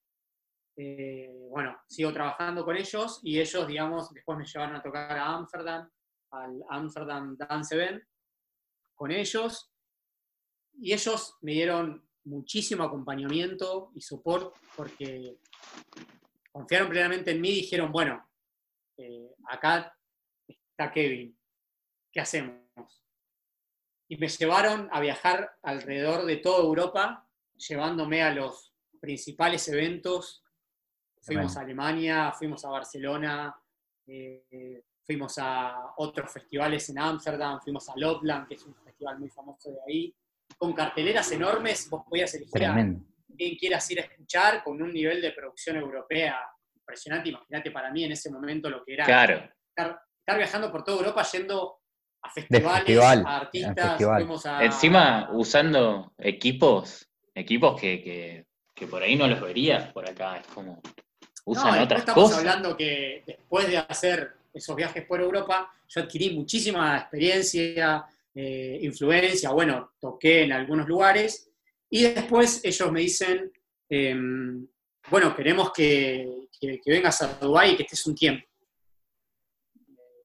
eh, 0.75 1.47
bueno, 1.49 1.77
sigo 1.87 2.11
trabajando 2.11 2.65
con 2.65 2.75
ellos 2.75 3.19
y 3.23 3.39
ellos, 3.39 3.67
digamos, 3.67 4.11
después 4.13 4.37
me 4.37 4.45
llevaron 4.45 4.75
a 4.75 4.81
tocar 4.81 5.17
a 5.17 5.33
Amsterdam, 5.33 5.89
al 6.31 6.63
Amsterdam 6.69 7.37
Dance 7.37 7.75
Event, 7.75 8.03
con 8.95 9.11
ellos. 9.11 9.71
Y 10.79 10.93
ellos 10.93 11.37
me 11.41 11.51
dieron 11.51 12.07
muchísimo 12.25 12.83
acompañamiento 12.83 13.91
y 13.93 14.01
support 14.01 14.55
porque 14.75 15.37
confiaron 16.51 16.89
plenamente 16.89 17.31
en 17.31 17.41
mí 17.41 17.49
y 17.49 17.61
dijeron, 17.61 17.91
bueno, 17.91 18.27
eh, 18.97 19.35
acá 19.49 19.95
está 20.47 20.91
Kevin, 20.91 21.37
¿qué 22.11 22.19
hacemos? 22.19 22.62
Y 24.13 24.17
me 24.17 24.27
llevaron 24.27 24.89
a 24.91 24.99
viajar 24.99 25.57
alrededor 25.63 26.25
de 26.25 26.37
toda 26.37 26.63
Europa, 26.63 27.27
llevándome 27.57 28.21
a 28.21 28.31
los 28.31 28.71
principales 29.01 29.67
eventos. 29.69 30.43
Fuimos 31.19 31.57
a 31.57 31.61
Alemania, 31.61 32.31
fuimos 32.31 32.63
a 32.63 32.69
Barcelona, 32.69 33.59
eh, 34.05 34.83
fuimos 35.03 35.39
a 35.39 35.95
otros 35.97 36.31
festivales 36.31 36.87
en 36.89 36.99
Ámsterdam, 36.99 37.59
fuimos 37.59 37.89
a 37.89 37.93
Lotland, 37.95 38.47
que 38.47 38.53
es 38.53 38.63
un 38.67 38.75
festival 38.75 39.17
muy 39.17 39.29
famoso 39.29 39.71
de 39.71 39.79
ahí, 39.87 40.15
con 40.59 40.73
carteleras 40.73 41.31
enormes, 41.31 41.89
vos 41.89 42.03
podías 42.07 42.35
elegir 42.35 42.65
a 42.65 42.75
quien 43.35 43.55
quieras 43.55 43.89
ir 43.89 43.99
a 43.99 44.03
escuchar 44.03 44.63
con 44.63 44.79
un 44.79 44.93
nivel 44.93 45.23
de 45.23 45.31
producción 45.31 45.77
europea 45.77 46.39
impresionante. 46.75 47.29
Imagínate 47.29 47.71
para 47.71 47.89
mí 47.89 48.03
en 48.03 48.11
ese 48.11 48.29
momento 48.29 48.69
lo 48.69 48.85
que 48.85 48.93
era 48.93 49.05
claro. 49.05 49.37
estar, 49.69 49.99
estar, 50.19 50.37
viajando 50.37 50.71
por 50.71 50.83
toda 50.83 50.99
Europa 50.99 51.23
yendo 51.31 51.82
a 52.23 52.29
festivales, 52.29 52.85
festival, 52.85 53.25
a 53.25 53.35
artistas. 53.37 54.45
A... 54.45 54.63
Encima 54.63 55.29
usando 55.33 56.13
equipos, 56.17 57.07
equipos 57.35 57.79
que, 57.79 58.01
que, 58.01 58.45
que, 58.73 58.87
por 58.87 59.03
ahí 59.03 59.15
no 59.15 59.27
los 59.27 59.41
verías 59.41 59.91
por 59.91 60.09
acá. 60.09 60.37
Es 60.37 60.47
como 60.47 60.81
usan 61.45 61.75
no, 61.75 61.83
otras 61.83 61.99
estamos 61.99 62.23
cosas. 62.23 62.39
hablando 62.39 62.77
que 62.77 63.23
después 63.25 63.67
de 63.67 63.77
hacer 63.77 64.33
esos 64.53 64.75
viajes 64.75 65.05
por 65.05 65.19
Europa, 65.19 65.71
yo 65.87 66.01
adquirí 66.01 66.31
muchísima 66.31 66.97
experiencia, 66.97 68.05
eh, 68.33 68.79
influencia, 68.81 69.51
bueno, 69.51 69.91
toqué 69.99 70.43
en 70.43 70.53
algunos 70.53 70.87
lugares, 70.87 71.49
y 71.89 72.03
después 72.03 72.61
ellos 72.63 72.91
me 72.91 73.01
dicen, 73.01 73.51
eh, 73.89 74.15
bueno, 75.09 75.35
queremos 75.35 75.71
que, 75.73 76.47
que, 76.59 76.79
que, 76.79 76.91
vengas 76.91 77.21
a 77.21 77.33
Dubái 77.33 77.71
y 77.71 77.75
que 77.75 77.83
estés 77.83 78.05
un 78.05 78.15
tiempo. 78.15 78.47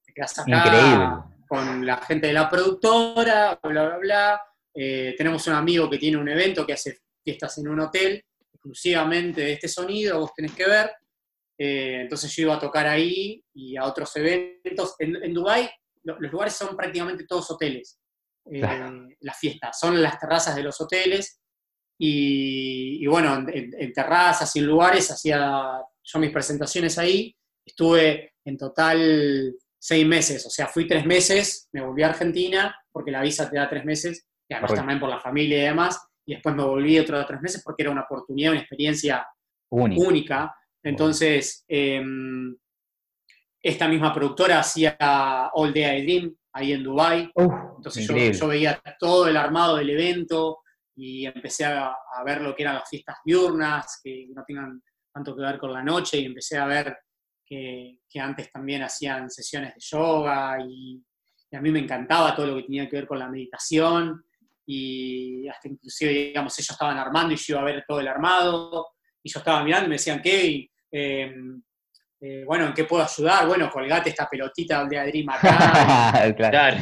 Te 0.04 0.12
quedas 0.12 0.38
acá 0.38 0.66
Increíble. 0.66 1.37
Con 1.48 1.84
la 1.84 1.96
gente 1.98 2.28
de 2.28 2.32
la 2.32 2.48
productora, 2.48 3.58
bla, 3.62 3.88
bla, 3.88 3.96
bla. 3.98 4.42
Eh, 4.74 5.14
tenemos 5.16 5.46
un 5.46 5.54
amigo 5.54 5.88
que 5.90 5.98
tiene 5.98 6.18
un 6.18 6.28
evento 6.28 6.66
que 6.66 6.74
hace 6.74 6.98
fiestas 7.24 7.58
en 7.58 7.68
un 7.68 7.80
hotel, 7.80 8.24
exclusivamente 8.52 9.40
de 9.40 9.52
este 9.54 9.68
sonido, 9.68 10.20
vos 10.20 10.34
tenés 10.34 10.52
que 10.52 10.66
ver. 10.68 10.92
Eh, 11.58 12.02
entonces 12.02 12.34
yo 12.36 12.42
iba 12.42 12.54
a 12.54 12.60
tocar 12.60 12.86
ahí 12.86 13.42
y 13.54 13.76
a 13.76 13.84
otros 13.84 14.14
eventos. 14.16 14.94
En, 14.98 15.16
en 15.16 15.34
Dubái 15.34 15.68
lo, 16.04 16.20
los 16.20 16.30
lugares 16.30 16.54
son 16.54 16.76
prácticamente 16.76 17.24
todos 17.26 17.50
hoteles. 17.50 17.98
Eh, 18.50 18.60
claro. 18.60 19.08
Las 19.20 19.38
fiestas 19.38 19.78
son 19.78 20.00
las 20.00 20.18
terrazas 20.18 20.54
de 20.54 20.62
los 20.62 20.80
hoteles. 20.80 21.40
Y, 22.00 23.02
y 23.02 23.06
bueno, 23.08 23.34
en, 23.52 23.74
en, 23.76 23.92
terrazas 23.92 24.54
y 24.54 24.60
en 24.60 24.66
lugares 24.66 25.10
hacía 25.10 25.80
yo 26.04 26.18
mis 26.20 26.30
presentaciones 26.30 26.96
ahí. 26.98 27.34
Estuve 27.66 28.34
en 28.44 28.56
total 28.56 29.54
seis 29.78 30.06
meses, 30.06 30.44
o 30.44 30.50
sea, 30.50 30.66
fui 30.66 30.86
tres 30.86 31.06
meses, 31.06 31.68
me 31.72 31.82
volví 31.82 32.02
a 32.02 32.08
Argentina, 32.08 32.76
porque 32.90 33.10
la 33.10 33.22
visa 33.22 33.48
te 33.48 33.56
da 33.56 33.68
tres 33.68 33.84
meses, 33.84 34.26
y 34.48 34.54
además 34.54 34.70
Correcto. 34.70 34.80
también 34.80 35.00
por 35.00 35.08
la 35.08 35.20
familia 35.20 35.58
y 35.58 35.62
demás, 35.62 36.08
y 36.26 36.34
después 36.34 36.54
me 36.54 36.64
volví 36.64 36.98
otros 36.98 37.26
tres 37.26 37.40
meses 37.40 37.62
porque 37.64 37.82
era 37.82 37.92
una 37.92 38.02
oportunidad, 38.02 38.52
una 38.52 38.60
experiencia 38.60 39.26
única. 39.70 40.08
única. 40.08 40.56
Entonces, 40.82 41.64
eh, 41.68 42.02
esta 43.62 43.88
misma 43.88 44.12
productora 44.12 44.60
hacía 44.60 44.96
All 45.52 45.72
Day 45.72 46.00
I 46.00 46.02
Dream 46.02 46.36
ahí 46.52 46.72
en 46.72 46.84
Dubai. 46.84 47.30
Entonces 47.34 48.06
yo, 48.06 48.16
yo, 48.16 48.48
veía 48.48 48.80
todo 48.98 49.28
el 49.28 49.36
armado 49.36 49.76
del 49.76 49.90
evento 49.90 50.58
y 50.96 51.26
empecé 51.26 51.64
a, 51.64 51.88
a, 51.88 52.24
ver 52.24 52.40
lo 52.40 52.54
que 52.54 52.62
eran 52.62 52.74
las 52.74 52.88
fiestas 52.88 53.16
diurnas, 53.24 54.00
que 54.02 54.28
no 54.34 54.42
tengan 54.46 54.82
tanto 55.12 55.34
que 55.34 55.42
ver 55.42 55.58
con 55.58 55.72
la 55.72 55.82
noche, 55.82 56.18
y 56.18 56.26
empecé 56.26 56.58
a 56.58 56.66
ver 56.66 56.96
que, 57.48 58.00
que 58.08 58.20
antes 58.20 58.52
también 58.52 58.82
hacían 58.82 59.30
sesiones 59.30 59.74
de 59.74 59.80
yoga 59.80 60.58
y, 60.60 61.02
y, 61.50 61.56
a 61.56 61.60
mí 61.60 61.70
me 61.70 61.78
encantaba 61.78 62.34
todo 62.34 62.46
lo 62.46 62.56
que 62.56 62.64
tenía 62.64 62.88
que 62.88 62.96
ver 62.96 63.06
con 63.06 63.18
la 63.18 63.28
meditación 63.28 64.22
y 64.66 65.48
hasta 65.48 65.68
inclusive, 65.68 66.12
digamos, 66.12 66.58
ellos 66.58 66.70
estaban 66.70 66.98
armando 66.98 67.32
y 67.32 67.36
yo 67.36 67.54
iba 67.54 67.62
a 67.62 67.64
ver 67.64 67.84
todo 67.88 68.00
el 68.00 68.08
armado 68.08 68.88
y 69.22 69.30
yo 69.30 69.38
estaba 69.38 69.64
mirando 69.64 69.86
y 69.86 69.88
me 69.88 69.94
decían, 69.94 70.20
Kevin, 70.20 70.68
eh, 70.92 71.34
eh, 72.20 72.44
bueno, 72.44 72.66
¿en 72.66 72.74
qué 72.74 72.84
puedo 72.84 73.02
ayudar? 73.02 73.46
Bueno, 73.46 73.70
colgate 73.70 74.10
esta 74.10 74.28
pelotita 74.28 74.84
de 74.84 75.06
Dream 75.06 75.30
acá. 75.30 76.34
claro. 76.36 76.76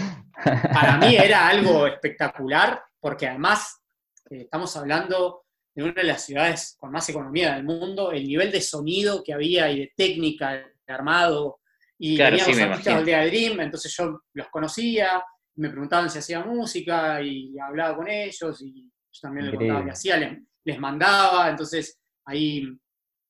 Para 0.72 0.96
mí 0.98 1.16
era 1.16 1.48
algo 1.48 1.86
espectacular, 1.86 2.82
porque 2.98 3.28
además 3.28 3.82
eh, 4.30 4.42
estamos 4.42 4.76
hablando 4.76 5.45
de 5.76 5.84
una 5.84 5.92
de 5.92 6.04
las 6.04 6.24
ciudades 6.24 6.74
con 6.80 6.90
más 6.90 7.06
economía 7.10 7.54
del 7.54 7.64
mundo, 7.64 8.10
el 8.10 8.26
nivel 8.26 8.50
de 8.50 8.62
sonido 8.62 9.22
que 9.22 9.34
había 9.34 9.70
y 9.70 9.80
de 9.80 9.92
técnica 9.94 10.52
de 10.52 10.92
armado, 10.92 11.60
y 11.98 12.16
claro, 12.16 12.38
sí, 12.38 12.58
artistas 12.58 13.04
del 13.04 13.30
Dream, 13.30 13.60
entonces 13.60 13.94
yo 13.94 14.22
los 14.32 14.48
conocía, 14.48 15.22
me 15.56 15.68
preguntaban 15.68 16.08
si 16.08 16.18
hacía 16.18 16.42
música, 16.42 17.20
y 17.20 17.58
hablaba 17.58 17.94
con 17.94 18.08
ellos, 18.08 18.62
y 18.62 18.90
yo 19.12 19.20
también 19.20 19.46
les 19.46 19.54
contaba 19.54 19.84
que 19.84 19.90
hacía, 19.90 20.16
les, 20.16 20.38
les 20.64 20.78
mandaba, 20.78 21.50
entonces 21.50 22.00
ahí 22.24 22.66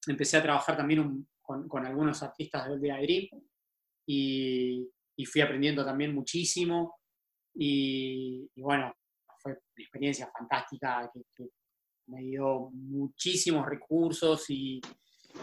empecé 0.07 0.37
a 0.37 0.43
trabajar 0.43 0.77
también 0.77 1.01
un, 1.01 1.29
con, 1.43 1.69
con, 1.69 1.85
algunos 1.85 2.23
artistas 2.23 2.69
del 2.69 2.81
Día 2.81 2.97
Dream 2.99 3.27
y, 4.07 4.89
y, 5.17 5.25
fui 5.25 5.41
aprendiendo 5.41 5.85
también 5.85 6.15
muchísimo 6.15 7.01
y, 7.55 8.49
y, 8.55 8.63
bueno, 8.63 8.95
fue 9.39 9.53
una 9.53 9.61
experiencia 9.77 10.31
fantástica 10.37 11.11
que, 11.13 11.23
que 11.35 11.51
me 12.07 12.21
dio 12.23 12.71
muchísimos 12.73 13.67
recursos 13.67 14.49
y, 14.49 14.81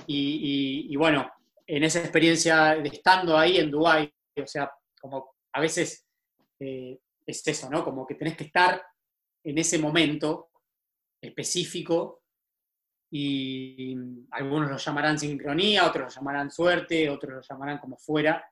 y, 0.07 0.95
bueno, 0.95 1.30
en 1.66 1.84
esa 1.84 1.99
experiencia 1.99 2.76
de 2.76 2.89
estando 2.89 3.38
ahí 3.38 3.57
en 3.57 3.72
Dubái, 3.72 4.11
o 4.41 4.47
sea, 4.47 4.72
como 4.99 5.36
a 5.53 5.61
veces 5.61 6.05
eh, 6.59 6.99
es 7.26 7.47
eso, 7.47 7.70
¿no? 7.70 7.84
Como 7.84 8.05
que 8.05 8.16
tenés 8.16 8.36
que 8.36 8.45
estar 8.45 8.82
en 9.43 9.57
ese 9.57 9.78
momento 9.78 10.49
específico 11.22 12.24
y 13.11 13.95
algunos 14.32 14.72
lo 14.72 14.78
llamarán 14.78 15.20
sincronía, 15.20 15.86
otros 15.86 16.05
lo 16.05 16.09
llamarán 16.09 16.49
suerte, 16.49 17.09
otros 17.09 17.34
lo 17.34 17.41
llamarán 17.41 17.78
como 17.78 17.97
fuera, 17.97 18.43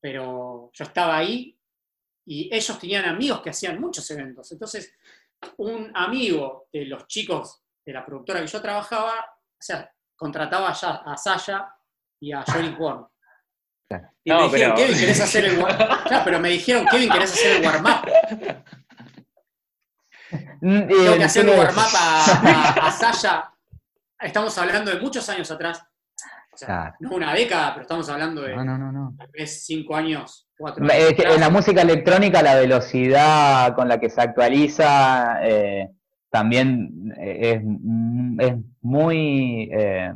pero 0.00 0.70
yo 0.72 0.84
estaba 0.84 1.18
ahí 1.18 1.58
y 2.24 2.48
ellos 2.52 2.78
tenían 2.78 3.04
amigos 3.06 3.40
que 3.40 3.50
hacían 3.50 3.80
muchos 3.80 4.08
eventos. 4.10 4.50
Entonces, 4.52 4.94
un 5.58 5.90
amigo 5.94 6.68
de 6.72 6.86
los 6.86 7.06
chicos 7.06 7.62
de 7.84 7.92
la 7.92 8.04
productora 8.04 8.40
que 8.40 8.46
yo 8.46 8.60
trabajaba, 8.60 9.14
o 9.20 9.60
sea, 9.60 9.90
contrataba 10.16 10.72
ya 10.72 11.02
a 11.04 11.16
Sasha 11.16 11.72
y 12.20 12.32
a 12.32 12.42
Johnny 12.42 12.74
Warm. 12.78 13.06
Y 14.24 14.30
no, 14.30 14.48
me 14.48 14.58
dijeron, 14.58 14.74
pero... 14.74 14.74
Kevin, 14.74 14.98
¿querés 14.98 15.20
hacer 15.20 15.44
el 15.44 15.58
warm 15.58 15.76
claro, 16.06 16.24
pero 16.24 16.40
me 16.40 16.48
dijeron, 16.48 16.86
Kevin, 16.86 17.10
¿querés 17.10 17.32
hacer 17.32 17.56
el 17.56 17.66
warm-up? 17.66 18.10
Tengo 20.60 21.16
que 21.16 21.24
hacer 21.24 21.48
un 21.48 21.56
warm-up 21.56 21.94
a, 21.96 22.24
a, 22.84 22.86
a 22.88 22.90
Sasha 22.90 23.56
estamos 24.20 24.56
hablando 24.58 24.90
de 24.90 25.00
muchos 25.00 25.28
años 25.28 25.50
atrás. 25.50 25.82
O 26.52 26.56
sea, 26.56 26.66
claro. 26.66 26.96
no 27.00 27.10
una 27.16 27.34
década, 27.34 27.74
pero 27.74 27.82
estamos 27.82 28.08
hablando 28.08 28.42
de 28.42 28.56
no, 28.56 28.64
no, 28.64 28.78
no, 28.78 28.90
no. 28.90 29.14
tal 29.18 29.28
vez 29.28 29.64
cinco 29.66 29.94
años, 29.94 30.45
cuatro 30.56 30.86
en 30.88 31.40
la 31.40 31.50
música 31.50 31.82
electrónica 31.82 32.42
la 32.42 32.56
velocidad 32.56 33.74
con 33.74 33.88
la 33.88 34.00
que 34.00 34.10
se 34.10 34.20
actualiza 34.20 35.38
eh, 35.42 35.90
también 36.30 37.14
es, 37.18 37.62
es 38.38 38.54
muy... 38.80 39.70
Eh, 39.72 40.12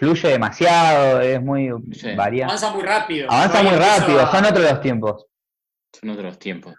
fluye 0.00 0.28
demasiado, 0.28 1.20
es 1.20 1.42
muy 1.42 1.70
sí. 1.92 2.14
variado. 2.14 2.50
Avanza 2.50 2.72
muy 2.72 2.82
rápido. 2.82 3.30
Avanza 3.30 3.62
muy 3.62 3.76
rápido, 3.76 4.20
a... 4.20 4.32
son 4.32 4.44
otros 4.46 4.70
los 4.70 4.80
tiempos. 4.80 5.26
Son 5.92 6.10
otros 6.10 6.38
tiempos. 6.38 6.74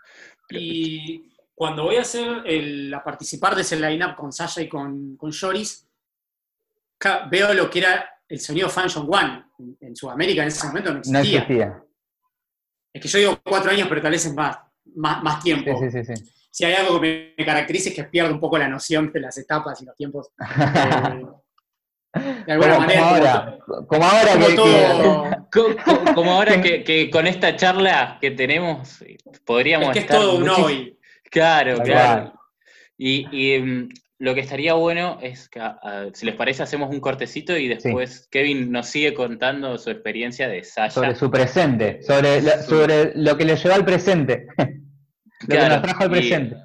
Y 0.49 1.31
cuando 1.53 1.83
voy 1.83 1.97
a 1.97 2.01
hacer 2.01 2.41
el, 2.45 2.91
a 2.91 3.03
participar 3.03 3.55
de 3.55 3.61
ese 3.61 3.79
line-up 3.79 4.15
con 4.15 4.31
Sasha 4.33 4.61
y 4.61 4.67
con, 4.67 5.15
con 5.17 5.31
Joris, 5.31 5.87
veo 7.29 7.53
lo 7.53 7.69
que 7.69 7.79
era 7.79 8.09
el 8.27 8.39
sonido 8.39 8.69
Function 8.69 9.07
One 9.07 9.43
en, 9.59 9.77
en 9.79 9.95
Sudamérica 9.95 10.41
en 10.41 10.47
ese 10.47 10.65
momento 10.65 10.91
no 10.91 10.99
existía. 10.99 11.19
no 11.21 11.21
existía. 11.21 11.83
Es 12.93 13.01
que 13.01 13.07
yo 13.07 13.19
digo 13.19 13.39
cuatro 13.43 13.71
años, 13.71 13.87
pero 13.87 14.01
tal 14.01 14.11
vez 14.11 14.25
es 14.25 14.33
más. 14.33 14.57
más, 14.95 15.23
más 15.23 15.43
tiempo. 15.43 15.79
Sí, 15.79 15.89
sí, 15.91 16.03
sí, 16.03 16.15
sí. 16.15 16.23
Si 16.49 16.65
hay 16.65 16.73
algo 16.73 16.99
que 16.99 17.33
me 17.37 17.45
caracteriza 17.45 17.89
es 17.89 17.95
que 17.95 18.03
pierdo 18.03 18.33
un 18.33 18.39
poco 18.39 18.57
la 18.57 18.67
noción 18.67 19.11
de 19.13 19.19
las 19.21 19.37
etapas 19.37 19.81
y 19.81 19.85
los 19.85 19.95
tiempos. 19.95 20.29
Eh, 20.39 21.25
de 22.45 22.51
alguna 22.51 22.75
Como, 22.75 22.87
manera. 22.87 23.57
como 23.63 23.71
ahora, 23.71 23.87
como 23.87 24.05
ahora 24.05 24.33
como 24.33 24.47
que- 24.47 24.55
todo- 24.55 25.47
Co- 25.51 25.75
co- 25.83 26.13
Como 26.13 26.31
ahora 26.31 26.61
que, 26.61 26.83
que 26.83 27.09
con 27.09 27.25
esta 27.27 27.55
charla 27.55 28.17
que 28.19 28.31
tenemos, 28.31 29.01
podríamos 29.45 29.87
es 29.89 29.93
que 29.93 29.99
es 29.99 30.05
estar 30.05 30.17
todo 30.19 30.37
un 30.37 30.49
hoy. 30.49 30.97
Claro, 31.31 31.79
claro. 31.81 32.33
Y, 32.97 33.25
y, 33.31 33.57
mm, 33.61 33.89
lo 34.21 34.35
que 34.35 34.41
estaría 34.41 34.75
bueno 34.75 35.17
es 35.19 35.49
que, 35.49 35.59
ah, 35.59 36.05
si 36.13 36.27
les 36.27 36.35
parece, 36.35 36.61
hacemos 36.61 36.91
un 36.91 36.99
cortecito 36.99 37.57
y 37.57 37.67
después 37.67 38.27
Kevin 38.29 38.71
nos 38.71 38.85
sigue 38.85 39.15
contando 39.15 39.79
su 39.79 39.89
experiencia 39.89 40.47
de 40.47 40.63
Sasha. 40.63 40.91
sobre 40.91 41.15
su 41.15 41.31
presente, 41.31 42.03
sobre, 42.03 42.39
sobre 42.61 43.13
lo 43.15 43.35
que 43.35 43.45
le 43.45 43.55
llevó 43.55 43.73
al 43.73 43.83
presente, 43.83 44.45
lo 44.57 45.47
que 45.47 45.57
nos 45.57 45.81
trajo 45.81 46.03
al 46.03 46.11
presente. 46.11 46.55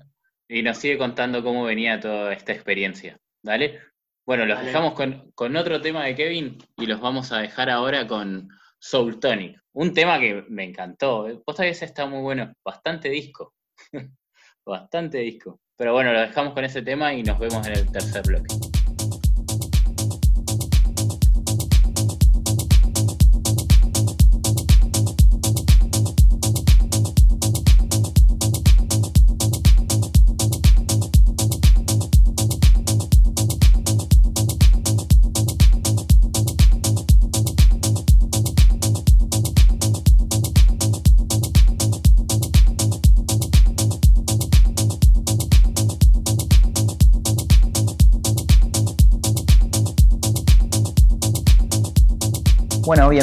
Y 0.46 0.62
nos 0.62 0.76
sigue 0.76 0.98
contando 0.98 1.42
cómo 1.42 1.64
venía 1.64 1.98
toda 1.98 2.34
esta 2.34 2.52
experiencia. 2.52 3.18
¿Dale? 3.42 3.80
Bueno, 4.26 4.44
los 4.44 4.58
Dale. 4.58 4.66
dejamos 4.66 4.92
con, 4.92 5.32
con 5.34 5.56
otro 5.56 5.80
tema 5.80 6.04
de 6.04 6.14
Kevin 6.14 6.58
y 6.76 6.84
los 6.84 7.00
vamos 7.00 7.32
a 7.32 7.38
dejar 7.38 7.70
ahora 7.70 8.06
con 8.06 8.50
Soul 8.78 9.18
Tonic. 9.18 9.58
Un 9.72 9.94
tema 9.94 10.20
que 10.20 10.44
me 10.50 10.64
encantó. 10.64 11.24
que 11.24 11.68
ese 11.70 11.86
está 11.86 12.04
muy 12.04 12.20
bueno. 12.20 12.52
Bastante 12.62 13.08
disco. 13.08 13.54
Bastante 14.66 15.18
disco. 15.18 15.58
Pero 15.76 15.92
bueno, 15.92 16.12
lo 16.12 16.20
dejamos 16.20 16.54
con 16.54 16.64
ese 16.64 16.80
tema 16.80 17.12
y 17.12 17.22
nos 17.22 17.38
vemos 17.38 17.66
en 17.66 17.74
el 17.74 17.92
tercer 17.92 18.22
bloque. 18.22 18.65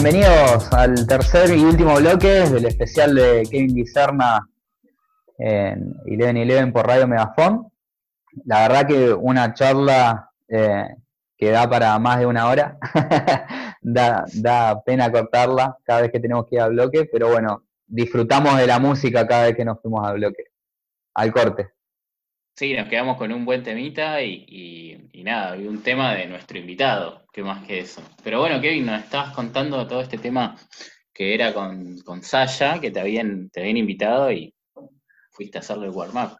Bienvenidos 0.04 0.74
al 0.74 1.08
tercer 1.08 1.58
y 1.58 1.64
último 1.64 1.96
bloque 1.96 2.28
del 2.28 2.66
especial 2.66 3.16
de 3.16 3.48
Kevin 3.50 3.74
Guizerna 3.74 4.50
en 5.38 5.96
Eleven 6.06 6.36
Eleven 6.36 6.74
por 6.74 6.86
Radio 6.86 7.08
Megafon. 7.08 7.72
La 8.44 8.68
verdad 8.68 8.86
que 8.86 9.14
una 9.14 9.54
charla 9.54 10.30
eh, 10.50 10.90
que 11.38 11.52
da 11.52 11.70
para 11.70 11.98
más 12.00 12.20
de 12.20 12.26
una 12.26 12.48
hora. 12.48 12.78
da, 13.82 14.26
da 14.34 14.84
pena 14.84 15.10
cortarla 15.10 15.78
cada 15.86 16.02
vez 16.02 16.12
que 16.12 16.20
tenemos 16.20 16.48
que 16.50 16.56
ir 16.56 16.62
al 16.62 16.72
bloque, 16.72 17.08
pero 17.10 17.30
bueno, 17.30 17.64
disfrutamos 17.88 18.58
de 18.58 18.68
la 18.68 18.80
música 18.80 19.26
cada 19.26 19.46
vez 19.46 19.56
que 19.56 19.64
nos 19.64 19.82
fuimos 19.82 20.06
al 20.06 20.16
bloque, 20.16 20.48
al 21.14 21.32
corte. 21.32 21.73
Sí, 22.56 22.74
nos 22.74 22.88
quedamos 22.88 23.18
con 23.18 23.32
un 23.32 23.46
buen 23.46 23.64
temita 23.64 24.22
y, 24.22 24.46
y- 25.12 25.24
nada, 25.24 25.56
y 25.58 25.66
un 25.68 25.82
tema 25.82 26.14
de 26.16 26.28
nuestro 26.28 26.58
invitado, 26.60 27.26
que 27.32 27.42
más 27.44 27.66
que 27.66 27.80
eso. 27.80 28.02
Pero 28.24 28.40
bueno, 28.42 28.60
Kevin, 28.62 28.86
nos 28.86 29.02
estabas 29.04 29.34
contando 29.34 29.88
todo 29.88 30.02
este 30.02 30.18
tema 30.18 30.56
que 31.14 31.34
era 31.34 31.54
con, 31.54 32.00
con 32.02 32.22
Sasha, 32.22 32.80
que 32.82 32.92
te 32.92 33.00
habían, 33.00 33.50
te 33.50 33.62
habían 33.62 33.78
invitado 33.78 34.32
y 34.32 34.54
fuiste 35.32 35.58
a 35.58 35.62
hacerle 35.62 35.86
el 35.88 35.94
warm-up. 35.94 36.38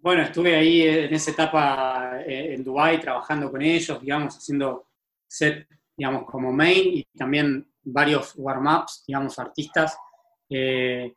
Bueno, 0.00 0.22
estuve 0.22 0.56
ahí 0.56 0.82
en 0.82 1.14
esa 1.14 1.30
etapa 1.30 2.20
eh, 2.26 2.54
en 2.54 2.64
Dubai 2.64 3.00
trabajando 3.00 3.50
con 3.50 3.62
ellos, 3.62 4.00
digamos, 4.00 4.36
haciendo 4.36 4.88
set, 5.26 5.68
digamos, 5.96 6.24
como 6.24 6.52
main 6.52 6.96
y 6.98 7.04
también 7.16 7.70
varios 7.82 8.34
warm-ups, 8.36 9.04
digamos, 9.06 9.38
artistas. 9.38 9.96
Eh, 10.50 11.14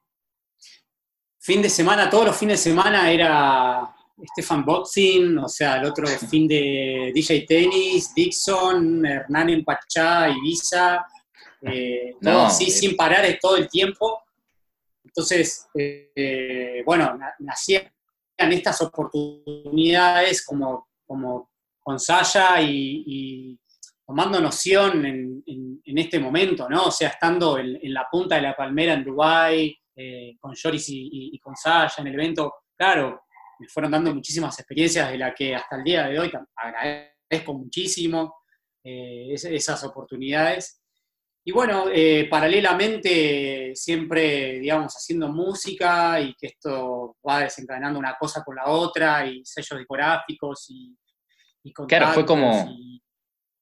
fin 1.42 1.62
de 1.62 1.70
semana, 1.70 2.10
todos 2.10 2.26
los 2.28 2.38
fines 2.38 2.64
de 2.64 2.70
semana 2.72 3.12
era 3.12 3.94
Stefan 4.32 4.64
Botzin, 4.64 5.38
o 5.39 5.48
sea, 5.50 5.78
el 5.78 5.86
otro 5.86 6.06
fin 6.08 6.48
de 6.48 7.12
DJ 7.14 7.46
Tennis, 7.48 8.14
Dixon, 8.14 9.04
Hernán 9.06 9.50
en 9.50 9.64
Pachá, 9.66 10.30
Ibiza, 10.30 11.04
eh, 11.64 12.16
todo 12.22 12.32
No, 12.34 12.46
así 12.46 12.66
es- 12.68 12.80
sin 12.80 12.96
parar 12.96 13.26
todo 13.42 13.58
el 13.58 13.68
tiempo. 13.68 14.22
Entonces, 15.04 15.68
eh, 15.76 16.84
bueno, 16.86 17.18
na- 17.18 17.34
nacían 17.39 17.92
estas 18.38 18.82
oportunidades 18.82 20.46
como, 20.46 20.88
como 21.06 21.50
con 21.80 22.00
Saya 22.00 22.62
y, 22.62 23.04
y 23.06 23.60
tomando 24.06 24.39
noción 24.39 25.06
en, 25.06 25.44
en- 25.46 25.82
en 25.84 25.98
este 25.98 26.20
momento, 26.20 26.70
¿no? 26.70 26.86
O 26.86 26.92
sea, 26.92 27.10
estando 27.10 27.58
en, 27.58 27.80
en 27.82 27.94
la 27.94 28.08
punta 28.12 28.36
de 28.36 28.42
la 28.44 28.56
palmera 28.56 28.94
en 28.94 29.04
Dubái, 29.04 29.78
eh, 30.02 30.38
con 30.39 30.54
Joris 30.56 30.89
y, 30.89 30.99
y- 31.02 31.30
y 31.36 31.39
con 31.39 31.56
Saya 31.56 31.93
en 31.99 32.08
el 32.08 32.14
evento, 32.16 32.54
claro, 32.78 33.22
me 33.60 33.68
fueron 33.68 33.91
dando 33.91 34.14
muchísimas 34.14 34.58
experiencias 34.60 35.12
de 35.12 35.18
las 35.18 35.34
que 35.36 35.56
hasta 35.56 35.76
el 35.78 35.84
día 35.84 36.08
de 36.08 36.20
hoy 36.20 36.32
agradezco 36.56 37.54
muchísimo 37.54 38.36
eh, 38.84 39.34
es- 39.34 39.45
esas 39.45 39.84
oportunidades. 39.84 40.82
Y 41.43 41.52
bueno, 41.52 41.86
eh, 41.91 42.28
paralelamente 42.30 43.76
siempre, 43.76 44.60
digamos, 44.60 44.93
haciendo 44.93 45.28
música 45.30 46.20
y 46.20 46.34
que 46.36 46.47
esto 46.47 47.18
va 47.28 47.39
desencadenando 47.41 47.99
una 47.99 48.16
cosa 48.20 48.43
con 48.43 48.56
la 48.56 48.66
otra 48.68 49.26
y 49.28 49.43
sellos 49.45 49.80
discográficos 49.80 50.66
y, 50.70 50.95
y 51.64 51.74
Claro, 51.74 52.14
fue 52.14 52.26
como- 52.26 52.68
y- 52.70 53.02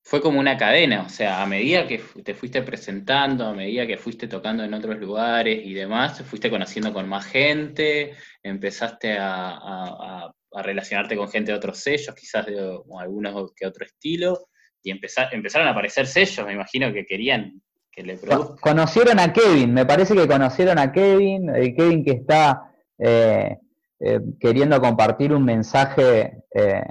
Fue 0.09 0.21
como 0.21 0.39
una 0.39 0.57
cadena, 0.57 1.03
o 1.05 1.09
sea, 1.09 1.43
a 1.43 1.45
medida 1.45 1.85
que 1.85 2.01
te 2.23 2.33
fuiste 2.33 2.63
presentando, 2.63 3.45
a 3.45 3.53
medida 3.53 3.85
que 3.85 3.95
fuiste 3.97 4.27
tocando 4.27 4.63
en 4.63 4.73
otros 4.73 4.97
lugares 4.97 5.61
y 5.63 5.71
demás, 5.75 6.17
te 6.17 6.23
fuiste 6.23 6.49
conociendo 6.49 6.91
con 6.91 7.07
más 7.07 7.25
gente, 7.27 8.13
empezaste 8.41 9.19
a, 9.19 9.49
a- 9.51 9.97
a- 10.25 10.33
a 10.51 10.63
relacionarte 10.63 11.15
con 11.15 11.29
gente 11.29 11.51
de 11.51 11.57
otros 11.59 11.77
sellos, 11.77 12.15
quizás 12.15 12.47
de 12.47 12.55
o 12.59 12.99
algunos 12.99 13.51
que 13.55 13.67
otro 13.67 13.85
estilo, 13.85 14.47
y 14.81 14.89
empeza- 14.91 15.29
empezaron 15.31 15.67
a 15.67 15.71
aparecer 15.71 16.07
sellos, 16.07 16.43
me 16.43 16.53
imagino 16.53 16.91
que 16.91 17.05
querían 17.05 17.61
que 17.91 18.01
le 18.01 18.17
produzcan. 18.17 18.57
Conocieron 18.57 19.19
a 19.19 19.31
Kevin, 19.31 19.71
me 19.75 19.85
parece 19.85 20.15
que 20.15 20.27
conocieron 20.27 20.79
a 20.79 20.91
Kevin, 20.91 21.49
el 21.55 21.75
Kevin 21.75 22.03
que 22.03 22.11
está 22.13 22.71
eh, 22.97 23.57
eh, 23.99 24.19
queriendo 24.39 24.81
compartir 24.81 25.33
un 25.33 25.45
mensaje 25.45 26.33
eh, 26.55 26.83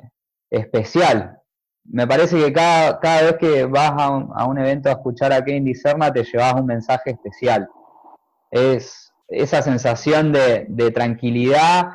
especial. 0.50 1.37
Me 1.90 2.06
parece 2.06 2.36
que 2.36 2.52
cada, 2.52 2.98
cada 3.00 3.22
vez 3.22 3.36
que 3.38 3.64
vas 3.64 3.92
a 3.96 4.10
un, 4.10 4.30
a 4.34 4.44
un 4.46 4.58
evento 4.58 4.88
a 4.88 4.92
escuchar 4.92 5.32
a 5.32 5.42
Kevin 5.44 5.64
Dicerna 5.64 6.12
te 6.12 6.22
llevas 6.24 6.54
un 6.54 6.66
mensaje 6.66 7.10
especial. 7.12 7.68
Es 8.50 9.12
esa 9.28 9.62
sensación 9.62 10.32
de, 10.32 10.66
de 10.68 10.90
tranquilidad, 10.90 11.88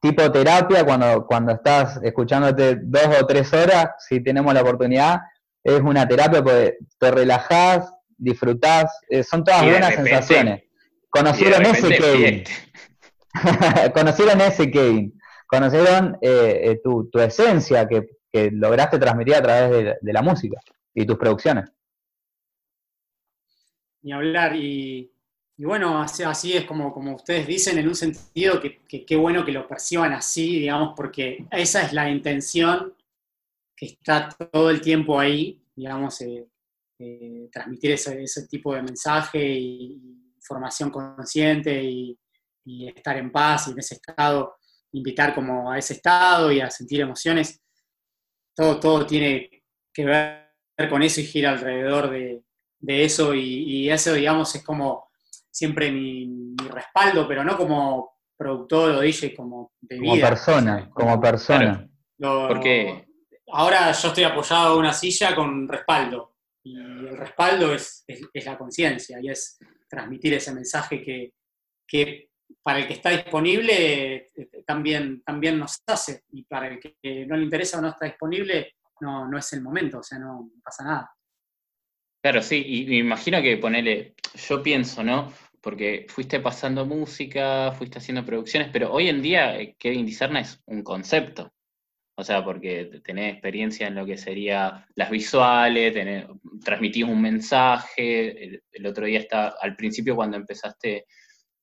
tipo 0.00 0.30
terapia, 0.32 0.84
cuando, 0.84 1.26
cuando 1.26 1.52
estás 1.52 2.00
escuchándote 2.02 2.76
dos 2.82 3.06
o 3.20 3.26
tres 3.26 3.52
horas, 3.52 3.90
si 4.08 4.20
tenemos 4.22 4.52
la 4.52 4.62
oportunidad, 4.62 5.20
es 5.64 5.80
una 5.80 6.06
terapia 6.08 6.42
porque 6.42 6.78
te 6.98 7.10
relajás, 7.10 7.92
disfrutás, 8.16 8.92
eh, 9.08 9.22
son 9.22 9.44
todas 9.44 9.62
buenas 9.62 9.90
repente- 9.90 10.10
sensaciones. 10.10 10.62
Conocieron 11.10 11.62
ese 11.66 11.88
Kevin, 11.90 12.44
conocieron 13.94 14.40
ese 14.40 14.70
Kevin, 14.70 15.18
conocieron 15.46 16.16
eh, 16.22 16.60
eh, 16.64 16.80
tu, 16.82 17.10
tu 17.10 17.18
esencia 17.20 17.86
que, 17.86 18.08
que 18.32 18.50
lograste 18.50 18.98
transmitir 18.98 19.34
a 19.34 19.42
través 19.42 19.96
de, 20.00 20.12
la 20.12 20.22
música 20.22 20.58
y 20.94 21.04
tus 21.04 21.18
producciones. 21.18 21.70
ni 24.02 24.12
hablar. 24.12 24.56
Y, 24.56 25.12
bueno, 25.58 26.00
así, 26.00 26.54
es 26.54 26.64
como, 26.64 26.92
como 26.92 27.14
ustedes 27.14 27.46
dicen, 27.46 27.78
en 27.78 27.86
un 27.86 27.94
sentido 27.94 28.60
que 28.60 29.04
qué 29.04 29.16
bueno 29.16 29.44
que 29.44 29.52
lo 29.52 29.68
perciban 29.68 30.12
así, 30.12 30.60
digamos, 30.60 30.94
porque 30.96 31.46
esa 31.50 31.82
es 31.82 31.92
la 31.92 32.10
intención 32.10 32.94
que 33.76 33.86
está 33.86 34.28
todo 34.28 34.70
el 34.70 34.80
tiempo 34.80 35.18
ahí, 35.18 35.60
digamos, 35.74 36.20
eh, 36.20 36.48
eh, 36.98 37.48
transmitir 37.52 37.92
ese, 37.92 38.22
ese 38.22 38.46
tipo 38.46 38.74
de 38.74 38.82
mensaje 38.82 39.44
y 39.44 40.32
información 40.36 40.90
consciente 40.90 41.82
y, 41.82 42.18
y 42.64 42.88
estar 42.88 43.16
en 43.16 43.30
paz 43.30 43.68
y 43.68 43.72
en 43.72 43.78
ese 43.78 43.96
estado, 43.96 44.56
invitar 44.92 45.34
como 45.34 45.70
a 45.70 45.78
ese 45.78 45.94
estado 45.94 46.52
y 46.52 46.60
a 46.60 46.70
sentir 46.70 47.00
emociones. 47.00 47.61
Todo, 48.54 48.78
todo 48.80 49.06
tiene 49.06 49.62
que 49.92 50.04
ver 50.04 50.88
con 50.90 51.02
eso 51.02 51.20
y 51.20 51.24
gira 51.24 51.50
alrededor 51.52 52.10
de, 52.10 52.42
de 52.80 53.04
eso 53.04 53.34
y, 53.34 53.40
y 53.84 53.90
eso, 53.90 54.12
digamos, 54.14 54.54
es 54.54 54.62
como 54.64 55.10
siempre 55.50 55.90
mi, 55.92 56.26
mi 56.26 56.68
respaldo, 56.68 57.26
pero 57.28 57.44
no 57.44 57.56
como 57.56 58.18
productor 58.36 58.90
o 58.92 59.00
DJ, 59.00 59.34
como 59.34 59.72
de 59.80 59.98
Como 59.98 60.14
vida. 60.14 60.28
persona, 60.28 60.90
como 60.90 61.20
persona. 61.20 61.88
Claro. 62.18 62.42
lo- 62.42 62.48
Porque- 62.48 63.06
Ahora 63.54 63.92
yo 63.92 64.08
estoy 64.08 64.24
apoyado 64.24 64.72
a 64.74 64.76
una 64.78 64.94
silla 64.94 65.34
con 65.34 65.68
respaldo 65.68 66.36
y 66.64 66.74
el 66.74 67.16
respaldo 67.18 67.74
es, 67.74 68.02
es- 68.06 68.22
es 68.32 68.46
la 68.46 68.56
conciencia 68.56 69.18
y 69.20 69.28
es 69.28 69.58
transmitir 69.88 70.32
ese 70.34 70.54
mensaje 70.54 71.02
que, 71.02 71.34
que 71.86 72.30
para 72.62 72.78
el 72.78 72.86
que 72.86 72.94
está 72.94 73.10
disponible 73.10 74.30
eh, 74.34 74.62
también, 74.66 75.22
también 75.22 75.58
nos 75.58 75.82
hace, 75.86 76.24
y 76.32 76.44
para 76.44 76.68
el 76.68 76.80
que 76.80 77.26
no 77.26 77.36
le 77.36 77.44
interesa 77.44 77.78
o 77.78 77.82
no 77.82 77.88
está 77.88 78.06
disponible, 78.06 78.76
no, 79.00 79.26
no 79.28 79.38
es 79.38 79.52
el 79.52 79.62
momento, 79.62 79.98
o 79.98 80.02
sea, 80.02 80.18
no 80.18 80.50
pasa 80.62 80.84
nada. 80.84 81.10
Claro, 82.22 82.40
sí, 82.40 82.62
y 82.64 82.86
me 82.86 82.98
imagino 82.98 83.42
que 83.42 83.56
ponele, 83.56 84.14
yo 84.48 84.62
pienso, 84.62 85.02
¿no? 85.02 85.32
Porque 85.60 86.06
fuiste 86.08 86.38
pasando 86.38 86.86
música, 86.86 87.72
fuiste 87.72 87.98
haciendo 87.98 88.24
producciones, 88.24 88.70
pero 88.72 88.92
hoy 88.92 89.08
en 89.08 89.22
día 89.22 89.58
eh, 89.58 89.74
Kevin 89.78 90.06
Discerna 90.06 90.40
es 90.40 90.60
un 90.66 90.82
concepto. 90.82 91.52
O 92.14 92.24
sea, 92.24 92.44
porque 92.44 93.00
tenés 93.02 93.32
experiencia 93.32 93.86
en 93.86 93.94
lo 93.94 94.04
que 94.04 94.18
sería 94.18 94.86
las 94.94 95.10
visuales, 95.10 95.94
tenés, 95.94 96.26
transmitís 96.62 97.04
un 97.04 97.20
mensaje. 97.20 98.60
El, 98.70 98.86
otro 98.86 99.06
día 99.06 99.18
está, 99.18 99.54
al 99.60 99.74
principio 99.74 100.14
cuando 100.14 100.36
empezaste, 100.36 101.06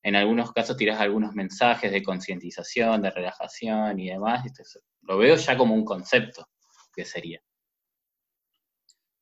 en 0.02 0.16
algunos 0.16 0.52
casos 0.52 0.78
tirás 0.78 1.00
algunos 1.00 1.34
mensajes 1.34 1.92
de 1.92 2.04
concientización, 2.04 3.02
de 3.02 3.12
relajación 3.12 4.00
y 4.00 4.10
demás. 4.10 4.44
lo 5.02 5.18
veo 5.18 5.36
ya 5.36 5.58
como 5.58 5.74
un 5.74 5.86
concepto 5.86 6.48
que 6.94 7.06
sería. 7.06 7.42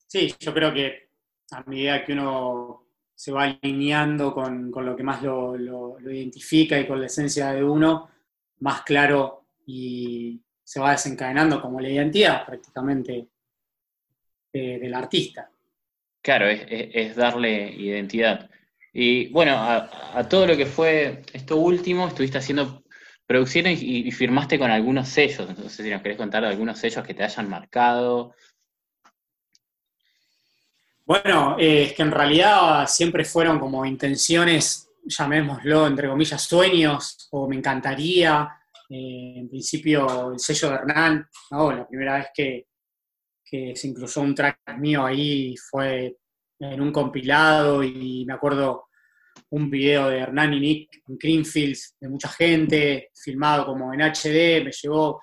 Sí, 0.06 0.34
yo 0.40 0.54
creo 0.54 0.74
que 0.74 1.10
a 1.52 1.64
medida 1.64 2.04
que 2.06 2.14
uno 2.14 2.86
se 3.14 3.32
va 3.32 3.44
alineando 3.44 4.34
con, 4.34 4.72
lo 4.72 4.96
que 4.96 5.04
más 5.04 5.24
lo, 5.24 5.58
lo, 5.58 6.00
identifica 6.12 6.80
y 6.80 6.88
con 6.88 7.00
la 7.00 7.08
esencia 7.08 7.52
de 7.52 7.64
uno, 7.64 8.10
más 8.60 8.84
claro 8.84 9.48
y 9.66 10.42
se 10.64 10.80
va 10.80 10.92
desencadenando 10.92 11.62
como 11.62 11.80
la 11.80 11.90
identidad 11.90 12.46
prácticamente 12.46 13.28
del 14.54 14.94
artista. 14.94 15.50
Claro, 16.22 16.48
es, 16.48 17.16
darle 17.16 17.72
identidad. 17.72 18.50
Y 19.00 19.28
bueno, 19.28 19.54
a, 19.56 20.28
todo 20.28 20.48
lo 20.48 20.58
que 20.58 20.66
fue 20.66 21.22
esto 21.32 21.58
último, 21.58 22.08
estuviste 22.08 22.40
haciendo 22.40 22.84
producciones 23.28 23.80
y, 23.84 24.12
firmaste 24.12 24.58
con 24.58 24.72
algunos 24.72 25.08
sellos. 25.08 25.56
No 25.56 25.70
sé 25.70 25.84
si 25.84 25.92
nos 25.92 26.02
querés 26.02 26.18
contar 26.18 26.44
algunos 26.44 26.80
sellos 26.80 27.06
que 27.06 27.14
te 27.14 27.24
hayan 27.24 27.48
marcado. 27.48 28.34
Bueno, 31.06 31.58
eh, 31.60 31.84
es 31.84 31.94
que 31.94 32.02
en 32.02 32.10
realidad 32.10 32.88
siempre 32.88 33.24
fueron 33.24 33.60
como 33.60 33.86
intenciones, 33.86 34.90
llamémoslo 35.06 35.86
entre 35.86 36.08
comillas, 36.08 36.42
sueños, 36.42 37.28
o 37.30 37.48
me 37.48 37.56
encantaría, 37.56 38.50
eh, 38.90 39.34
en 39.38 39.48
principio 39.48 40.32
el 40.32 40.40
sello 40.40 40.70
de 40.70 40.76
Hernán, 40.76 41.30
la 41.52 41.88
primera 41.88 42.16
vez 42.16 42.28
que, 42.34 42.66
se 43.76 43.88
incluyó 43.88 44.22
un 44.24 44.34
track 44.34 44.76
mío 44.80 45.06
ahí 45.06 45.56
fue 45.56 46.18
en 46.60 46.82
un 46.82 46.92
compilado 46.92 47.84
y 47.84 48.26
me 48.26 48.34
acuerdo 48.34 48.87
un 49.50 49.70
video 49.70 50.10
de 50.10 50.20
Hernán 50.20 50.54
y 50.54 50.60
Nick 50.60 51.02
en 51.08 51.18
Greenfields, 51.18 51.96
de 52.00 52.10
mucha 52.10 52.30
gente, 52.30 53.12
filmado 53.16 53.66
como 53.66 53.94
en 53.94 54.02
HD, 54.02 54.64
me 54.64 54.72
llevó, 54.72 55.22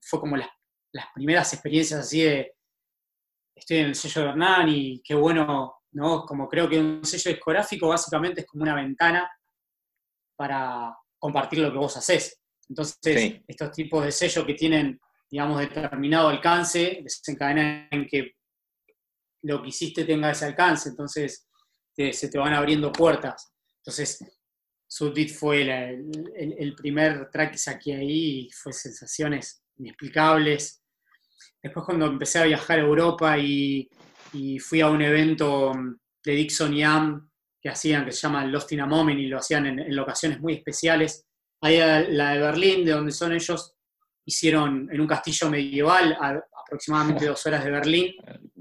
fue 0.00 0.20
como 0.20 0.36
las, 0.36 0.48
las 0.92 1.06
primeras 1.14 1.52
experiencias 1.52 2.00
así 2.00 2.22
de, 2.22 2.52
estoy 3.54 3.78
en 3.78 3.86
el 3.86 3.94
sello 3.94 4.22
de 4.22 4.28
Hernán 4.28 4.68
y 4.68 5.02
qué 5.02 5.14
bueno, 5.14 5.80
¿no? 5.92 6.24
Como 6.24 6.48
creo 6.48 6.68
que 6.68 6.78
un 6.78 7.04
sello 7.04 7.32
discográfico 7.32 7.88
básicamente 7.88 8.42
es 8.42 8.46
como 8.46 8.62
una 8.62 8.74
ventana 8.74 9.28
para 10.36 10.96
compartir 11.18 11.58
lo 11.58 11.72
que 11.72 11.78
vos 11.78 11.96
haces. 11.96 12.40
Entonces, 12.68 13.40
estos 13.46 13.72
tipos 13.72 14.04
de 14.04 14.12
sellos 14.12 14.44
que 14.44 14.54
tienen, 14.54 15.00
digamos, 15.28 15.58
determinado 15.58 16.28
alcance, 16.28 17.00
desencadenan 17.02 17.88
en 17.90 18.06
que 18.06 18.32
lo 19.42 19.62
que 19.62 19.68
hiciste 19.68 20.04
tenga 20.04 20.30
ese 20.30 20.44
alcance, 20.44 20.90
entonces 20.90 21.47
se 22.12 22.28
te 22.28 22.38
van 22.38 22.54
abriendo 22.54 22.92
puertas. 22.92 23.52
Entonces, 23.78 24.24
Subdit 24.86 25.30
fue 25.30 25.62
el, 25.62 26.74
primer 26.74 27.28
track 27.30 27.52
que 27.52 27.58
saqué 27.58 27.94
ahí 27.94 28.40
y 28.40 28.50
fue 28.52 28.72
sensaciones 28.72 29.62
inexplicables. 29.76 30.82
Después 31.62 31.84
cuando 31.84 32.06
empecé 32.06 32.38
a 32.38 32.44
viajar 32.44 32.78
a 32.78 32.82
Europa 32.82 33.38
y, 33.38 33.88
fui 34.60 34.80
a 34.80 34.90
un 34.90 35.02
evento 35.02 35.72
de 36.24 36.32
Dixon 36.32 36.74
y 36.74 36.84
Am 36.84 37.30
que 37.60 37.70
hacían, 37.70 38.04
que 38.04 38.12
se 38.12 38.20
llama 38.20 38.44
Lost 38.44 38.72
in 38.72 38.80
a 38.80 38.86
Moment, 38.86 39.18
y 39.18 39.26
lo 39.26 39.38
hacían 39.38 39.66
en, 39.66 39.78
en 39.80 39.96
locaciones 39.96 40.38
muy 40.40 40.54
especiales, 40.54 41.28
Ahí 41.60 41.78
la 41.78 42.32
de 42.32 42.38
Berlín, 42.38 42.84
de 42.84 42.92
donde 42.92 43.12
son 43.12 43.32
ellos, 43.32 43.74
hicieron 44.24 44.88
en 44.92 45.00
un 45.00 45.06
castillo 45.06 45.50
medieval, 45.50 46.16
a, 46.20 46.40
aproximadamente 46.64 47.26
dos 47.26 47.44
horas 47.46 47.64
de 47.64 47.70
Berlín. 47.70 48.14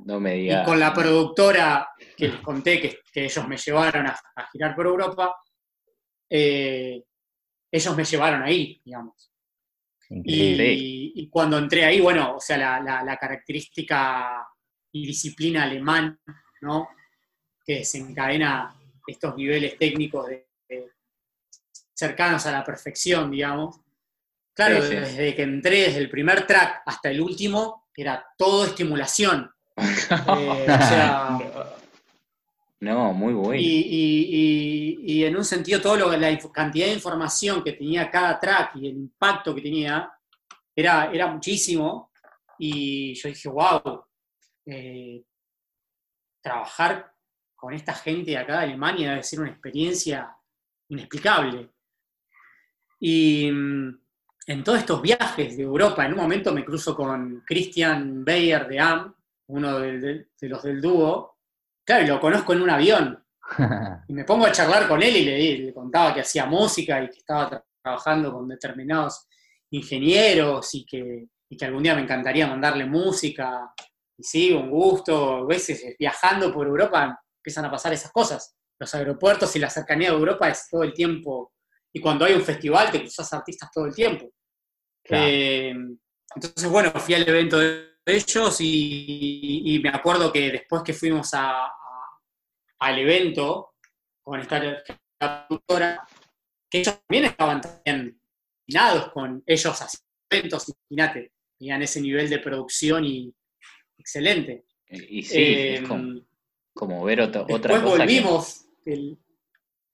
No 0.08 0.22
me 0.22 0.36
digas. 0.36 0.64
Y 0.64 0.66
con 0.66 0.80
la 0.80 0.94
productora 0.94 1.90
que 2.16 2.30
les 2.30 2.40
conté 2.40 2.80
que, 2.80 3.02
ellos 3.14 3.46
me 3.46 3.58
llevaron 3.58 4.08
a, 4.08 4.18
girar 4.54 4.74
por 4.74 4.86
Europa, 4.86 5.36
eh, 6.30 7.04
ellos 7.70 7.98
me 7.98 8.06
llevaron 8.06 8.42
ahí, 8.42 8.82
digamos. 8.86 9.30
Y, 10.10 11.30
cuando 11.30 11.58
entré 11.58 11.84
ahí, 11.84 12.00
bueno, 12.00 12.38
o 12.38 12.40
sea, 12.40 12.58
la, 12.58 13.18
característica 13.18 14.48
y 14.94 15.08
disciplina 15.08 15.64
alemán, 15.64 16.18
¿no? 16.62 16.88
Que 17.66 17.80
desencadena 17.80 18.80
estos 19.06 19.36
niveles 19.36 19.78
técnicos 19.78 20.28
de, 20.30 20.48
cercanos 21.94 22.46
a 22.46 22.54
la 22.54 22.64
perfección, 22.64 23.30
digamos. 23.30 23.82
Claro, 24.54 24.82
desde 24.82 25.36
que 25.36 25.44
entré, 25.44 25.82
desde 25.82 26.00
el 26.00 26.10
primer 26.10 26.48
track 26.48 26.84
hasta 26.86 27.10
el 27.10 27.20
último, 27.20 27.90
era 27.94 28.26
todo 28.38 28.64
estimulación. 28.64 29.52
Eh, 29.78 30.66
o 30.68 30.88
sea, 30.88 31.38
no, 32.80 33.14
muy 33.14 33.34
bueno. 33.34 33.62
Y, 33.62 35.24
en 35.24 35.36
un 35.36 35.46
sentido, 35.46 35.82
todo 35.82 35.98
lo, 35.98 36.18
la 36.18 36.38
cantidad 36.52 36.88
de 36.88 36.94
información 36.94 37.64
que 37.64 37.74
tenía 37.74 38.10
cada 38.10 38.40
track 38.40 38.76
y 38.76 38.88
el 38.88 38.98
impacto 38.98 39.54
que 39.54 39.62
tenía 39.62 40.12
era, 40.76 41.12
era 41.12 41.28
muchísimo. 41.28 42.12
Y 42.60 43.14
yo 43.14 43.30
dije, 43.30 43.50
wow, 43.50 44.04
eh, 44.66 45.24
trabajar 46.42 47.14
con 47.56 47.74
esta 47.74 47.94
gente 47.94 48.32
de 48.32 48.38
acá 48.38 48.60
de 48.60 48.66
Alemania 48.66 49.12
debe 49.12 49.24
ser 49.24 49.42
una 49.42 49.50
experiencia 49.50 50.36
inexplicable. 50.90 51.70
Y 53.00 53.52
mm, 53.52 54.00
en 54.48 54.64
todos 54.64 54.80
estos 54.80 55.02
viajes 55.02 55.58
de 55.58 55.64
Europa, 55.64 56.06
en 56.06 56.14
un 56.14 56.20
momento 56.20 56.54
me 56.54 56.64
cruzo 56.64 56.96
con 56.96 57.44
Christian 57.46 58.24
Bayer 58.24 58.68
de 58.68 58.80
AM, 58.80 59.17
uno 59.48 59.80
de, 59.80 60.28
los 60.42 60.64
del 60.64 60.82
dúo. 60.82 61.38
Claro, 61.86 62.04
y 62.04 62.08
lo 62.08 62.20
conozco 62.20 62.54
en 62.54 62.62
un 62.62 62.70
avión. 62.70 63.24
Y 64.10 64.14
me 64.14 64.24
pongo 64.24 64.46
a 64.46 64.52
charlar 64.52 64.88
con 64.88 65.02
él 65.02 65.16
y 65.16 65.58
le, 65.58 65.74
contaba 65.74 66.14
que 66.14 66.22
hacía 66.22 66.46
música 66.46 67.02
y 67.02 67.10
que 67.10 67.20
estaba 67.20 67.64
trabajando 67.82 68.34
con 68.34 68.48
determinados 68.48 69.28
ingenieros 69.72 70.74
y 70.76 70.86
que, 70.86 71.28
y 71.50 71.58
que 71.58 71.66
algún 71.66 71.84
día 71.84 71.96
me 71.96 72.02
encantaría 72.02 72.48
mandarle 72.48 72.86
música. 72.86 73.74
Y 74.18 74.24
sí, 74.24 74.52
un 74.52 74.70
gusto. 74.70 75.38
A 75.38 75.46
veces 75.46 75.96
viajando 75.98 76.54
por 76.54 76.68
Europa 76.68 77.20
empiezan 77.40 77.66
a 77.66 77.72
pasar 77.72 77.94
esas 77.94 78.12
cosas. 78.12 78.56
Los 78.80 78.94
aeropuertos 78.96 79.56
y 79.56 79.60
la 79.60 79.70
cercanía 79.70 80.10
de 80.10 80.18
Europa 80.18 80.50
es 80.50 80.68
todo 80.70 80.84
el 80.84 80.94
tiempo 80.94 81.54
y 81.98 82.00
cuando 82.00 82.26
hay 82.26 82.34
un 82.34 82.44
festival 82.44 82.92
te 82.92 83.00
cruzas 83.00 83.34
artistas 83.34 83.72
todo 83.74 83.86
el 83.88 83.96
tiempo. 83.96 84.30
Eh, 85.10 85.74
entonces, 86.36 86.70
bueno, 86.70 86.92
fui 86.92 87.16
al 87.16 87.28
evento 87.28 87.58
de 87.58 87.97
ellos 88.08 88.58
y, 88.60 89.80
me 89.84 89.90
acuerdo 89.90 90.32
que 90.32 90.52
después 90.52 90.82
que 90.84 90.94
fuimos 90.94 91.32
al 91.34 93.00
evento 93.00 93.74
con 94.22 94.40
esta 94.40 94.84
productora, 95.20 96.08
que 96.70 96.80
ellos 96.80 97.00
también 97.06 97.26
estaban 97.26 97.62
también 97.62 98.20
con 99.14 99.44
ellos 99.46 99.82
haciendo 99.82 100.08
eventos, 100.30 100.74
imagínate, 100.90 101.32
tenían 101.58 101.82
ese 101.82 102.02
nivel 102.02 102.30
de 102.30 102.40
producción 102.40 103.06
y 103.06 103.34
excelente. 103.98 104.66
Y 104.90 105.24
sí, 105.24 105.42
es 105.42 105.82
eh, 105.82 105.84
como, 106.74 107.04
ver 107.04 107.22
otra, 107.22 107.46
otra 107.50 107.82
cosa. 107.82 107.98
volvimos, 107.98 108.66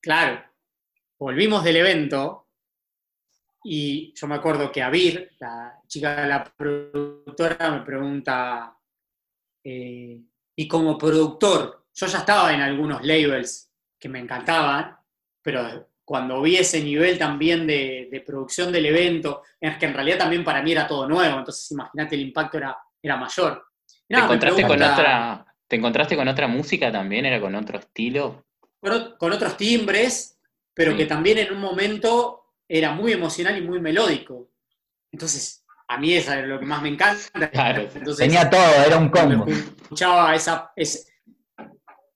claro, 0.01 0.43
volvimos 1.17 1.63
del 1.63 1.77
evento 1.77 2.47
y 3.63 4.13
yo 4.15 4.27
me 4.27 4.35
acuerdo 4.35 4.71
que 4.71 4.81
Avir, 4.81 5.31
la 5.39 5.81
chica 5.93 6.25
la 6.25 6.43
productora, 6.43 7.69
me 7.71 7.81
pregunta, 7.81 8.75
eh, 9.63 10.19
y 10.55 10.67
como 10.67 10.97
productor, 10.97 11.85
yo 11.93 12.07
ya 12.07 12.19
estaba 12.19 12.53
en 12.53 12.61
algunos 12.61 13.03
labels 13.03 13.71
que 13.99 14.09
me 14.09 14.19
encantaban, 14.19 14.97
pero 15.41 15.89
cuando 16.03 16.41
vi 16.41 16.57
ese 16.57 16.83
nivel 16.83 17.17
también 17.17 17.67
de, 17.67 18.23
producción 18.25 18.71
del 18.71 18.87
evento, 18.87 19.43
es 19.59 19.77
que 19.77 19.85
en 19.85 19.93
realidad 19.93 20.17
también 20.17 20.43
para 20.43 20.63
mí 20.63 20.71
era 20.71 20.87
todo 20.87 21.07
nuevo, 21.07 21.37
entonces 21.37 21.69
imagínate 21.71 22.15
el 22.15 22.21
impacto 22.21 22.57
era, 22.57 22.77
era 23.01 23.17
mayor. 23.17 23.65
¿Te, 24.07 24.17
encontraste 24.17 24.63
con 24.63 24.81
otra, 24.81 25.45
¿Te 25.67 25.75
encontraste 25.75 26.15
con 26.15 26.27
otra 26.27 26.47
música 26.47 26.91
también? 26.91 27.25
¿Era 27.25 27.39
con 27.39 27.55
otro 27.55 27.77
estilo? 27.77 28.45
con 29.17 29.31
otros 29.31 29.55
timbres, 29.55 30.37
pero 30.73 30.97
que 30.97 31.05
también 31.05 31.37
en 31.37 31.53
un 31.53 31.61
momento 31.61 32.43
era 32.67 32.91
muy 32.91 33.13
emocional 33.13 33.57
y 33.57 33.61
muy 33.61 33.79
melódico. 33.79 34.49
Entonces, 35.09 35.62
a 35.87 35.97
mí 35.97 36.13
es 36.13 36.27
lo 36.45 36.59
que 36.59 36.65
más 36.65 36.81
me 36.81 36.89
encanta. 36.89 37.49
Tenía 38.17 38.49
todo, 38.49 38.83
era 38.85 38.97
un 38.97 39.09
combo. 39.09 39.45
Escuchaba 39.47 40.35
esa, 40.35 40.71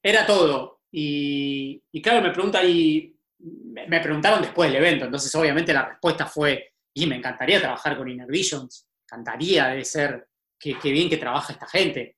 era 0.01 0.25
todo. 0.25 0.81
Y, 0.91 1.81
claro, 2.01 2.21
me 2.21 2.31
pregunta, 2.31 2.63
¿y 2.63 3.17
me 3.39 3.99
preguntaron 3.99 4.41
después 4.41 4.71
del 4.71 4.81
evento, 4.81 5.05
entonces 5.05 5.33
obviamente 5.35 5.73
la 5.73 5.87
respuesta 5.87 6.25
fue, 6.25 6.73
y 6.93 7.05
me 7.05 7.17
encantaría 7.17 7.59
trabajar 7.59 7.97
con 7.97 8.09
Inner 8.09 8.27
Visions, 8.27 8.87
encantaría, 9.03 9.67
de 9.67 9.85
ser, 9.85 10.27
qué, 10.59 10.75
bien 10.83 11.09
que 11.09 11.17
trabaja 11.17 11.53
esta 11.53 11.67
gente. 11.67 12.17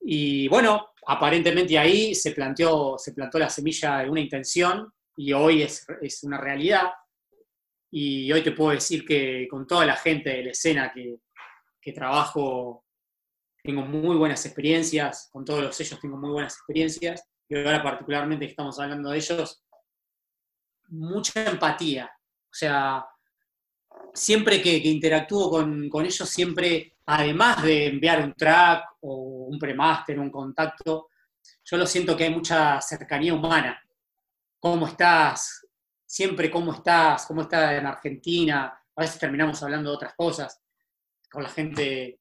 Y 0.00 0.46
bueno, 0.48 0.92
aparentemente 1.06 1.76
ahí 1.78 2.14
se 2.14 2.30
planteó, 2.32 2.96
se 2.98 3.12
plantó 3.12 3.38
la 3.38 3.50
semilla 3.50 3.98
de 3.98 4.10
una 4.10 4.20
intención 4.20 4.92
y 5.16 5.32
hoy 5.32 5.62
es, 5.62 5.84
es 6.00 6.22
una 6.22 6.38
realidad. 6.38 6.90
Y 7.90 8.30
hoy 8.32 8.42
te 8.42 8.52
puedo 8.52 8.70
decir 8.70 9.04
que 9.04 9.46
con 9.48 9.66
toda 9.66 9.86
la 9.86 9.96
gente 9.96 10.30
de 10.30 10.44
la 10.44 10.50
escena 10.50 10.92
que, 10.92 11.20
que 11.80 11.92
trabajo, 11.92 12.84
tengo 13.62 13.82
muy 13.82 14.16
buenas 14.16 14.44
experiencias, 14.46 15.28
con 15.32 15.44
todos 15.44 15.62
los 15.62 15.76
sellos 15.76 16.00
tengo 16.00 16.16
muy 16.16 16.30
buenas 16.30 16.54
experiencias, 16.54 17.22
y 17.48 17.56
ahora 17.56 17.82
particularmente 17.82 18.46
que 18.46 18.50
estamos 18.50 18.78
hablando 18.78 19.10
de 19.10 19.18
ellos, 19.18 19.62
mucha 20.88 21.44
empatía. 21.46 22.10
O 22.50 22.54
sea, 22.54 23.04
siempre 24.12 24.60
que, 24.62 24.76
interactúo 24.76 25.50
con, 25.50 26.04
ellos, 26.04 26.28
siempre, 26.28 26.96
además 27.06 27.62
de 27.62 27.86
enviar 27.86 28.22
un 28.22 28.34
track 28.34 28.84
o 29.00 29.46
un 29.50 29.58
premaster, 29.58 30.18
un 30.18 30.30
contacto, 30.30 31.08
yo 31.64 31.76
lo 31.76 31.86
siento 31.86 32.16
que 32.16 32.24
hay 32.24 32.34
mucha 32.34 32.80
cercanía 32.80 33.34
humana. 33.34 33.82
¿Cómo 34.58 34.86
estás? 34.86 35.66
Siempre 36.08 36.50
cómo 36.50 36.72
estás, 36.72 37.26
cómo 37.26 37.42
estás 37.42 37.72
en 37.72 37.86
Argentina. 37.86 38.82
A 38.96 39.00
veces 39.00 39.18
terminamos 39.18 39.62
hablando 39.62 39.90
de 39.90 39.96
otras 39.96 40.14
cosas 40.16 40.58
con 41.30 41.42
la 41.42 41.50
gente 41.50 42.20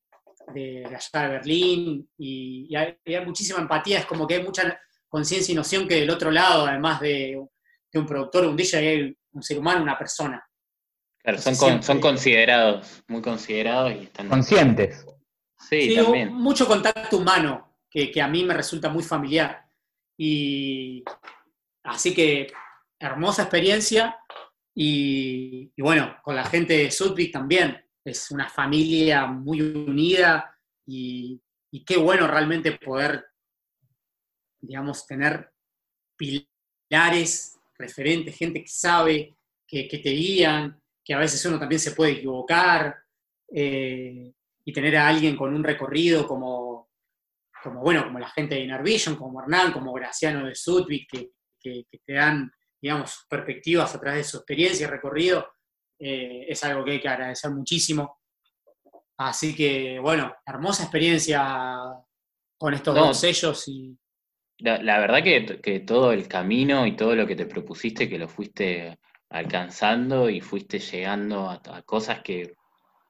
de, 0.53 0.85
allá 0.85 1.21
de 1.21 1.27
Berlín 1.29 2.09
y, 2.17 2.75
hay, 2.75 2.97
muchísima 3.25 3.59
empatía. 3.59 3.99
Es 3.99 4.05
como 4.05 4.27
que 4.27 4.35
hay 4.35 4.43
mucha 4.43 4.77
conciencia 5.07 5.53
y 5.53 5.55
noción 5.55 5.87
que 5.87 6.01
del 6.01 6.09
otro 6.09 6.31
lado, 6.31 6.65
además 6.65 6.99
de, 6.99 7.41
un 7.93 8.05
productor, 8.05 8.45
un 8.45 8.57
DJ, 8.57 8.77
hay 8.77 9.17
un 9.31 9.41
ser 9.41 9.57
humano, 9.57 9.81
una 9.81 9.97
persona. 9.97 10.45
Claro, 11.23 11.39
son, 11.39 11.81
son 11.81 11.99
considerados, 11.99 13.03
muy 13.07 13.21
considerados 13.21 13.93
y 13.93 14.03
están... 14.03 14.27
Conscientes. 14.27 15.05
Sí, 15.57 15.95
también. 15.95 16.33
Mucho 16.33 16.67
contacto 16.67 17.17
humano, 17.17 17.79
que, 17.89 18.21
a 18.21 18.27
mí 18.27 18.43
me 18.43 18.53
resulta 18.53 18.89
muy 18.89 19.01
familiar. 19.01 19.65
Y 20.17 21.03
así 21.83 22.13
que 22.13 22.51
hermosa 22.99 23.43
experiencia. 23.43 24.17
Y, 24.73 25.71
bueno, 25.81 26.17
con 26.23 26.35
la 26.35 26.45
gente 26.45 26.77
de 26.77 26.91
Sudvik 26.91 27.31
también. 27.31 27.83
Es 28.03 28.31
una 28.31 28.47
familia 28.47 29.25
muy 29.25 29.61
unida 29.61 30.55
y, 30.85 31.41
qué 31.85 31.97
bueno 31.97 32.27
realmente 32.27 32.71
poder, 32.71 33.25
digamos, 34.59 35.05
tener 35.05 35.51
pilares 36.15 37.59
referentes, 37.77 38.35
gente 38.35 38.61
que 38.61 38.69
sabe, 38.69 39.37
que, 39.67 39.87
te 39.87 40.09
guían, 40.09 40.81
que 41.03 41.13
a 41.13 41.19
veces 41.19 41.43
uno 41.45 41.59
también 41.59 41.79
se 41.79 41.91
puede 41.91 42.13
equivocar, 42.13 42.95
eh, 43.53 44.33
y 44.65 44.73
tener 44.73 44.97
a 44.97 45.07
alguien 45.07 45.37
con 45.37 45.53
un 45.53 45.63
recorrido 45.63 46.27
como, 46.27 46.89
como, 47.63 47.81
bueno, 47.81 48.03
como 48.03 48.19
la 48.19 48.29
gente 48.29 48.55
de 48.55 48.61
Inner 48.61 48.83
como 49.17 49.41
Hernán, 49.41 49.71
como 49.71 49.93
Graciano 49.93 50.45
de 50.45 50.55
Sudvik, 50.55 51.09
que, 51.09 51.85
te 52.05 52.13
dan, 52.13 52.51
digamos, 52.81 53.25
perspectivas 53.29 53.93
a 53.95 53.99
través 53.99 54.25
de 54.25 54.29
su 54.31 54.37
experiencia 54.37 54.85
y 54.85 54.89
recorrido, 54.89 55.47
eh, 55.99 56.45
es 56.47 56.63
algo 56.63 56.85
que 56.85 56.91
hay 56.91 57.01
que 57.01 57.09
agradecer 57.09 57.51
muchísimo. 57.51 58.19
Así 59.17 59.55
que, 59.55 59.99
bueno, 59.99 60.35
hermosa 60.45 60.83
experiencia 60.83 61.79
con 62.57 62.73
estos 62.73 62.95
dos 62.95 63.19
sellos 63.19 63.67
y, 63.67 63.97
la, 64.59 64.99
verdad 64.99 65.23
que, 65.23 65.79
todo 65.81 66.11
el 66.11 66.27
camino 66.27 66.87
y 66.87 66.95
todo 66.95 67.15
lo 67.15 67.27
que 67.27 67.35
te 67.35 67.45
propusiste, 67.45 68.09
que 68.09 68.17
lo 68.17 68.27
fuiste 68.27 68.97
alcanzando 69.29 70.29
y 70.29 70.41
fuiste 70.41 70.79
llegando 70.79 71.49
a, 71.49 71.81
cosas 71.83 72.21
que, 72.21 72.55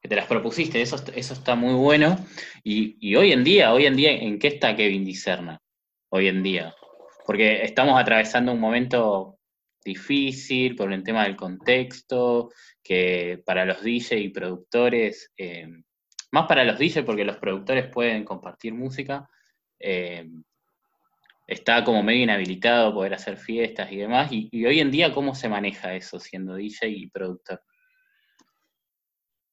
te 0.01 0.15
las 0.15 0.25
propusiste, 0.25 0.81
eso, 0.81 0.97
eso 1.15 1.33
está 1.33 1.55
muy 1.55 1.73
bueno. 1.73 2.17
Y, 2.63 3.15
hoy 3.15 3.31
en 3.31 3.43
día, 3.43 3.73
hoy 3.73 3.85
en 3.85 3.95
día, 3.95 4.11
¿en 4.11 4.39
qué 4.39 4.47
está 4.47 4.75
Kevin 4.75 5.05
Dicerna? 5.05 5.61
Hoy 6.09 6.27
en 6.27 6.43
día. 6.43 6.73
Porque 7.25 7.63
estamos 7.63 7.99
atravesando 7.99 8.53
un 8.53 8.59
momento 8.59 9.36
difícil 9.87 10.75
por 10.75 10.91
el 10.91 11.01
tema 11.01 11.23
del 11.23 11.35
contexto, 11.35 12.51
que 12.83 13.41
para 13.45 13.65
los 13.65 13.81
DJ 13.81 14.19
y 14.19 14.29
productores, 14.29 15.31
eh, 15.37 15.67
más 16.31 16.45
para 16.45 16.65
los 16.65 16.77
DJ 16.77 17.03
porque 17.03 17.23
los 17.23 17.37
productores 17.37 17.87
pueden 17.87 18.25
compartir 18.25 18.73
música, 18.73 19.29
eh, 19.79 20.27
está 21.47 21.83
como 21.85 22.03
medio 22.03 22.23
inhabilitado 22.23 22.93
poder 22.93 23.13
hacer 23.13 23.37
fiestas 23.37 23.89
y 23.91 23.97
demás. 23.97 24.29
Y, 24.31 24.65
hoy 24.65 24.81
en 24.81 24.91
día, 24.91 25.13
¿cómo 25.13 25.33
se 25.33 25.47
maneja 25.47 25.95
eso 25.95 26.19
siendo 26.19 26.55
DJ 26.55 26.89
y 26.89 27.07
productor? 27.07 27.63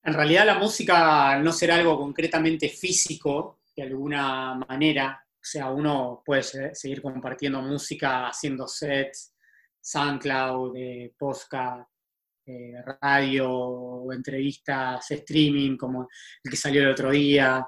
En 0.03 0.15
realidad 0.15 0.45
la 0.45 0.59
música 0.59 1.39
no 1.39 1.53
será 1.53 1.77
algo 1.77 1.97
concretamente 1.97 2.69
físico, 2.69 3.61
de 3.77 3.85
alguna 3.85 4.55
manera. 4.69 5.25
O 5.33 5.47
sea, 5.47 5.71
uno 5.71 6.23
puede 6.25 6.75
seguir 6.75 7.01
compartiendo 7.01 7.63
música, 7.63 8.27
haciendo 8.27 8.67
sets, 8.67 9.34
SoundCloud, 9.85 10.77
eh, 10.77 11.15
podcast, 11.19 11.87
eh, 12.47 12.73
radio, 13.03 14.11
entrevistas, 14.13 15.11
streaming, 15.11 15.77
como 15.77 16.09
el 16.43 16.51
que 16.51 16.57
salió 16.57 16.83
el 16.83 16.91
otro 16.91 17.11
día. 17.11 17.67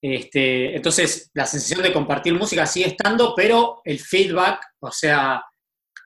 Este, 0.00 0.76
entonces, 0.76 1.30
la 1.34 1.46
sensación 1.46 1.82
de 1.82 1.92
compartir 1.92 2.34
música 2.34 2.66
sigue 2.66 2.86
estando, 2.86 3.34
pero 3.34 3.80
el 3.84 3.98
feedback, 3.98 4.60
o 4.78 4.92
sea, 4.92 5.42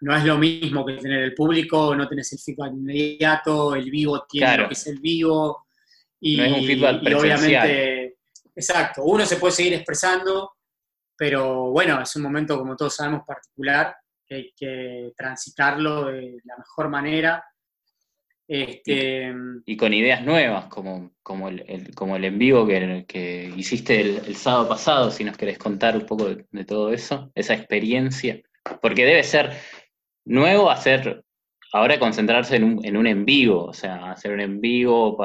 no 0.00 0.16
es 0.16 0.24
lo 0.24 0.38
mismo 0.38 0.84
que 0.84 0.94
tener 0.94 1.22
el 1.22 1.34
público, 1.34 1.94
no 1.94 2.08
tenés 2.08 2.32
el 2.32 2.38
feedback 2.38 2.72
inmediato, 2.72 3.74
el 3.74 3.90
vivo 3.90 4.24
tiene 4.26 4.56
lo 4.56 4.68
que 4.68 4.74
es 4.74 4.86
el 4.86 4.98
vivo. 4.98 5.66
Y, 6.20 6.38
no 6.38 6.44
es 6.44 6.52
un 6.52 6.64
feedback 6.64 7.02
y 7.02 7.12
obviamente, 7.12 8.16
exacto, 8.56 9.04
uno 9.04 9.26
se 9.26 9.36
puede 9.36 9.52
seguir 9.52 9.74
expresando, 9.74 10.54
pero 11.16 11.70
bueno, 11.70 12.00
es 12.00 12.16
un 12.16 12.22
momento, 12.22 12.58
como 12.58 12.76
todos 12.76 12.96
sabemos, 12.96 13.22
particular, 13.26 13.94
que 14.26 14.34
hay 14.34 14.52
que 14.56 15.12
transitarlo 15.16 16.06
de 16.06 16.38
la 16.44 16.56
mejor 16.56 16.88
manera 16.88 17.44
este, 18.46 19.32
y, 19.64 19.76
con 19.76 19.94
ideas 19.94 20.22
nuevas, 20.22 20.66
como, 20.66 21.12
como, 21.22 21.48
el, 21.48 21.94
como 21.94 22.16
el 22.16 22.24
en 22.24 22.38
vivo 22.38 22.66
que, 22.66 23.04
que 23.08 23.52
hiciste 23.56 24.00
el, 24.00 24.36
sábado 24.36 24.68
pasado, 24.68 25.10
si 25.10 25.24
nos 25.24 25.36
querés 25.36 25.58
contar 25.58 25.96
un 25.96 26.04
poco 26.04 26.26
de, 26.26 26.64
todo 26.64 26.92
eso, 26.92 27.30
esa 27.34 27.54
experiencia. 27.54 28.40
Porque 28.82 29.06
debe 29.06 29.22
ser 29.22 29.52
nuevo 30.26 30.70
hacer, 30.70 31.24
ahora 31.72 31.98
concentrarse 31.98 32.56
en 32.56 32.64
un, 32.64 32.84
en 32.84 32.96
un 32.98 33.06
en 33.06 33.24
vivo, 33.24 33.64
o 33.64 33.72
sea, 33.72 34.10
hacer 34.10 34.32
un 34.32 34.40
en 34.40 34.60
vivo, 34.60 35.16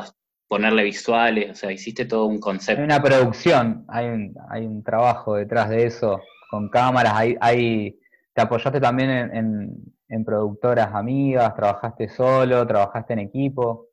ponerle 0.48 0.84
visuales, 0.84 1.52
o 1.52 1.56
sea, 1.56 1.72
hiciste 1.74 2.06
todo 2.06 2.26
un 2.26 2.40
concepto. 2.40 2.82
Hay 2.82 2.86
una 2.86 3.04
producción, 3.04 3.86
hay 3.90 4.08
un, 4.08 4.36
hay 4.50 4.66
un 4.66 4.82
trabajo 4.82 5.36
detrás 5.36 5.70
de 5.70 5.86
eso, 5.86 6.22
con 6.50 6.70
cámaras, 6.70 7.14
hay, 7.16 7.36
hay 7.42 8.00
te 8.40 8.46
apoyaste 8.46 8.80
también 8.80 9.10
en 9.10 9.94
en 10.10 10.26
productoras 10.26 10.94
amigas? 10.94 11.56
¿Trabajaste 11.56 12.10
solo? 12.10 12.66
¿Trabajaste 12.66 13.14
en 13.14 13.20
equipo? 13.20 13.90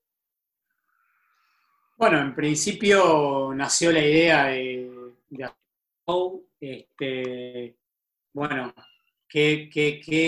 Bueno, 1.96 2.18
en 2.20 2.34
principio 2.34 3.52
nació 3.54 3.92
la 3.92 4.00
idea 4.00 4.44
de, 4.46 5.14
este, 6.60 7.76
bueno, 8.32 8.74
¿qué, 9.28 9.70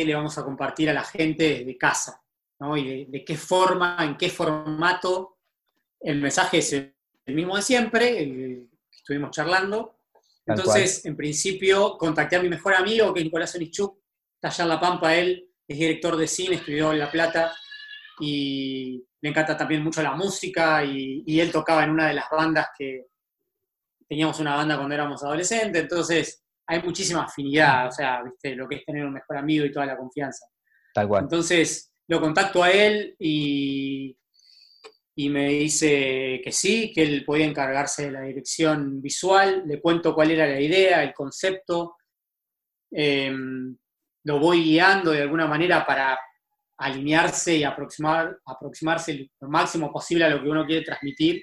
le 0.07 0.15
vamos 0.15 0.39
a 0.39 0.45
compartir 0.45 0.89
a 0.89 0.95
la 0.95 1.05
gente 1.05 1.65
de 1.65 1.77
casa? 1.77 2.23
Y 2.77 3.05
de, 3.05 3.25
qué 3.25 3.37
forma, 3.37 3.97
en 4.01 4.17
qué 4.17 4.31
formato. 4.31 5.37
El 6.01 6.21
mensaje 6.21 6.59
es 6.59 6.73
el, 6.73 6.95
mismo 7.27 7.57
de 7.57 7.63
siempre, 7.63 8.67
estuvimos 8.91 9.31
charlando. 9.31 9.99
Entonces, 10.47 11.05
en 11.05 11.17
principio, 11.17 11.99
contacté 11.99 12.37
a 12.37 12.43
mi 12.43 12.49
mejor 12.49 12.75
amigo, 12.75 13.13
que 13.13 13.21
es 13.21 13.25
Nicolás 13.25 13.55
Onichuk, 13.55 13.98
en 14.43 14.69
La 14.69 14.81
Pampa, 14.81 15.15
él 15.15 15.51
es 15.67 15.79
director 15.79 16.17
de 16.17 16.27
cine, 16.27 16.57
estudió 16.57 16.93
en 16.93 16.99
La 16.99 17.11
Plata 17.11 17.55
y 18.21 19.05
le 19.21 19.31
encanta 19.31 19.57
también 19.57 19.83
mucho 19.83 20.03
la 20.03 20.15
música 20.15 20.85
y, 20.85 21.41
él 21.41 21.51
tocaba 21.53 21.85
en 21.85 21.91
una 21.91 22.09
de 22.09 22.15
las 22.15 22.29
bandas 22.31 22.69
que 22.77 23.07
teníamos 24.09 24.41
una 24.41 24.57
banda 24.57 24.77
cuando 24.77 24.95
éramos 24.95 25.23
adolescentes, 25.23 25.83
entonces 25.83 26.43
hay 26.67 26.83
muchísima 26.83 27.25
afinidad, 27.25 27.89
o 27.89 27.93
sea, 27.93 28.23
¿viste? 28.23 28.55
lo 28.55 28.69
que 28.69 28.77
es 28.77 28.85
tener 28.85 29.05
un 29.05 29.13
mejor 29.13 29.37
amigo 29.37 29.65
y 29.65 29.73
toda 29.73 29.87
la 29.87 29.97
confianza. 29.97 30.47
Tal 30.95 31.09
cual. 31.09 31.25
Entonces 31.25 31.93
lo 32.07 32.21
contacto 32.21 32.63
a 32.63 32.71
él 32.71 33.15
y, 33.19 34.17
y 35.15 35.29
me 35.29 35.49
dice 35.49 36.41
que 36.43 36.53
sí, 36.53 36.93
que 36.93 37.03
él 37.03 37.25
podía 37.25 37.45
encargarse 37.45 38.07
de 38.07 38.13
la 38.13 38.23
dirección 38.23 39.03
visual, 39.03 39.65
le 39.67 39.81
cuento 39.81 40.15
cuál 40.15 40.31
era 40.31 40.47
la 40.47 40.61
idea, 40.61 41.03
el 41.03 41.13
concepto. 41.13 41.97
Em, 42.91 43.77
lo 44.29 44.39
voy 44.39 44.63
guiando 44.63 45.11
de 45.11 45.23
alguna 45.23 45.47
manera 45.47 45.87
para 45.87 46.19
alinearse 46.77 47.57
y 47.57 47.65
aproximar, 47.65 48.39
aproximarse 48.45 49.31
lo 49.41 49.49
máximo 49.49 49.91
posible 49.91 50.27
a 50.27 50.29
lo 50.29 50.43
que 50.43 50.51
uno 50.51 50.67
quiere 50.67 50.85
transmitir 50.85 51.43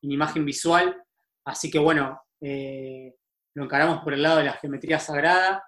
en 0.00 0.10
imagen 0.10 0.44
visual. 0.44 0.96
Así 1.44 1.70
que 1.70 1.78
bueno, 1.78 2.22
eh, 2.40 3.14
lo 3.54 3.64
encaramos 3.64 4.02
por 4.02 4.14
el 4.14 4.22
lado 4.22 4.38
de 4.38 4.44
la 4.44 4.54
geometría 4.54 4.98
sagrada 4.98 5.62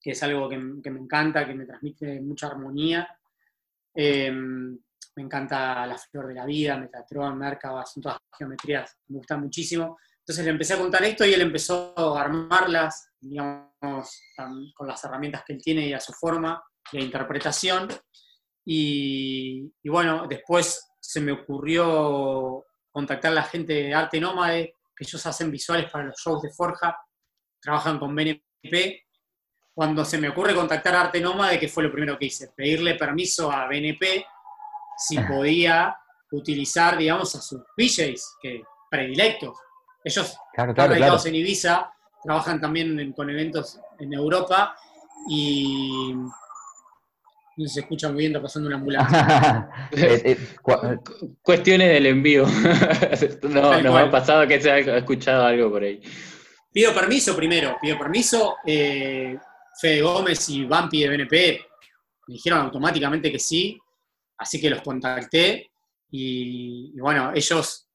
que 0.00 0.10
es 0.10 0.22
algo 0.22 0.50
que, 0.50 0.60
que 0.82 0.90
me 0.90 1.00
encanta, 1.00 1.46
que 1.46 1.54
me 1.54 1.64
transmite 1.64 2.20
mucha 2.20 2.48
armonía. 2.48 3.08
Em, 3.94 4.78
me 5.16 5.22
encanta 5.22 5.86
la 5.86 5.96
flor 5.96 6.26
de 6.26 6.34
la 6.34 6.44
vida, 6.44 6.76
Metatron, 6.76 7.38
Merkaba, 7.38 7.86
son 7.86 8.02
todas 8.02 8.18
geometrías, 8.36 8.98
me 9.08 9.16
gustan 9.16 9.40
muchísimo. 9.40 9.96
Entonces 10.18 10.44
le 10.44 10.50
empecé 10.50 10.74
a 10.74 10.78
contar 10.78 11.02
esto 11.04 11.24
y 11.24 11.32
él 11.32 11.40
empezó 11.40 11.94
a 11.96 12.20
armarlas, 12.20 13.12
digamos, 13.24 14.20
con 14.74 14.86
las 14.86 15.02
herramientas 15.04 15.44
que 15.46 15.54
él 15.54 15.60
tiene 15.62 15.86
y 15.86 15.92
a 15.92 16.00
su 16.00 16.12
forma 16.12 16.62
de 16.92 17.00
interpretación. 17.00 17.88
Y, 18.64 19.72
y 19.82 19.88
bueno, 19.88 20.26
después 20.28 20.90
se 21.00 21.20
me 21.20 21.32
ocurrió 21.32 22.64
contactar 22.90 23.32
a 23.32 23.36
la 23.36 23.42
gente 23.42 23.72
de 23.72 23.94
Arte 23.94 24.20
Nómade, 24.20 24.74
que 24.96 25.04
ellos 25.04 25.26
hacen 25.26 25.50
visuales 25.50 25.90
para 25.90 26.04
los 26.04 26.16
shows 26.16 26.42
de 26.42 26.52
Forja, 26.52 26.96
trabajan 27.60 27.98
con 27.98 28.14
BNP. 28.14 29.02
Cuando 29.74 30.04
se 30.04 30.18
me 30.18 30.28
ocurre 30.28 30.54
contactar 30.54 30.94
a 30.94 31.00
Arte 31.02 31.20
Nómade, 31.20 31.58
que 31.58 31.68
fue 31.68 31.82
lo 31.82 31.90
primero 31.90 32.16
que 32.16 32.26
hice? 32.26 32.52
Pedirle 32.56 32.94
permiso 32.94 33.50
a 33.50 33.66
BNP 33.66 34.24
si 34.96 35.18
podía 35.18 35.96
utilizar, 36.30 36.96
digamos, 36.96 37.34
a 37.34 37.40
sus 37.40 37.60
DJs, 37.76 38.36
que 38.40 38.62
predilectos. 38.90 39.58
Ellos 40.04 40.36
están 40.52 40.90
dedicados 40.90 41.26
en 41.26 41.34
Ibiza, 41.34 41.93
trabajan 42.24 42.60
también 42.60 43.12
con 43.12 43.30
eventos 43.30 43.78
en 43.98 44.14
Europa 44.14 44.74
y 45.28 46.14
no 47.56 47.68
se 47.68 47.80
escucha 47.80 48.08
muy 48.08 48.26
bien, 48.26 48.42
pasando 48.42 48.68
una 48.68 48.76
ambulancia. 48.76 49.68
Eh, 49.96 50.22
eh, 50.24 50.38
cuestiones 51.40 51.88
del 51.88 52.06
envío. 52.06 52.44
no, 53.42 53.80
nos 53.80 53.96
ha 53.96 54.10
pasado 54.10 54.48
que 54.48 54.60
se 54.60 54.70
ha 54.70 54.78
escuchado 54.78 55.44
algo 55.44 55.70
por 55.70 55.84
ahí. 55.84 56.00
Pido 56.72 56.92
permiso 56.92 57.36
primero, 57.36 57.76
pido 57.80 57.96
permiso. 57.96 58.56
Eh, 58.66 59.38
Fede 59.80 60.02
Gómez 60.02 60.48
y 60.48 60.64
Vampi 60.64 61.02
de 61.02 61.08
BNP 61.08 61.60
me 62.26 62.34
dijeron 62.34 62.60
automáticamente 62.60 63.30
que 63.30 63.38
sí, 63.38 63.78
así 64.38 64.60
que 64.60 64.70
los 64.70 64.82
contacté 64.82 65.70
y, 66.10 66.98
bueno, 67.00 67.32
ellos, 67.34 67.88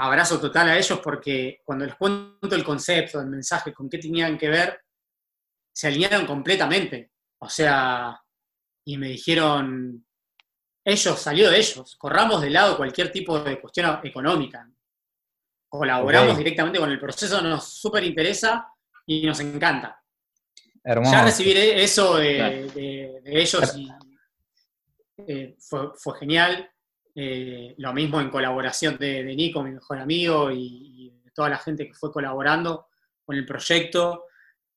abrazo 0.00 0.40
total 0.40 0.70
a 0.70 0.78
ellos 0.78 1.00
porque 1.02 1.60
cuando 1.64 1.84
les 1.84 1.94
cuento 1.94 2.54
el 2.54 2.64
concepto, 2.64 3.20
el 3.20 3.26
mensaje, 3.26 3.72
con 3.72 3.88
qué 3.88 3.98
tenían 3.98 4.38
que 4.38 4.48
ver, 4.48 4.80
se 5.72 5.88
alinearon 5.88 6.26
completamente. 6.26 7.12
O 7.38 7.48
sea, 7.48 8.20
y 8.84 8.96
me 8.96 9.08
dijeron, 9.08 10.04
ellos, 10.84 11.18
salió 11.20 11.50
de 11.50 11.58
ellos, 11.58 11.96
corramos 11.96 12.42
de 12.42 12.50
lado 12.50 12.76
cualquier 12.76 13.12
tipo 13.12 13.38
de 13.40 13.60
cuestión 13.60 14.00
económica. 14.02 14.68
Colaboramos 15.68 16.36
directamente 16.36 16.80
con 16.80 16.90
el 16.90 16.98
proceso, 16.98 17.40
nos 17.40 17.64
súper 17.64 18.02
interesa 18.04 18.66
y 19.06 19.24
nos 19.24 19.38
encanta. 19.40 20.02
Ya 20.84 21.24
recibir 21.24 21.56
eso 21.56 22.16
de, 22.16 23.20
ellos 23.24 23.76
eh, 25.26 25.56
fue, 25.58 26.18
genial. 26.18 26.70
Eh, 27.14 27.74
lo 27.78 27.92
mismo 27.92 28.20
en 28.20 28.30
colaboración 28.30 28.96
de, 28.96 29.24
Nico, 29.34 29.62
mi 29.62 29.72
mejor 29.72 29.98
amigo, 29.98 30.50
y, 30.50 31.16
toda 31.32 31.48
la 31.48 31.58
gente 31.58 31.86
que 31.86 31.94
fue 31.94 32.12
colaborando 32.12 32.88
con 33.24 33.36
el 33.36 33.46
proyecto. 33.46 34.24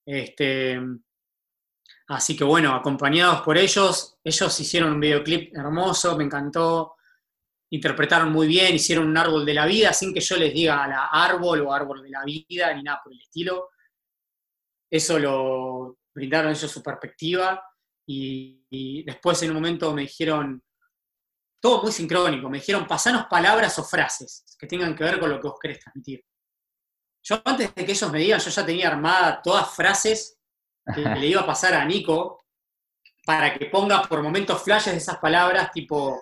Este, 0.05 0.79
Así 2.07 2.35
que 2.35 2.43
bueno, 2.43 2.75
acompañados 2.75 3.41
por 3.41 3.57
ellos, 3.57 4.17
ellos 4.23 4.59
hicieron 4.59 4.93
un 4.93 4.99
videoclip 4.99 5.55
hermoso, 5.55 6.17
me 6.17 6.25
encantó, 6.25 6.95
interpretaron 7.71 8.31
muy 8.31 8.45
bien, 8.45 8.75
hicieron 8.75 9.07
un 9.07 9.17
árbol 9.17 9.45
de 9.45 9.53
la 9.53 9.65
vida 9.65 9.93
sin 9.93 10.13
que 10.13 10.19
yo 10.19 10.35
les 10.37 10.53
diga 10.53 10.87
la 10.87 11.05
árbol 11.07 11.61
o 11.61 11.73
árbol 11.73 12.03
de 12.03 12.09
la 12.09 12.23
vida 12.23 12.73
ni 12.73 12.83
nada 12.83 13.01
por 13.03 13.13
el 13.13 13.21
estilo. 13.21 13.69
Eso 14.91 15.17
lo 15.17 15.97
brindaron 16.13 16.51
ellos 16.51 16.69
su 16.69 16.83
perspectiva 16.83 17.63
y, 18.05 19.03
después 19.05 19.41
en 19.43 19.51
un 19.51 19.55
momento 19.55 19.93
me 19.93 20.03
dijeron, 20.03 20.61
todo 21.63 21.81
muy 21.81 21.93
sincrónico, 21.93 22.49
me 22.49 22.57
dijeron, 22.57 22.85
pasanos 22.85 23.27
palabras 23.27 23.79
o 23.79 23.85
frases 23.85 24.43
que 24.59 24.67
tengan 24.67 24.93
que 24.93 25.05
ver 25.05 25.17
con 25.17 25.29
lo 25.29 25.39
que 25.39 25.47
vos 25.47 25.57
querés 25.57 25.79
transmitir. 25.79 26.21
Yo 27.23 27.41
antes 27.45 27.73
de 27.73 27.85
que 27.85 27.91
ellos 27.93 28.11
me 28.11 28.19
digan, 28.19 28.37
yo 28.41 28.49
ya 28.49 28.65
tenía 28.65 28.89
armada 28.89 29.41
todas 29.41 29.73
frases 29.73 30.37
que 30.93 30.99
le 31.19 31.25
iba 31.25 31.39
a 31.39 31.45
pasar 31.45 31.73
a 31.75 31.85
Nico 31.85 32.43
para 33.25 33.57
que 33.57 33.67
ponga 33.67 34.01
por 34.01 34.21
momentos 34.21 34.61
flashes 34.61 34.91
de 34.91 34.97
esas 34.97 35.19
palabras 35.19 35.71
tipo, 35.71 36.21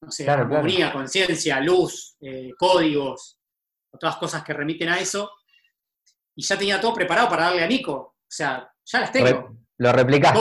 no 0.00 0.10
sé, 0.10 0.26
armonía, 0.30 0.90
conciencia, 0.90 1.60
luz, 1.60 2.16
eh, 2.22 2.52
códigos, 2.58 3.38
o 3.92 3.98
todas 3.98 4.16
cosas 4.16 4.42
que 4.42 4.54
remiten 4.54 4.88
a 4.88 4.98
eso. 4.98 5.30
Y 6.34 6.42
ya 6.42 6.56
tenía 6.56 6.80
todo 6.80 6.94
preparado 6.94 7.28
para 7.28 7.44
darle 7.44 7.64
a 7.64 7.66
Nico. 7.66 7.92
O 7.92 8.16
sea, 8.26 8.72
ya 8.86 9.00
las 9.00 9.12
tengo. 9.12 9.58
lo 9.76 9.92
replicaste. 9.92 10.38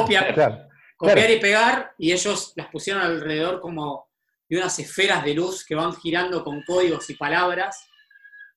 Copiar 0.96 1.30
y 1.30 1.40
pegar, 1.42 1.94
y 1.98 2.14
ellos 2.14 2.54
las 2.56 2.68
pusieron 2.68 3.02
alrededor 3.02 3.60
como 3.60 4.09
de 4.50 4.58
unas 4.58 4.78
esferas 4.80 5.24
de 5.24 5.36
luz 5.36 5.64
que 5.64 5.76
van 5.76 5.94
girando 5.96 6.44
con 6.44 6.64
códigos 6.64 7.10
y 7.10 7.16
palabras 7.16 7.88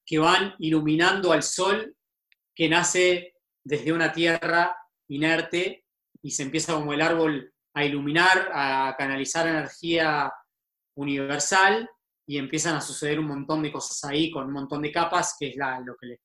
que 0.04 0.18
van 0.18 0.54
iluminando 0.58 1.32
al 1.32 1.42
sol 1.42 1.94
que 2.54 2.68
nace 2.68 3.34
desde 3.62 3.92
una 3.92 4.12
tierra 4.12 4.76
inerte 5.08 5.84
y 6.22 6.30
se 6.30 6.44
empieza 6.44 6.74
como 6.74 6.92
el 6.92 7.02
árbol 7.02 7.52
a 7.74 7.84
iluminar, 7.84 8.50
a 8.52 8.94
canalizar 8.98 9.46
energía 9.46 10.32
universal 10.96 11.88
y 12.26 12.38
empiezan 12.38 12.76
a 12.76 12.80
suceder 12.80 13.18
un 13.18 13.26
montón 13.26 13.62
de 13.62 13.72
cosas 13.72 14.02
ahí 14.04 14.30
con 14.30 14.46
un 14.46 14.52
montón 14.52 14.82
de 14.82 14.92
capas, 14.92 15.36
que 15.38 15.48
es 15.48 15.56
lo 15.56 15.96
que 15.96 16.18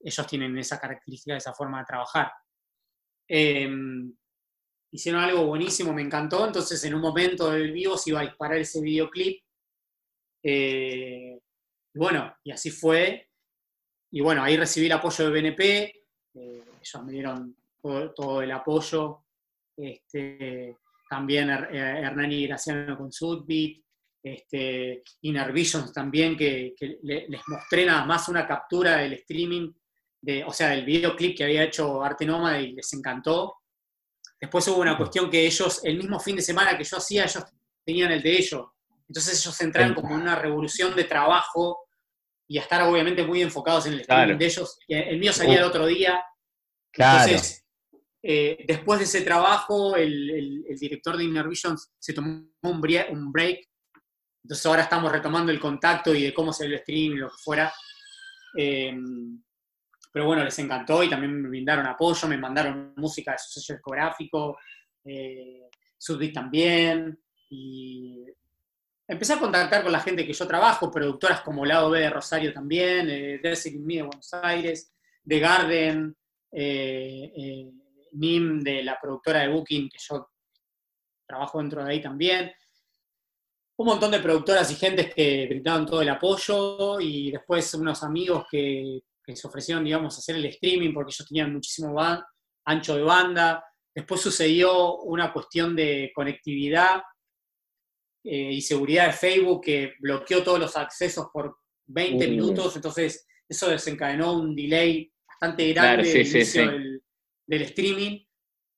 ellos 0.00 0.26
tienen 0.26 0.56
esa 0.58 0.78
característica, 0.78 1.36
esa 1.36 1.54
forma 1.54 1.80
de 1.80 1.84
trabajar. 1.84 2.32
Em, 3.28 4.14
hicieron 4.94 5.22
algo 5.22 5.44
buenísimo, 5.46 5.92
me 5.92 6.02
encantó, 6.02 6.46
entonces 6.46 6.82
en 6.84 6.94
un 6.94 7.00
momento 7.00 7.50
del 7.50 7.72
vivo 7.72 7.98
se 7.98 8.10
iba 8.10 8.20
a 8.20 8.24
disparar 8.24 8.58
ese 8.58 8.80
videoclip. 8.80 9.42
Eh, 10.40 11.40
bueno, 11.92 12.32
y 12.44 12.52
así 12.52 12.70
fue. 12.70 13.28
Y 14.12 14.20
bueno, 14.20 14.44
ahí 14.44 14.56
recibí 14.56 14.86
el 14.86 14.92
apoyo 14.92 15.24
de 15.24 15.30
BNP, 15.32 15.82
eh, 16.34 16.64
ellos 16.80 17.04
me 17.04 17.12
dieron 17.12 17.56
todo, 17.82 18.40
el 18.40 18.52
apoyo. 18.52 19.24
Este, 19.76 20.76
también 21.10 21.50
eh, 21.50 22.00
Hernán 22.04 22.30
y 22.30 22.46
Graciano 22.46 22.96
con 22.96 23.10
Sudbit, 23.10 23.84
este, 24.22 25.02
Inner 25.22 25.52
también, 25.92 26.36
que, 26.36 26.76
les 27.02 27.42
mostré 27.48 27.84
nada 27.84 28.06
más 28.06 28.28
una 28.28 28.46
captura 28.46 28.98
del 28.98 29.14
streaming, 29.14 29.72
de, 30.22 30.44
o 30.44 30.52
sea, 30.52 30.68
del 30.68 30.84
videoclip 30.84 31.36
que 31.36 31.44
había 31.44 31.64
hecho 31.64 32.00
Arte 32.00 32.24
Nómada 32.24 32.60
y 32.60 32.74
les 32.74 32.92
encantó. 32.92 33.56
Después 34.44 34.68
hubo 34.68 34.82
una 34.82 34.98
cuestión 34.98 35.30
que 35.30 35.46
ellos, 35.46 35.80
el 35.84 35.96
mismo 35.96 36.20
fin 36.20 36.36
de 36.36 36.42
semana 36.42 36.76
que 36.76 36.84
yo 36.84 36.98
hacía, 36.98 37.24
ellos 37.24 37.44
tenían 37.82 38.12
el 38.12 38.22
de 38.22 38.36
ellos. 38.36 38.66
Entonces 39.08 39.40
ellos 39.40 39.58
entraron 39.62 39.94
como 39.94 40.14
en 40.14 40.20
una 40.20 40.36
revolución 40.36 40.94
de 40.94 41.04
trabajo 41.04 41.78
y 42.46 42.58
a 42.58 42.60
estar 42.60 42.82
obviamente 42.82 43.24
muy 43.24 43.40
enfocados 43.40 43.86
en 43.86 43.94
el 43.94 44.00
streaming 44.00 44.36
de 44.36 44.44
ellos. 44.44 44.78
El 44.86 45.18
mío 45.18 45.32
salía 45.32 45.60
el 45.60 45.64
otro 45.64 45.86
día. 45.86 46.22
Claro. 46.92 47.40
Eh, 48.22 48.66
después 48.68 48.98
de 48.98 49.06
ese 49.06 49.22
trabajo, 49.22 49.96
el, 49.96 50.62
director 50.78 51.16
de 51.16 51.24
Inner 51.24 51.48
Visions 51.48 51.94
se 51.98 52.12
tomó 52.12 52.44
un, 52.64 52.80
break, 52.82 53.66
entonces 54.42 54.66
ahora 54.66 54.82
estamos 54.82 55.10
retomando 55.10 55.52
el 55.52 55.58
contacto 55.58 56.14
y 56.14 56.22
de 56.22 56.34
cómo 56.34 56.52
se 56.52 56.66
el 56.66 56.80
stream 56.80 57.14
y 57.14 57.16
lo 57.16 57.30
que 57.30 57.36
fuera. 57.42 57.72
Em, 58.58 59.42
pero 60.14 60.26
bueno, 60.26 60.44
les 60.44 60.56
encantó 60.60 61.02
y 61.02 61.10
también 61.10 61.42
me 61.42 61.48
brindaron 61.48 61.88
apoyo, 61.88 62.28
me 62.28 62.38
mandaron 62.38 62.94
música 62.96 63.32
de 63.32 63.38
su 63.38 63.58
sello 63.58 63.74
discográfico, 63.74 64.56
eh, 65.04 65.68
también, 66.32 67.18
y 67.50 68.24
empecé 69.08 69.32
a 69.32 69.40
contactar 69.40 69.82
con 69.82 69.90
la 69.90 69.98
gente 69.98 70.24
que 70.24 70.32
yo 70.32 70.46
trabajo, 70.46 70.88
productoras 70.88 71.40
como 71.40 71.66
Lado 71.66 71.90
B 71.90 71.98
de 71.98 72.10
Rosario 72.10 72.52
también, 72.52 73.10
eh, 73.10 73.40
Desert 73.42 73.74
Me 73.74 73.96
de 73.96 74.02
Buenos 74.02 74.32
Aires, 74.34 74.94
The 75.26 75.40
Garden, 75.40 76.16
eh, 76.52 77.32
eh 77.36 77.72
NIM 78.12 78.60
de 78.60 78.84
la 78.84 78.96
productora 79.00 79.40
de 79.40 79.48
Booking, 79.48 79.88
que 79.88 79.98
yo 79.98 80.30
trabajo 81.26 81.58
dentro 81.58 81.82
de 81.82 81.90
ahí 81.90 82.00
también. 82.00 82.52
Un 83.78 83.86
montón 83.86 84.12
de 84.12 84.20
productoras 84.20 84.70
y 84.70 84.76
gentes 84.76 85.12
que 85.12 85.46
brindaron 85.48 85.84
todo 85.84 86.02
el 86.02 86.08
apoyo 86.08 87.00
y 87.00 87.32
después 87.32 87.74
unos 87.74 88.04
amigos 88.04 88.46
que, 88.48 89.02
se 89.34 89.46
ofrecieron, 89.46 89.84
digamos, 89.84 90.18
hacer 90.18 90.36
el 90.36 90.44
streaming 90.46 90.92
porque 90.92 91.10
ellos 91.10 91.28
tenían 91.28 91.52
muchísimo 91.52 91.94
ancho 92.64 92.96
de 92.96 93.02
banda. 93.02 93.64
Después 93.94 94.20
sucedió 94.20 94.96
una 94.98 95.32
cuestión 95.32 95.74
de 95.76 96.10
conectividad 96.14 97.02
eh, 98.24 98.52
y 98.52 98.60
seguridad 98.60 99.06
de 99.06 99.12
Facebook 99.12 99.62
que 99.62 99.94
bloqueó 100.00 100.42
todos 100.42 100.58
los 100.58 100.76
accesos 100.76 101.28
por 101.32 101.58
20 101.86 102.26
minutos, 102.28 102.74
entonces 102.76 103.26
eso 103.46 103.68
desencadenó 103.68 104.38
un 104.38 104.56
delay 104.56 105.12
bastante 105.28 105.70
grande 105.72 106.24
del, 106.24 107.02
del 107.46 107.62
streaming, 107.62 108.24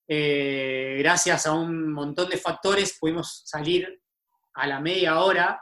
eh, 0.09 0.95
gracias 0.99 1.45
a 1.45 1.53
un 1.53 1.91
montón 1.91 2.29
de 2.29 2.37
factores 2.37 2.97
pudimos 2.97 3.41
salir 3.45 4.01
a 4.53 4.67
la 4.67 4.79
media 4.79 5.19
hora, 5.19 5.61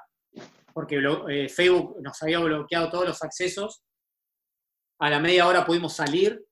porque 0.73 1.01
eh, 1.29 1.49
Facebook 1.49 1.97
nos 2.01 2.21
había 2.21 2.39
bloqueado 2.39 2.89
todos 2.89 3.07
los 3.07 3.23
accesos. 3.23 3.83
A 4.99 5.09
la 5.09 5.19
media 5.19 5.47
hora 5.47 5.65
pudimos 5.65 5.93
salir 5.93 6.45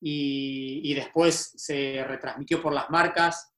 y, 0.00 0.92
después 0.94 1.52
se 1.56 2.04
retransmitió 2.04 2.60
por 2.60 2.72
las 2.72 2.90
marcas 2.90 3.54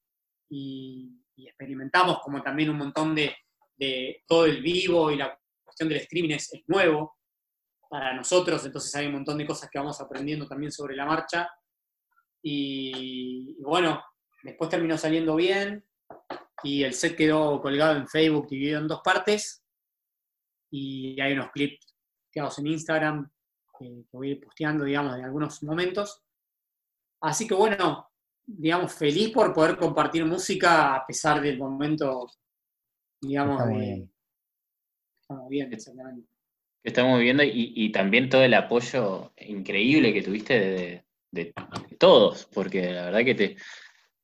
y, 0.49 1.13
experimentamos 1.35 2.19
como 2.19 2.41
también 2.41 2.69
un 2.69 2.77
montón 2.77 3.15
de, 3.15 3.35
todo 4.27 4.45
el 4.45 4.61
vivo 4.61 5.11
y 5.11 5.17
la 5.17 5.37
cuestión 5.63 5.89
del 5.89 5.99
streaming 5.99 6.35
es, 6.35 6.51
nuevo 6.67 7.17
para 7.89 8.13
nosotros, 8.13 8.65
entonces 8.65 8.93
hay 8.95 9.07
un 9.07 9.13
montón 9.13 9.37
de 9.37 9.45
cosas 9.45 9.69
que 9.69 9.79
vamos 9.79 10.01
aprendiendo 10.01 10.47
también 10.47 10.71
sobre 10.71 10.95
la 10.95 11.05
marcha. 11.05 11.49
Y, 12.41 13.57
bueno, 13.61 14.03
después 14.43 14.69
terminó 14.69 14.97
saliendo 14.97 15.35
bien 15.35 15.85
y 16.63 16.83
el 16.83 16.93
set 16.93 17.15
quedó 17.15 17.61
colgado 17.61 17.97
en 17.97 18.07
Facebook, 18.07 18.47
dividido 18.49 18.79
en 18.79 18.87
dos 18.87 19.01
partes. 19.03 19.63
Y 20.71 21.19
hay 21.21 21.33
unos 21.33 21.51
clips 21.51 21.95
quedados 22.31 22.59
en 22.59 22.67
Instagram 22.67 23.31
que 23.77 24.03
voy 24.11 24.35
posteando, 24.35 24.83
digamos, 24.85 25.15
de 25.17 25.23
algunos 25.23 25.61
momentos. 25.63 26.23
Así 27.21 27.47
que 27.47 27.53
bueno, 27.55 28.09
digamos, 28.45 28.93
feliz 28.93 29.29
por 29.31 29.53
poder 29.53 29.77
compartir 29.77 30.25
música 30.25 30.95
a 30.95 31.05
pesar 31.05 31.41
del 31.41 31.57
momento, 31.57 32.27
digamos, 33.21 33.55
Está 33.61 33.65
muy 33.71 33.79
de... 33.79 33.85
bien. 33.85 34.13
Estamos 35.21 35.49
bien, 35.49 35.73
exactamente. 35.73 36.27
que 36.83 36.89
estamos 36.89 37.17
viviendo 37.19 37.43
y, 37.43 37.73
y 37.75 37.91
también 37.91 38.29
todo 38.29 38.43
el 38.43 38.53
apoyo 38.53 39.33
increíble 39.37 40.13
que 40.13 40.21
tuviste 40.21 40.59
de, 40.59 41.05
de 41.31 41.53
todos, 41.99 42.45
porque 42.53 42.91
la 42.93 43.05
verdad 43.05 43.25
que 43.25 43.35
te 43.35 43.57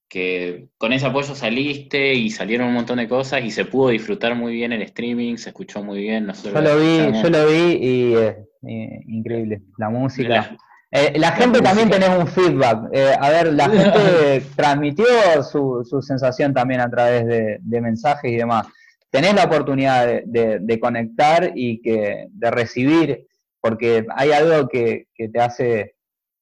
que 0.10 0.70
con 0.78 0.93
ese 0.93 1.08
apoyo 1.08 1.34
saliste 1.34 2.14
y 2.14 2.30
salieron 2.30 2.68
un 2.68 2.76
montón 2.76 2.99
de 2.99 3.08
cosas 3.10 3.43
y 3.43 3.49
se 3.49 3.66
pudo 3.66 3.89
disfrutar 3.89 4.36
muy 4.36 4.54
bien 4.54 4.72
el 4.72 4.84
streaming, 4.84 5.38
se 5.38 5.49
escuchó 5.49 5.84
muy 5.84 6.01
bien. 6.01 6.28
Nosotros 6.28 6.54
Yo 6.54 6.62
lo 6.62 6.80
vi, 6.80 6.99
escuchamos. 6.99 7.24
yo 7.24 7.30
lo 7.30 7.47
vi 7.47 7.78
y 7.82 8.16
eh, 8.16 8.45
eh, 8.68 9.01
increíble. 9.07 9.61
La 9.78 9.89
música. 9.89 10.30
La- 10.30 10.57
Eh, 10.95 11.18
la 11.18 11.32
gente 11.32 11.59
también 11.59 11.89
tenés 11.89 12.09
un 12.09 12.28
feedback. 12.28 12.88
Eh, 12.93 13.16
a 13.20 13.30
ver, 13.32 13.51
la 13.53 13.68
gente 13.68 14.45
transmitió 14.55 15.05
su, 15.41 15.84
su 15.89 16.03
sensación 16.03 16.53
también 16.53 16.82
a 16.82 16.89
través 16.89 17.26
de, 17.26 17.57
de 17.61 17.82
mensajes 17.82 18.32
y 18.32 18.36
demás. 18.36 18.68
Tenés 19.09 19.34
la 19.34 19.45
oportunidad 19.45 20.05
de, 20.05 20.22
de- 20.28 20.59
de 20.61 20.80
conectar 20.80 21.51
y 21.55 21.82
que, 21.82 22.28
de 22.30 22.51
recibir, 22.51 23.26
porque 23.59 24.05
hay 24.16 24.32
algo 24.34 24.68
que, 24.68 25.07
que 25.16 25.30
te 25.30 25.39
hace 25.39 25.95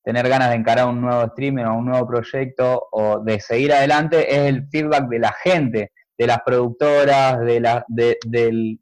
tener 0.04 0.28
ganas 0.28 0.50
de 0.50 0.56
encarar 0.56 0.88
un 0.88 1.00
nuevo 1.00 1.24
streaming 1.28 1.64
o 1.64 1.78
un 1.78 1.86
nuevo 1.86 2.06
proyecto 2.06 2.88
o 2.92 3.20
de 3.24 3.40
seguir 3.40 3.72
adelante, 3.72 4.30
es 4.36 4.50
el 4.50 4.68
feedback 4.68 5.08
de 5.08 5.20
la 5.20 5.32
gente, 5.44 5.92
de 6.18 6.28
las 6.28 6.40
productoras, 6.46 7.40
de 7.40 7.60
la, 7.62 7.86
de, 7.88 8.18
del- 8.26 8.80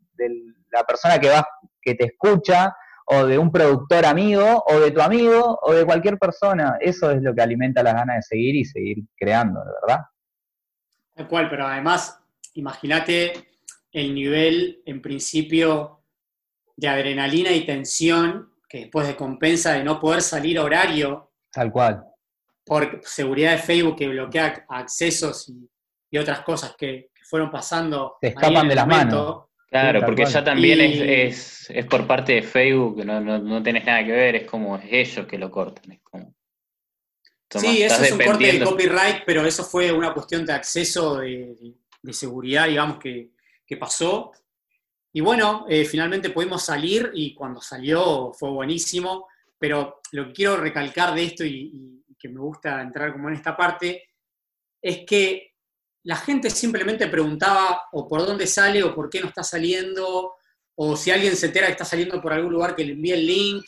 la 0.72 0.84
persona 0.84 1.20
que 1.20 1.30
va, 1.30 1.46
que 1.82 1.94
te 1.94 2.06
escucha, 2.06 2.76
o 3.12 3.26
de 3.26 3.40
un 3.40 3.52
productor 3.52 4.06
amigo, 4.06 4.64
o 4.68 4.80
de 4.80 4.92
tu 4.92 5.02
amigo, 5.02 5.60
o 5.64 5.74
de 5.74 5.84
cualquier 5.84 6.20
persona. 6.20 6.78
Eso 6.80 7.10
es 7.10 7.24
lo 7.24 7.34
que 7.34 7.42
alimenta 7.42 7.82
las 7.82 7.96
ganas 7.96 8.18
de 8.18 8.22
seguir 8.22 8.56
y 8.56 8.66
seguir 8.66 8.98
creando, 9.18 9.62
verdad. 9.82 10.04
Tal 11.16 11.28
cual, 11.28 11.50
pero 11.50 11.66
además, 11.66 12.20
imagínate 12.54 13.34
el 13.92 14.14
nivel, 14.14 14.84
en 14.86 15.02
principio, 15.02 16.04
de 16.76 16.88
adrenalina 16.88 17.52
y 17.52 17.66
tensión 17.66 18.54
que 18.68 18.82
después 18.82 19.08
de 19.08 19.16
compensa 19.16 19.74
de 19.74 19.84
no 19.84 20.00
poder 20.00 20.22
salir 20.22 20.60
a 20.60 20.64
horario 20.64 21.32
Tal 21.52 21.72
cual. 21.72 22.06
por 22.64 23.02
seguridad 23.04 23.54
de 23.54 23.58
Facebook 23.58 23.96
que 23.98 24.08
bloquea 24.08 24.66
accesos 24.70 25.50
y, 25.50 25.68
y 26.12 26.18
otras 26.20 26.42
cosas 26.42 26.76
que, 26.78 27.10
que 27.14 27.24
fueron 27.24 27.50
pasando. 27.50 28.18
Te 28.22 28.28
ahí 28.28 28.34
escapan 28.34 28.68
de 28.68 28.76
las 28.76 28.88
momento. 28.88 29.49
Claro, 29.70 30.02
porque 30.06 30.26
ya 30.26 30.44
también 30.44 30.80
Y- 30.80 30.84
es, 30.84 31.70
es, 31.70 31.70
es 31.70 31.86
por 31.86 32.08
parte 32.08 32.34
de 32.34 32.42
Facebook, 32.42 33.06
no, 33.06 33.22
no, 33.22 33.38
no 33.38 33.62
tenés 33.62 33.86
nada 33.86 34.04
que 34.04 34.12
ver, 34.12 34.36
es 34.38 34.44
como 34.50 34.78
es 34.78 34.86
ellos 34.90 35.28
que 35.28 35.38
lo 35.38 35.52
cortan. 35.52 35.92
Es 35.92 36.02
como, 36.02 36.34
Tomás, 37.48 37.68
Sí, 37.72 37.82
eso 37.84 38.04
es 38.04 38.12
un 38.12 38.20
corte 38.20 38.52
de 38.52 38.64
copyright, 38.64 39.24
pero 39.26 39.46
eso 39.46 39.64
fue 39.64 39.92
una 39.92 40.14
cuestión 40.14 40.46
de 40.46 40.54
acceso 40.54 41.18
de, 41.18 41.56
de- 41.56 41.74
de 42.02 42.14
seguridad, 42.14 42.68
digamos, 42.68 42.98
que, 42.98 43.32
que 43.66 43.76
pasó. 43.78 44.32
Y 45.12 45.22
bueno, 45.22 45.66
eh, 45.68 45.84
finalmente 45.86 46.30
pudimos 46.30 46.64
salir 46.64 47.12
y 47.14 47.34
cuando 47.34 47.60
salió 47.62 48.32
fue 48.34 48.50
buenísimo, 48.52 49.28
pero 49.58 50.00
lo 50.14 50.28
que 50.28 50.34
quiero 50.34 50.58
recalcar 50.58 51.14
de 51.14 51.24
esto 51.26 51.44
y, 51.44 52.02
y 52.08 52.16
que 52.16 52.30
me 52.30 52.40
gusta 52.40 52.82
entrar 52.82 53.12
como 53.12 53.28
en 53.30 53.36
esta 53.36 53.58
parte, 53.58 54.10
es 54.82 55.00
que 55.06 55.56
la 56.04 56.16
gente 56.16 56.50
simplemente 56.50 57.08
preguntaba 57.08 57.84
o 57.92 58.08
por 58.08 58.26
dónde 58.26 58.48
sale 58.48 58.84
o 58.84 58.94
por 58.96 59.10
qué 59.10 59.22
no 59.22 59.28
está 59.28 59.44
saliendo, 59.44 60.34
o 60.76 60.96
si 60.96 61.12
alguien 61.12 61.36
se 61.36 61.48
entera 61.48 61.66
que 61.68 61.74
está 61.74 61.86
saliendo 61.86 62.22
por 62.22 62.32
algún 62.34 62.54
lugar 62.54 62.76
que 62.76 62.86
le 62.86 62.94
envíe 62.94 63.12
el 63.12 63.26
link, 63.28 63.66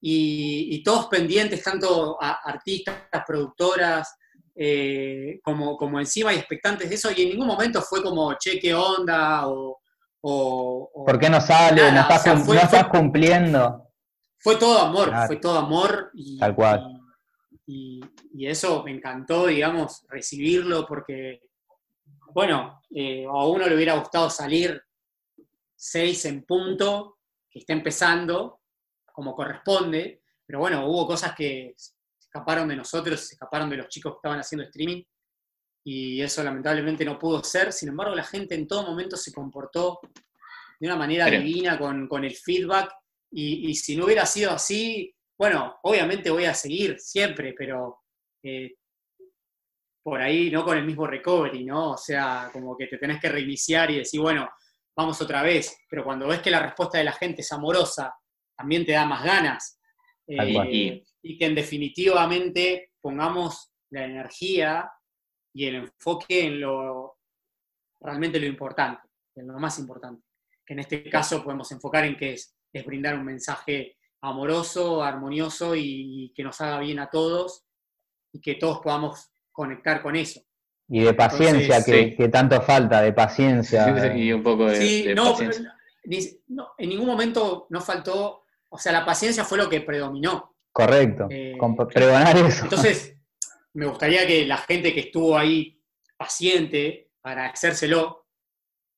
y, 0.00 0.68
y 0.76 0.82
todos 0.82 1.06
pendientes, 1.06 1.62
tanto 1.62 2.18
a- 2.22 2.40
artistas, 2.44 2.96
productoras, 3.26 4.14
eh, 4.54 5.40
como, 5.42 5.76
como 5.78 5.98
encima 5.98 6.32
y 6.32 6.36
expectantes 6.36 6.88
de 6.90 6.94
eso, 6.96 7.10
y 7.10 7.22
en 7.22 7.30
ningún 7.30 7.46
momento 7.46 7.80
fue 7.80 8.02
como, 8.02 8.34
che, 8.38 8.58
qué 8.60 8.74
onda, 8.74 9.48
o... 9.48 9.80
o- 10.20 10.90
o- 10.94 11.04
¿Por 11.06 11.18
qué 11.18 11.30
no 11.30 11.40
sale? 11.40 11.80
Nada, 11.80 11.92
no 11.92 12.00
estás, 12.02 12.20
o 12.20 12.24
sea, 12.24 12.34
cum- 12.34 12.44
fue- 12.44 12.56
no 12.56 12.62
estás 12.62 12.88
fue- 12.88 12.90
cumpliendo. 13.00 13.88
Fue 14.38 14.56
todo 14.56 14.78
amor, 14.80 15.08
Claro. 15.08 15.26
fue 15.26 15.36
todo 15.36 15.58
amor. 15.58 16.10
Y, 16.12 16.38
Tal 16.38 16.54
cual. 16.54 17.00
Y, 17.66 18.02
y 18.34 18.46
eso 18.46 18.82
me 18.84 18.90
encantó, 18.90 19.46
digamos, 19.46 20.04
recibirlo, 20.10 20.84
porque, 20.86 21.40
bueno, 22.34 22.82
eh, 22.90 23.24
a 23.26 23.46
uno 23.46 23.66
le 23.66 23.76
hubiera 23.76 23.94
gustado 23.94 24.28
salir 24.28 24.82
seis 25.76 26.24
en 26.24 26.44
punto, 26.44 27.18
que 27.48 27.60
está 27.60 27.72
empezando, 27.72 28.60
como 29.12 29.34
corresponde, 29.34 30.22
pero 30.44 30.58
bueno, 30.58 30.86
hubo 30.88 31.06
cosas 31.06 31.34
que 31.34 31.74
se 31.76 31.92
escaparon 32.18 32.66
de 32.68 32.76
nosotros, 32.76 33.20
se 33.20 33.34
escaparon 33.34 33.70
de 33.70 33.76
los 33.76 33.88
chicos 33.88 34.14
que 34.14 34.16
estaban 34.18 34.40
haciendo 34.40 34.64
streaming, 34.64 35.02
y 35.84 36.20
eso 36.20 36.42
lamentablemente 36.42 37.04
no 37.04 37.18
pudo 37.18 37.44
ser. 37.44 37.72
Sin 37.72 37.90
embargo, 37.90 38.14
la 38.14 38.24
gente 38.24 38.54
en 38.54 38.66
todo 38.66 38.82
momento 38.82 39.16
se 39.16 39.32
comportó 39.32 40.00
de 40.80 40.86
una 40.88 40.96
manera 40.96 41.26
Pero- 41.26 41.40
divina 41.42 41.78
con, 41.78 42.08
con 42.08 42.24
el 42.24 42.34
feedback, 42.34 42.90
y, 43.30 43.70
y 43.70 43.74
si 43.74 43.96
no 43.96 44.06
hubiera 44.06 44.26
sido 44.26 44.50
así, 44.50 45.14
bueno, 45.38 45.76
obviamente 45.82 46.30
voy 46.30 46.46
a 46.46 46.54
seguir 46.54 46.98
siempre, 46.98 47.54
pero 47.56 48.02
eh, 48.42 48.74
por 50.04 50.20
ahí 50.20 50.50
no 50.50 50.64
con 50.64 50.78
el 50.78 50.84
mismo 50.84 51.06
recovery, 51.06 51.64
¿no? 51.64 51.92
O 51.92 51.96
sea, 51.96 52.50
como 52.52 52.76
que 52.76 52.86
te 52.86 52.98
tenés 52.98 53.20
que 53.20 53.30
reiniciar 53.30 53.90
y 53.90 53.96
decir, 53.96 54.20
bueno, 54.20 54.48
vamos 54.94 55.20
otra 55.20 55.42
vez, 55.42 55.76
pero 55.88 56.04
cuando 56.04 56.28
ves 56.28 56.40
que 56.40 56.50
la 56.50 56.60
respuesta 56.60 56.98
de 56.98 57.04
la 57.04 57.12
gente 57.12 57.40
es 57.40 57.50
amorosa, 57.50 58.14
también 58.56 58.84
te 58.84 58.92
da 58.92 59.06
más 59.06 59.24
ganas. 59.24 59.80
Eh, 60.26 61.02
y 61.22 61.38
que 61.38 61.46
en 61.46 61.54
definitivamente 61.54 62.92
pongamos 63.00 63.72
la 63.90 64.04
energía 64.04 64.90
y 65.54 65.66
el 65.66 65.76
enfoque 65.76 66.46
en 66.46 66.60
lo 66.60 67.18
realmente 68.00 68.38
lo 68.38 68.46
importante, 68.46 69.08
en 69.34 69.48
lo 69.48 69.58
más 69.58 69.78
importante. 69.78 70.22
Que 70.66 70.74
en 70.74 70.80
este 70.80 71.08
caso 71.08 71.42
podemos 71.42 71.70
enfocar 71.72 72.04
en 72.04 72.16
que 72.16 72.34
es, 72.34 72.54
es 72.72 72.84
brindar 72.84 73.18
un 73.18 73.24
mensaje 73.24 73.96
amoroso, 74.20 75.02
armonioso 75.02 75.74
y, 75.76 76.32
que 76.34 76.42
nos 76.42 76.60
haga 76.60 76.80
bien 76.80 76.98
a 76.98 77.10
todos 77.10 77.64
y 78.32 78.40
que 78.40 78.54
todos 78.54 78.80
podamos 78.80 79.30
conectar 79.54 80.02
con 80.02 80.16
eso. 80.16 80.42
Y 80.88 81.00
de 81.00 81.14
paciencia, 81.14 81.76
Entonces, 81.78 81.84
que, 81.86 82.10
sí. 82.10 82.16
que 82.16 82.28
tanto 82.28 82.60
falta, 82.60 83.00
de 83.00 83.12
paciencia. 83.14 83.86
y 84.16 84.32
un 84.32 84.42
poco 84.42 84.66
de, 84.66 84.76
Sí, 84.76 85.02
de 85.04 85.14
no, 85.14 85.30
paciencia. 85.30 85.74
ni- 86.04 86.28
no, 86.48 86.72
en 86.76 86.88
ningún 86.90 87.06
momento 87.06 87.66
no 87.70 87.80
faltó, 87.80 88.44
o 88.68 88.78
sea, 88.78 88.92
la 88.92 89.06
paciencia 89.06 89.44
fue 89.44 89.56
lo 89.56 89.68
que 89.70 89.80
predominó. 89.80 90.56
Correcto. 90.72 91.28
Eh, 91.30 91.54
Con- 91.58 91.74
pregonar 91.76 92.36
eso. 92.36 92.64
Entonces, 92.64 93.16
me 93.74 93.86
gustaría 93.86 94.26
que 94.26 94.44
la 94.44 94.58
gente 94.58 94.92
que 94.92 95.00
estuvo 95.00 95.38
ahí 95.38 95.80
paciente, 96.18 97.10
agradecérselo 97.22 98.26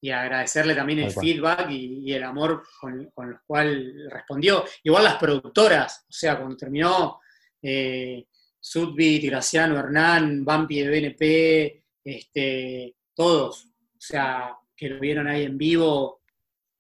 y 0.01 0.11
agradecerle 0.11 0.75
también 0.75 0.99
el 1.01 1.11
feedback 1.11 1.71
y, 1.71 2.11
y 2.11 2.13
el 2.15 2.23
amor 2.25 2.63
con, 2.81 3.11
con 3.15 3.29
el 3.29 3.37
cual 3.47 4.09
respondió. 4.11 4.65
Igual 4.83 5.05
las 5.05 5.17
productoras, 5.17 6.05
o 6.09 6.13
sea, 6.13 6.37
cuando 6.37 6.57
terminó 6.57 7.21
eh, 7.63 8.27
Sudbit, 8.69 9.25
Graciano, 9.27 9.79
Hernán, 9.79 10.45
Bampi 10.45 10.81
de 10.81 10.89
BNP, 10.91 11.85
este, 12.03 12.97
todos, 13.15 13.65
o 13.65 14.01
sea, 14.01 14.57
que 14.77 14.89
lo 14.89 14.99
vieron 14.99 15.29
ahí 15.29 15.45
en 15.45 15.57
vivo, 15.57 16.23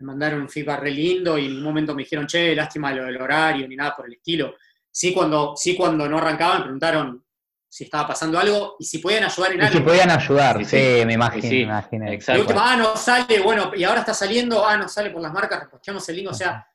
me 0.00 0.06
mandaron 0.06 0.40
un 0.40 0.48
feedback 0.48 0.80
re 0.80 0.90
lindo 0.90 1.38
y 1.38 1.46
en 1.46 1.52
un 1.58 1.62
momento 1.62 1.94
me 1.94 2.02
dijeron, 2.02 2.26
che, 2.26 2.56
lástima 2.56 2.92
lo 2.92 3.04
del 3.04 3.22
horario, 3.22 3.68
ni 3.68 3.76
nada 3.76 3.94
por 3.94 4.06
el 4.06 4.14
estilo. 4.14 4.56
Sí 4.90 5.14
cuando, 5.14 5.54
sí 5.56 5.76
cuando 5.76 6.08
no 6.08 6.18
arrancaban 6.18 6.58
me 6.58 6.62
preguntaron 6.64 7.24
si 7.68 7.84
estaba 7.84 8.08
pasando 8.08 8.36
algo 8.40 8.74
y 8.80 8.84
si 8.84 8.98
podían 8.98 9.22
ayudar 9.22 9.52
en 9.52 9.58
Y 9.62 9.68
si 9.68 9.76
algo. 9.76 9.84
podían 9.88 10.10
ayudar, 10.10 10.58
sí, 10.58 10.64
sí, 10.64 11.06
me 11.06 11.12
imagino, 11.12 11.42
sí, 11.42 11.54
me 11.54 11.60
imagino. 11.62 12.10
Exacto. 12.10 12.40
última, 12.42 12.72
ah, 12.72 12.76
no 12.76 12.96
sale, 12.96 13.38
bueno, 13.40 13.70
y 13.76 13.84
ahora 13.84 14.00
está 14.00 14.12
saliendo, 14.12 14.66
ah, 14.66 14.76
no 14.76 14.88
sale 14.88 15.10
por 15.10 15.22
las 15.22 15.32
marcas, 15.32 15.60
reposteamos 15.62 16.08
el 16.08 16.16
link, 16.16 16.30
o 16.30 16.34
sea, 16.34 16.66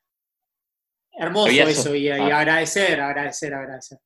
hermoso 1.12 1.50
eso, 1.50 1.82
so- 1.82 1.94
y, 1.94 2.06
y 2.06 2.08
ah. 2.08 2.38
agradecer, 2.38 2.98
agradecer, 2.98 3.52
agradecer. 3.52 3.98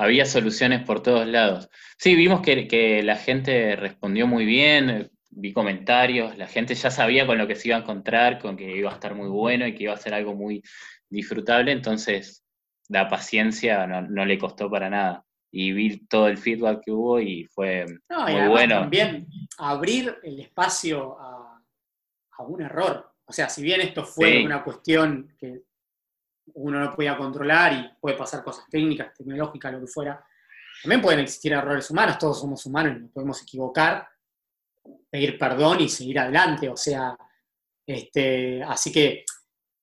Había 0.00 0.24
soluciones 0.24 0.82
por 0.84 1.02
todos 1.02 1.26
lados. 1.26 1.68
Sí, 1.98 2.14
vimos 2.14 2.40
que, 2.40 2.66
que 2.66 3.02
la 3.02 3.16
gente 3.16 3.76
respondió 3.76 4.26
muy 4.26 4.44
bien, 4.46 5.10
vi 5.30 5.52
comentarios, 5.52 6.36
la 6.38 6.46
gente 6.46 6.74
ya 6.74 6.90
sabía 6.90 7.26
con 7.26 7.36
lo 7.38 7.46
que 7.46 7.54
se 7.54 7.68
iba 7.68 7.76
a 7.76 7.80
encontrar, 7.80 8.38
con 8.40 8.56
que 8.56 8.76
iba 8.76 8.90
a 8.90 8.94
estar 8.94 9.14
muy 9.14 9.28
bueno 9.28 9.66
y 9.66 9.74
que 9.74 9.84
iba 9.84 9.92
a 9.94 9.98
ser 9.98 10.14
algo 10.14 10.34
muy 10.34 10.62
disfrutable, 11.08 11.72
entonces 11.72 12.42
la 12.88 13.08
paciencia 13.08 13.86
no, 13.86 14.02
no 14.02 14.24
le 14.24 14.38
costó 14.38 14.70
para 14.70 14.88
nada. 14.90 15.24
y 15.52 15.72
vi 15.72 16.06
todo 16.06 16.28
el 16.28 16.38
feedback 16.38 16.82
que 16.84 16.92
hubo 16.92 17.20
y 17.20 17.44
fue 17.52 17.84
No, 18.08 18.26
muy 18.28 18.48
bueno. 18.48 18.76
también 18.80 19.26
abrir 19.58 20.16
el 20.22 20.38
espacio 20.40 21.18
a, 21.20 21.60
a 22.38 22.42
un 22.44 22.62
error. 22.62 23.12
O 23.26 23.32
sea, 23.32 23.48
si 23.48 23.60
bien 23.62 23.80
esto 23.80 24.04
fue 24.04 24.38
Sí. 24.38 24.44
una 24.46 24.62
cuestión 24.64 25.34
que 25.38 25.62
uno 26.54 26.80
no 26.80 26.94
podía 26.94 27.16
controlar 27.16 27.72
y 27.72 27.90
puede 28.00 28.16
pasar 28.16 28.42
cosas 28.42 28.64
técnicas, 28.70 29.14
tecnológicas, 29.14 29.72
lo 29.72 29.80
que 29.80 29.86
fuera, 29.86 30.24
también 30.82 31.02
pueden 31.02 31.20
existir 31.20 31.52
errores 31.52 31.90
humanos, 31.90 32.18
todos 32.18 32.40
somos 32.40 32.64
humanos 32.64 32.96
y 32.96 33.00
nos 33.00 33.10
podemos 33.10 33.42
equivocar, 33.42 34.08
pedir 35.10 35.38
perdón 35.38 35.80
y 35.80 35.88
seguir 35.88 36.18
adelante. 36.18 36.68
O 36.68 36.76
sea, 36.76 37.16
este, 37.86 38.62
así 38.62 38.90
que 38.90 39.24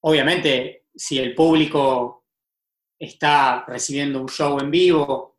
obviamente 0.02 0.86
si 0.96 1.20
el 1.20 1.36
público 1.36 2.26
está 2.98 3.64
recibiendo 3.68 4.20
un 4.20 4.30
show 4.30 4.60
en 4.60 4.72
vivo 4.72 5.38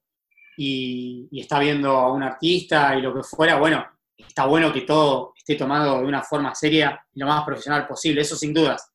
y, 0.57 1.29
y 1.33 1.41
está 1.41 1.59
viendo 1.59 1.91
a 1.91 2.13
un 2.13 2.23
artista 2.23 2.95
y 2.97 3.03
lo 3.03 3.13
que 3.13 3.25
fuera, 3.25 3.59
bueno, 3.59 3.85
está 4.17 4.47
bueno 4.47 4.73
que 4.73 4.83
todo 4.83 5.33
esté 5.37 5.57
tomado 5.57 5.99
de 6.01 6.07
una 6.07 6.23
forma 6.23 6.55
seria 6.55 7.05
y 7.13 7.19
lo 7.19 7.27
más 7.27 7.45
profesional 7.45 7.87
posible, 7.87 8.21
eso 8.21 8.37
sin 8.37 8.55
dudas. 8.55 8.93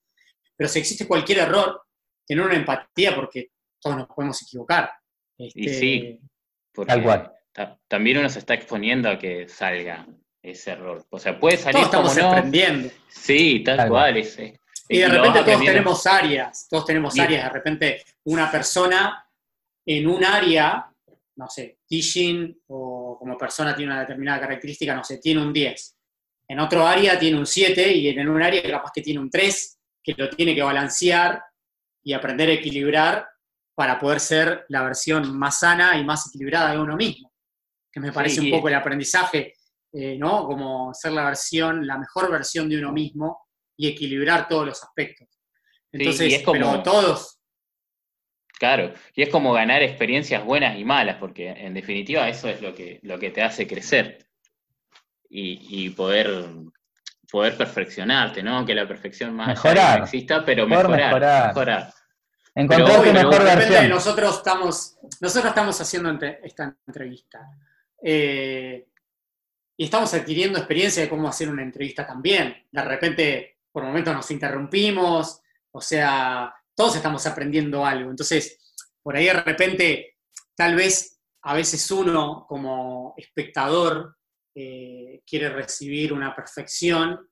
Pero 0.55 0.69
si 0.69 0.79
existe 0.79 1.07
cualquier 1.07 1.39
error, 1.39 1.81
tener 2.25 2.45
una 2.45 2.55
empatía 2.55 3.15
porque 3.15 3.49
todos 3.81 3.97
nos 3.97 4.07
podemos 4.07 4.41
equivocar. 4.41 4.91
Y 5.37 5.65
Este, 5.69 5.79
sí. 5.79 6.19
Porque 6.73 6.89
Tal 6.93 7.03
cual. 7.03 7.31
ta- 7.51 7.79
también 7.87 8.17
uno 8.17 8.29
se 8.29 8.39
está 8.39 8.53
exponiendo 8.53 9.09
a 9.09 9.19
que 9.19 9.47
salga 9.47 10.07
ese 10.41 10.71
error. 10.71 11.05
O 11.09 11.19
sea, 11.19 11.39
puede 11.39 11.57
salir 11.57 11.73
Todos 11.75 11.85
estamos 11.87 12.13
como 12.13 12.21
no. 12.23 12.31
aprendiendo. 12.37 12.89
Sí, 13.09 13.61
tal 13.63 13.77
Tal 13.77 13.89
cual. 13.89 14.17
ese. 14.17 14.59
Y 14.89 14.97
de 14.99 15.07
repente 15.07 15.43
todos 15.43 15.61
tenemos 15.63 16.07
áreas, 16.07 16.67
todos 16.69 16.85
tenemos 16.85 17.15
Y- 17.15 17.19
áreas. 17.21 17.43
De 17.45 17.49
repente 17.49 18.03
una 18.25 18.51
persona 18.51 19.25
en 19.85 20.07
un 20.07 20.23
área, 20.23 20.85
no 21.35 21.47
sé, 21.47 21.79
teaching 21.87 22.53
o 22.67 23.17
como 23.19 23.37
persona 23.37 23.75
tiene 23.75 23.91
una 23.91 24.01
determinada 24.01 24.41
característica, 24.41 24.93
no 24.95 25.03
sé, 25.03 25.17
tiene 25.19 25.41
un 25.41 25.53
10. 25.53 25.95
En 26.47 26.59
otro 26.59 26.85
área 26.85 27.17
tiene 27.17 27.37
un 27.37 27.45
7 27.47 27.91
y 27.93 28.09
en 28.09 28.27
un 28.29 28.41
área 28.43 28.61
capaz 28.69 28.91
que 28.93 29.01
tiene 29.01 29.19
un 29.19 29.29
3, 29.29 29.79
que 30.03 30.13
lo 30.17 30.29
tiene 30.29 30.53
que 30.53 30.61
balancear 30.61 31.41
y 32.03 32.13
aprender 32.13 32.49
a 32.49 32.53
equilibrar 32.53 33.27
para 33.75 33.97
poder 33.99 34.19
ser 34.19 34.65
la 34.69 34.83
versión 34.83 35.37
más 35.37 35.59
sana 35.59 35.97
y 35.97 36.03
más 36.03 36.27
equilibrada 36.27 36.71
de 36.71 36.79
uno 36.79 36.95
mismo. 36.95 37.31
Que 37.91 37.99
me 37.99 38.09
Sí, 38.09 38.13
parece 38.13 38.41
un 38.41 38.49
poco 38.51 38.67
el 38.67 38.75
aprendizaje, 38.75 39.53
eh, 39.93 40.17
¿no? 40.17 40.45
Como 40.45 40.93
ser 40.93 41.11
la 41.13 41.25
versión, 41.25 41.85
la 41.87 41.97
mejor 41.97 42.31
versión 42.31 42.69
de 42.69 42.77
uno 42.77 42.91
mismo 42.91 43.47
y 43.77 43.87
equilibrar 43.87 44.47
todos 44.47 44.65
los 44.67 44.83
aspectos. 44.83 45.27
Entonces, 45.91 46.33
es 46.33 46.43
como- 46.43 46.59
pero 46.59 46.83
todos, 46.83 47.39
Claro, 48.59 48.93
y 49.15 49.23
es 49.23 49.29
como 49.29 49.51
ganar 49.51 49.81
experiencias 49.81 50.45
buenas 50.45 50.77
y 50.77 50.85
malas, 50.85 51.17
porque 51.17 51.49
en 51.49 51.73
definitiva 51.73 52.29
eso 52.29 52.47
es 52.47 52.61
lo 52.61 52.73
que, 52.73 52.99
lo 53.01 53.19
que 53.19 53.29
te 53.31 53.41
hace 53.41 53.67
crecer 53.67 54.25
y, 55.29 55.85
y 55.85 55.89
poder, 55.89 56.45
poder 57.33 57.57
perfeccionarte, 57.57 58.43
¿no? 58.43 58.63
Que 58.63 58.75
la 58.75 58.87
perfección 58.87 59.33
más 59.35 59.47
de 59.47 59.53
Mejorar. 59.55 59.97
no 59.97 60.05
exista, 60.05 60.45
pero 60.45 60.67
mejorar, 60.67 60.91
mejorar. 60.91 61.47
mejorar. 61.47 61.93
Encontrar 62.53 63.03
tu 63.03 63.11
mejor 63.11 63.31
de 63.43 63.55
repente 63.55 63.69
versión. 63.71 63.89
nosotros 63.89 64.37
estamos, 64.37 64.97
nosotros 65.19 65.45
estamos 65.49 65.81
haciendo 65.81 66.09
entre- 66.11 66.39
esta 66.43 66.75
entrevista. 66.85 67.39
Eh, 68.03 68.85
y 69.75 69.83
estamos 69.85 70.13
adquiriendo 70.13 70.59
experiencia 70.59 71.01
de 71.01 71.09
cómo 71.09 71.27
hacer 71.27 71.49
una 71.49 71.63
entrevista 71.63 72.05
también. 72.05 72.55
De 72.71 72.83
repente, 72.83 73.57
por 73.71 73.83
momentos 73.83 74.13
nos 74.13 74.29
interrumpimos, 74.29 75.41
o 75.71 75.81
sea, 75.81 76.53
todos 76.75 76.95
estamos 76.95 77.25
aprendiendo 77.25 77.83
algo. 77.83 78.11
Entonces, 78.11 78.59
por 79.01 79.15
ahí 79.15 79.25
de 79.25 79.33
repente, 79.33 80.17
tal 80.55 80.75
vez 80.75 81.19
a 81.41 81.55
veces 81.55 81.89
uno 81.89 82.45
como 82.47 83.15
espectador 83.17 84.17
eh, 84.55 85.21
quiere 85.25 85.49
recibir 85.49 86.13
una 86.13 86.35
perfección, 86.35 87.29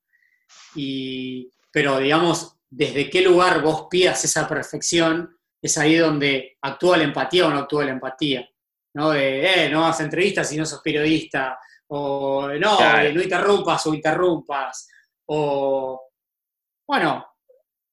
y, 0.75 1.49
pero 1.71 1.99
digamos, 1.99 2.57
desde 2.69 3.09
qué 3.09 3.21
lugar 3.21 3.61
vos 3.61 3.87
pidas 3.89 4.23
esa 4.25 4.47
perfección, 4.47 5.37
es 5.61 5.77
ahí 5.77 5.95
donde 5.97 6.57
actúa 6.61 6.97
la 6.97 7.03
empatía 7.03 7.47
o 7.47 7.49
no 7.51 7.59
actúa 7.59 7.85
la 7.85 7.91
empatía. 7.91 8.47
¿no? 8.93 9.11
De, 9.11 9.65
eh, 9.65 9.69
no 9.69 9.85
hagas 9.85 10.01
entrevistas 10.01 10.49
si 10.49 10.57
no 10.57 10.65
sos 10.65 10.81
periodista, 10.81 11.57
o 11.87 12.47
no, 12.49 12.77
Claro. 12.77 13.07
eh, 13.07 13.13
no 13.13 13.21
interrumpas 13.21 13.85
o 13.87 13.93
interrumpas, 13.93 14.87
o 15.27 16.09
bueno, 16.87 17.25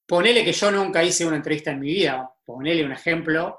ponele 0.07 0.45
que 0.45 0.53
yo 0.53 0.71
nunca 0.71 1.03
hice 1.05 1.27
una 1.27 1.37
entrevista 1.37 1.71
en 1.71 1.81
mi 1.81 1.89
vida, 1.89 2.29
ponele 2.45 2.85
un 2.85 2.93
ejemplo, 2.93 3.59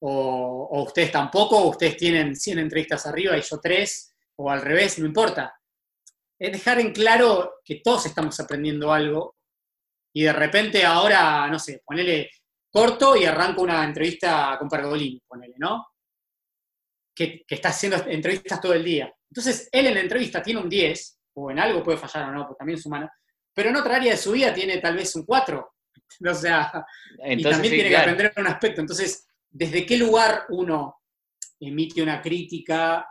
o, 0.00 0.68
o 0.72 0.82
ustedes 0.82 1.10
tampoco, 1.10 1.56
o 1.58 1.70
ustedes 1.70 1.96
tienen 1.96 2.36
100 2.36 2.58
entrevistas 2.58 3.06
arriba 3.06 3.36
y 3.36 3.42
yo 3.42 3.58
tres, 3.60 4.15
o 4.38 4.50
al 4.50 4.62
revés, 4.62 4.98
no 4.98 5.06
importa. 5.06 5.58
Es 6.38 6.52
dejar 6.52 6.80
en 6.80 6.92
claro 6.92 7.54
que 7.64 7.80
todos 7.82 8.06
estamos 8.06 8.38
aprendiendo 8.40 8.92
algo 8.92 9.36
y 10.14 10.22
de 10.24 10.32
repente 10.32 10.84
ahora, 10.84 11.48
no 11.48 11.58
sé, 11.58 11.82
ponele 11.84 12.30
corto 12.70 13.16
y 13.16 13.24
arranco 13.24 13.62
una 13.62 13.84
entrevista 13.84 14.56
con 14.58 14.68
Pergolini, 14.68 15.22
ponele, 15.26 15.54
¿no? 15.58 15.86
Que, 17.14 17.44
que 17.46 17.54
está 17.54 17.70
haciendo 17.70 17.96
entrevistas 18.06 18.60
todo 18.60 18.74
el 18.74 18.84
día. 18.84 19.12
Entonces, 19.30 19.68
él 19.72 19.86
en 19.86 19.94
la 19.94 20.00
entrevista 20.00 20.42
tiene 20.42 20.60
un 20.60 20.68
10, 20.68 21.18
o 21.34 21.50
en 21.50 21.58
algo 21.58 21.82
puede 21.82 21.98
fallar 21.98 22.28
o 22.28 22.32
no, 22.32 22.46
porque 22.46 22.58
también 22.58 22.78
es 22.78 22.86
humano, 22.86 23.10
pero 23.54 23.70
en 23.70 23.76
otra 23.76 23.96
área 23.96 24.12
de 24.12 24.18
su 24.18 24.32
vida 24.32 24.52
tiene 24.52 24.78
tal 24.78 24.96
vez 24.96 25.14
un 25.16 25.24
4. 25.24 25.72
O 26.30 26.34
sea, 26.34 26.86
y 27.24 27.42
también 27.42 27.64
sí, 27.64 27.70
tiene 27.70 27.88
claro. 27.88 28.04
que 28.04 28.10
aprender 28.10 28.32
un 28.36 28.46
aspecto. 28.46 28.80
Entonces, 28.80 29.26
¿desde 29.50 29.84
qué 29.84 29.96
lugar 29.96 30.44
uno 30.50 31.00
emite 31.58 32.00
una 32.00 32.22
crítica? 32.22 33.06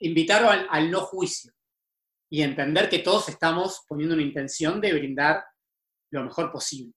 Invitar 0.00 0.44
al, 0.44 0.66
al 0.70 0.90
no 0.90 1.00
juicio 1.00 1.52
y 2.30 2.42
entender 2.42 2.88
que 2.88 2.98
todos 3.00 3.28
estamos 3.28 3.84
poniendo 3.88 4.14
una 4.14 4.24
intención 4.24 4.80
de 4.80 4.92
brindar 4.92 5.44
lo 6.10 6.24
mejor 6.24 6.50
posible. 6.52 6.92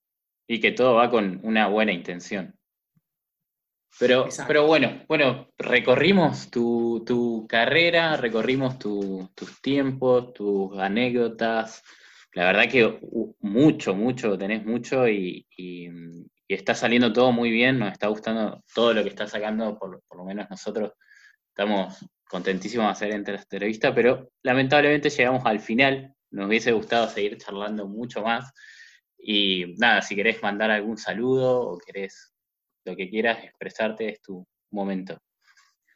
y 0.48 0.60
que 0.60 0.72
todo 0.72 0.96
va 0.96 1.10
con 1.10 1.40
una 1.44 1.68
buena 1.68 1.92
intención. 1.92 2.56
Pero, 4.00 4.26
Exacto. 4.26 4.48
pero 4.48 4.66
bueno, 4.68 5.04
bueno, 5.08 5.50
recorrimos 5.58 6.50
tu, 6.50 7.04
tu 7.06 7.46
carrera, 7.48 8.16
recorrimos 8.18 8.80
tu- 8.80 9.30
tus 9.36 9.62
tiempos, 9.62 10.34
tus 10.34 10.78
anécdotas. 10.80 11.84
La 12.34 12.46
verdad 12.46 12.70
que 12.70 12.86
uh, 12.86 13.36
mucho, 13.42 13.94
mucho, 13.96 14.38
tenés 14.38 14.66
mucho 14.66 15.08
y, 15.08 15.46
y- 15.58 15.88
y 16.48 16.54
está 16.54 16.74
saliendo 16.76 17.12
todo 17.12 17.32
muy 17.32 17.52
bien, 17.52 17.78
nos 17.78 17.92
está 17.92 18.08
gustando 18.08 18.64
todo 18.74 18.94
lo 18.94 19.04
que 19.04 19.10
está 19.10 19.28
sacando, 19.28 19.78
por, 19.78 20.02
por 20.08 20.18
lo 20.20 20.26
menos 20.26 20.50
nosotros 20.50 20.94
estamos 21.50 22.06
contentísimos 22.30 22.86
de 22.86 22.92
hacer 22.92 23.12
entrevista, 23.12 23.94
pero 23.94 24.32
lamentablemente 24.44 25.10
llegamos 25.10 25.44
al 25.46 25.60
final, 25.60 26.14
nos 26.32 26.48
hubiese 26.48 26.72
gustado 26.72 27.10
seguir 27.10 27.38
charlando 27.38 27.88
mucho 27.88 28.22
más. 28.22 28.54
Y 29.18 29.74
nada, 29.78 30.02
si 30.02 30.16
querés 30.16 30.42
mandar 30.42 30.70
algún 30.70 30.98
saludo 30.98 31.60
o 31.62 31.78
querés 31.78 32.34
lo 32.86 32.96
que 32.96 33.10
quieras 33.10 33.44
expresarte, 33.44 34.10
es 34.10 34.22
tu 34.22 34.48
momento 34.72 35.20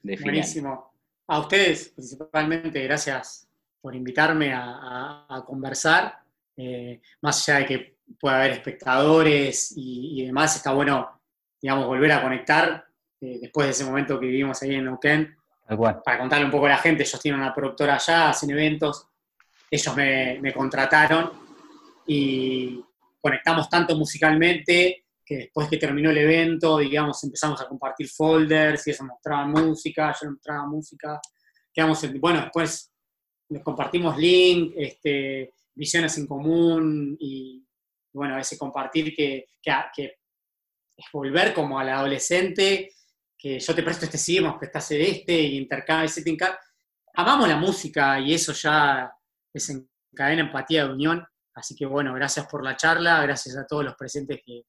de 0.02 0.18
final. 0.18 0.34
Buenísimo. 0.34 0.92
A 1.28 1.40
ustedes, 1.40 1.90
principalmente, 1.90 2.84
gracias 2.84 3.48
por 3.80 3.96
invitarme 3.96 4.52
a, 4.54 5.44
conversar. 5.46 6.18
Eh, 6.58 7.00
más 7.22 7.48
allá 7.48 7.60
de 7.60 7.66
que 7.66 7.98
pueda 8.20 8.40
haber 8.40 8.52
espectadores 8.52 9.74
y, 9.76 10.22
y 10.22 10.26
demás, 10.26 10.56
está 10.56 10.74
bueno, 10.74 11.22
digamos, 11.62 11.88
volver 11.88 12.12
a 12.12 12.22
conectar 12.22 12.86
eh, 13.22 13.40
después 13.42 13.68
de 13.68 13.72
ese 13.72 13.86
momento 13.86 14.20
que 14.20 14.26
vivimos 14.26 14.62
ahí 14.62 14.76
en 14.76 14.86
Neuquén. 14.86 15.38
Para 16.04 16.20
contarle 16.20 16.46
un 16.46 16.52
poco 16.52 16.66
a 16.66 16.70
la 16.70 16.78
gente, 16.78 17.04
ellos 17.04 17.22
tienen 17.22 17.40
una 17.42 17.54
productora 17.54 17.96
allá, 17.96 18.30
hacen 18.30 18.52
eventos, 18.52 19.08
ellos 19.72 19.96
me, 19.96 20.40
me 20.42 20.54
contrataron 20.54 21.32
y 22.08 22.84
conectamos 23.22 23.70
tanto 23.70 23.96
musicalmente 23.98 25.06
que 25.26 25.38
después 25.38 25.70
que 25.70 25.78
terminó 25.78 26.10
el 26.10 26.18
evento, 26.18 26.78
digamos, 26.80 27.24
empezamos 27.24 27.62
a 27.62 27.68
compartir 27.68 28.10
folders 28.10 28.86
y 28.88 28.92
eso 28.92 29.06
mostraba 29.06 29.46
música, 29.46 30.14
yo 30.22 30.30
mostraba 30.32 30.66
música. 30.68 31.20
Quedamos 31.74 32.04
en- 32.04 32.20
bueno, 32.20 32.42
después 32.42 32.92
nos 33.50 33.64
compartimos 33.64 34.18
link, 34.18 34.74
este, 34.76 35.54
visiones 35.74 36.18
en 36.18 36.28
común 36.28 37.16
y 37.20 37.66
bueno, 38.12 38.38
ese 38.38 38.58
compartir 38.58 39.16
que, 39.16 39.46
que, 39.62 39.74
que 39.96 40.04
es 40.98 41.06
volver 41.14 41.54
como 41.54 41.80
al 41.80 41.90
adolescente, 41.90 42.92
que 43.44 43.60
yo 43.60 43.76
te 43.76 43.84
presto 43.84 44.06
este 44.06 44.42
me 44.42 44.54
prestaste 44.58 45.02
este, 45.12 45.34
y 45.34 45.58
intercambio, 45.58 46.08
enca- 46.08 46.58
Amamos 47.16 47.48
la 47.50 47.58
música 47.58 48.18
y 48.22 48.34
eso 48.34 48.54
ya 48.54 49.12
desencadena 49.54 50.44
empatía 50.44 50.86
de 50.86 50.94
unión. 50.94 51.24
Así 51.54 51.76
que 51.76 51.86
bueno, 51.86 52.14
gracias 52.14 52.48
por 52.48 52.64
la 52.64 52.78
charla, 52.78 53.22
gracias 53.22 53.58
a 53.58 53.68
todos 53.68 53.84
los 53.84 53.96
presentes 53.96 54.40
que, 54.46 54.62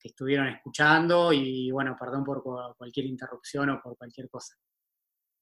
que 0.00 0.08
estuvieron 0.08 0.48
escuchando 0.48 1.32
y 1.34 1.70
bueno, 1.70 1.94
perdón 2.00 2.24
por 2.24 2.42
cu- 2.42 2.74
cualquier 2.78 3.04
interrupción 3.06 3.68
o 3.68 3.80
por 3.82 3.96
cualquier 3.98 4.28
cosa. 4.30 4.56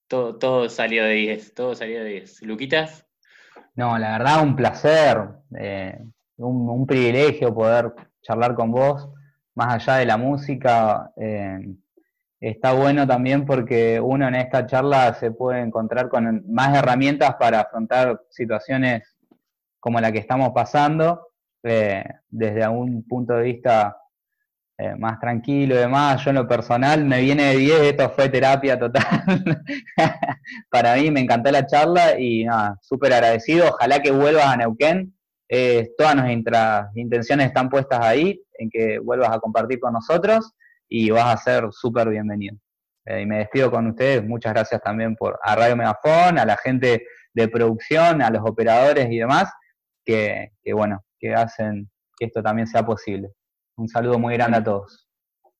Todo, 0.08 0.36
todo 0.36 0.68
salió 0.68 1.04
de 1.04 1.12
10, 1.14 1.54
todo 1.54 1.74
salió 1.76 2.02
de 2.02 2.10
10. 2.10 2.42
Luquitas, 2.42 3.06
No, 3.76 3.96
la 3.96 4.18
verdad, 4.18 4.42
un 4.42 4.56
placer, 4.56 5.18
eh, 5.58 5.98
un, 6.38 6.68
un 6.68 6.84
privilegio 6.86 7.54
poder 7.54 7.92
charlar 8.22 8.54
con 8.56 8.70
vos, 8.72 9.08
más 9.54 9.74
allá 9.74 9.98
de 10.00 10.06
la 10.06 10.16
música. 10.16 11.12
eh, 11.16 11.58
está 12.40 12.72
bueno 12.72 13.06
también 13.06 13.46
porque 13.46 14.00
uno 14.00 14.28
en 14.28 14.34
esta 14.34 14.66
charla 14.66 15.14
se 15.14 15.30
puede 15.30 15.60
encontrar 15.60 16.08
con 16.08 16.44
más 16.52 16.76
herramientas 16.76 17.36
para 17.36 17.60
afrontar 17.60 18.20
situaciones 18.30 19.16
como 19.80 20.00
la 20.00 20.12
que 20.12 20.18
estamos 20.18 20.50
pasando, 20.54 21.28
eh, 21.62 22.04
desde 22.28 22.66
un 22.68 23.06
punto 23.06 23.34
de 23.34 23.42
vista 23.42 23.96
eh, 24.78 24.94
más 24.96 25.18
tranquilo 25.20 25.74
y 25.74 25.78
demás. 25.78 26.24
Yo 26.24 26.30
en 26.30 26.36
lo 26.36 26.48
personal 26.48 27.04
me 27.04 27.20
viene 27.20 27.44
de 27.44 27.56
10, 27.56 27.80
esto 27.82 28.10
fue 28.10 28.28
terapia 28.28 28.78
total. 28.78 29.04
Para 30.70 30.96
mí 30.96 31.10
me 31.10 31.20
encantó 31.20 31.50
la 31.50 31.66
charla 31.66 32.18
y 32.18 32.44
nada, 32.44 32.76
súper 32.82 33.12
agradecido. 33.12 33.68
Ojalá 33.68 34.00
que 34.02 34.10
vuelvas 34.10 34.46
a 34.46 34.56
Neuquén. 34.56 35.14
Eh, 35.48 35.90
todas 35.96 36.16
nuestras 36.16 36.88
intenciones 36.96 37.46
están 37.46 37.70
puestas 37.70 38.00
ahí, 38.00 38.42
en 38.58 38.68
que 38.68 38.98
vuelvas 38.98 39.30
a 39.30 39.38
compartir 39.38 39.78
con 39.78 39.92
nosotros 39.92 40.52
y 40.88 41.10
vas 41.10 41.34
a 41.34 41.42
ser 41.42 41.64
súper 41.72 42.08
bienvenido. 42.08 42.56
Eh, 43.04 43.22
y 43.22 43.26
me 43.26 43.38
despido 43.38 43.70
con 43.70 43.86
ustedes. 43.88 44.24
Muchas 44.24 44.52
gracias 44.52 44.82
también 44.82 45.14
por 45.16 45.38
a 45.42 45.54
Radio 45.54 45.76
Megafón, 45.76 46.38
a 46.38 46.44
la 46.44 46.56
gente 46.56 47.06
de 47.32 47.48
producción, 47.48 48.22
a 48.22 48.30
los 48.30 48.42
operadores 48.44 49.08
y 49.10 49.18
demás, 49.18 49.52
que, 50.04 50.52
que 50.62 50.72
bueno, 50.72 51.04
que 51.18 51.34
hacen 51.34 51.90
que 52.18 52.26
esto 52.26 52.42
también 52.42 52.66
sea 52.66 52.84
posible. 52.84 53.30
Un 53.76 53.88
saludo 53.88 54.18
muy 54.18 54.34
grande 54.34 54.58
a 54.58 54.64
todos. 54.64 55.06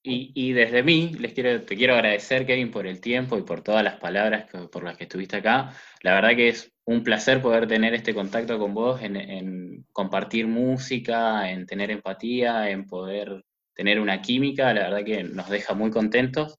Y, 0.09 0.53
desde 0.53 0.85
mí, 0.85 1.15
les 1.19 1.33
quiero, 1.33 1.65
te 1.65 1.77
quiero 1.77 1.95
agradecer, 1.95 2.47
Kevin, 2.47 2.71
por 2.71 2.87
el 2.87 3.01
tiempo 3.01 3.37
y 3.39 3.43
por 3.43 3.63
todas 3.63 3.83
las 3.83 3.97
palabras 3.97 4.47
por 4.71 4.85
las 4.85 4.97
que 4.97 5.03
estuviste 5.03 5.39
acá. 5.39 5.73
La 6.01 6.15
verdad 6.15 6.37
que 6.37 6.49
es 6.49 6.73
un 6.85 7.03
placer 7.03 7.43
poder 7.43 7.67
tener 7.67 7.93
este 7.93 8.15
contacto 8.15 8.57
con 8.57 8.73
vos, 8.73 9.03
en, 9.03 9.85
compartir 9.91 10.47
música, 10.47 11.51
en 11.51 11.67
tener 11.67 11.91
empatía, 11.91 12.71
en 12.71 12.87
poder 12.87 13.43
tener 13.77 14.01
una 14.01 14.21
química. 14.21 14.75
La 14.75 14.85
verdad 14.85 15.05
que 15.05 15.23
nos 15.23 15.49
deja 15.49 15.75
muy 15.75 15.91
contentos. 15.91 16.59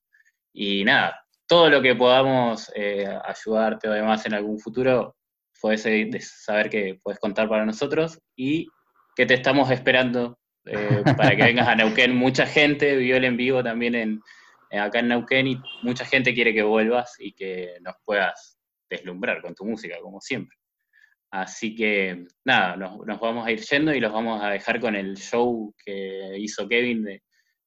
Y 0.53 0.85
nada, 0.85 1.25
todo 1.47 1.69
lo 1.69 1.81
que 1.81 1.95
podamos 1.95 2.71
eh, 2.75 3.07
ayudarte 3.25 3.89
o 3.89 3.91
demás 3.91 4.25
en 4.25 4.33
algún 4.33 4.59
futuro, 4.59 5.15
puedes 5.59 5.83
saber 6.45 6.69
que 6.69 6.99
puedes 7.03 7.19
contar 7.19 7.49
para 7.49 7.65
nosotros 7.65 8.19
y 8.35 8.67
que 9.15 9.25
te 9.25 9.33
estamos 9.33 9.71
esperando 9.71 10.37
eh, 10.65 11.03
para 11.17 11.35
que 11.35 11.43
vengas 11.43 11.67
a 11.67 11.75
Neuquén. 11.75 12.15
Mucha 12.15 12.45
gente 12.45 12.95
vio 12.95 13.17
el 13.17 13.25
en 13.25 13.37
vivo 13.37 13.63
también 13.63 13.95
en, 13.95 14.21
acá 14.71 14.99
en 14.99 15.07
Neuquén 15.07 15.47
y 15.47 15.61
mucha 15.81 16.05
gente 16.05 16.33
quiere 16.33 16.53
que 16.53 16.63
vuelvas 16.63 17.15
y 17.19 17.33
que 17.33 17.77
nos 17.81 17.95
puedas 18.03 18.59
deslumbrar 18.89 19.41
con 19.41 19.55
tu 19.55 19.65
música, 19.65 19.95
como 20.01 20.21
siempre. 20.21 20.57
Así 21.31 21.75
que 21.75 22.25
nada, 22.45 22.77
nos, 22.77 23.19
vamos 23.19 23.45
a 23.45 23.51
ir 23.51 23.59
yendo 23.59 23.93
y 23.93 23.99
los 23.99 24.13
vamos 24.13 24.41
a 24.41 24.49
dejar 24.49 24.79
con 24.79 24.95
el 24.95 25.17
show 25.17 25.73
que 25.83 26.37
hizo 26.37 26.67
Kevin 26.67 27.03
de, 27.03 27.21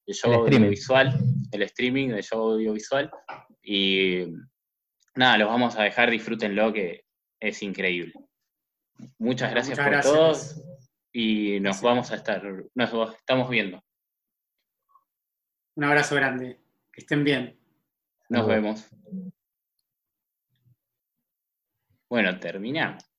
show 0.07 0.33
audiovisual, 0.33 1.17
el 1.51 1.61
streaming 1.63 2.09
de 2.09 2.23
show 2.23 2.53
audiovisual. 2.53 3.09
Y 3.61 4.25
nada, 5.15 5.37
los 5.37 5.47
vamos 5.47 5.77
a 5.77 5.83
dejar, 5.83 6.09
disfrútenlo 6.09 6.73
que 6.73 7.05
es 7.39 7.61
increíble. 7.61 8.13
Muchas 9.19 9.51
gracias 9.51 9.79
por 9.79 10.01
todo 10.01 10.37
y 11.13 11.59
nos 11.59 11.81
vamos 11.81 12.11
a 12.11 12.15
estar, 12.15 12.43
nos 12.73 13.15
estamos 13.15 13.49
viendo. 13.49 13.83
Un 15.75 15.83
abrazo 15.83 16.15
grande, 16.15 16.59
que 16.91 17.01
estén 17.01 17.23
bien. 17.23 17.59
Nos 18.29 18.47
vemos. 18.47 18.89
Bueno, 22.09 22.37
terminamos. 22.39 23.10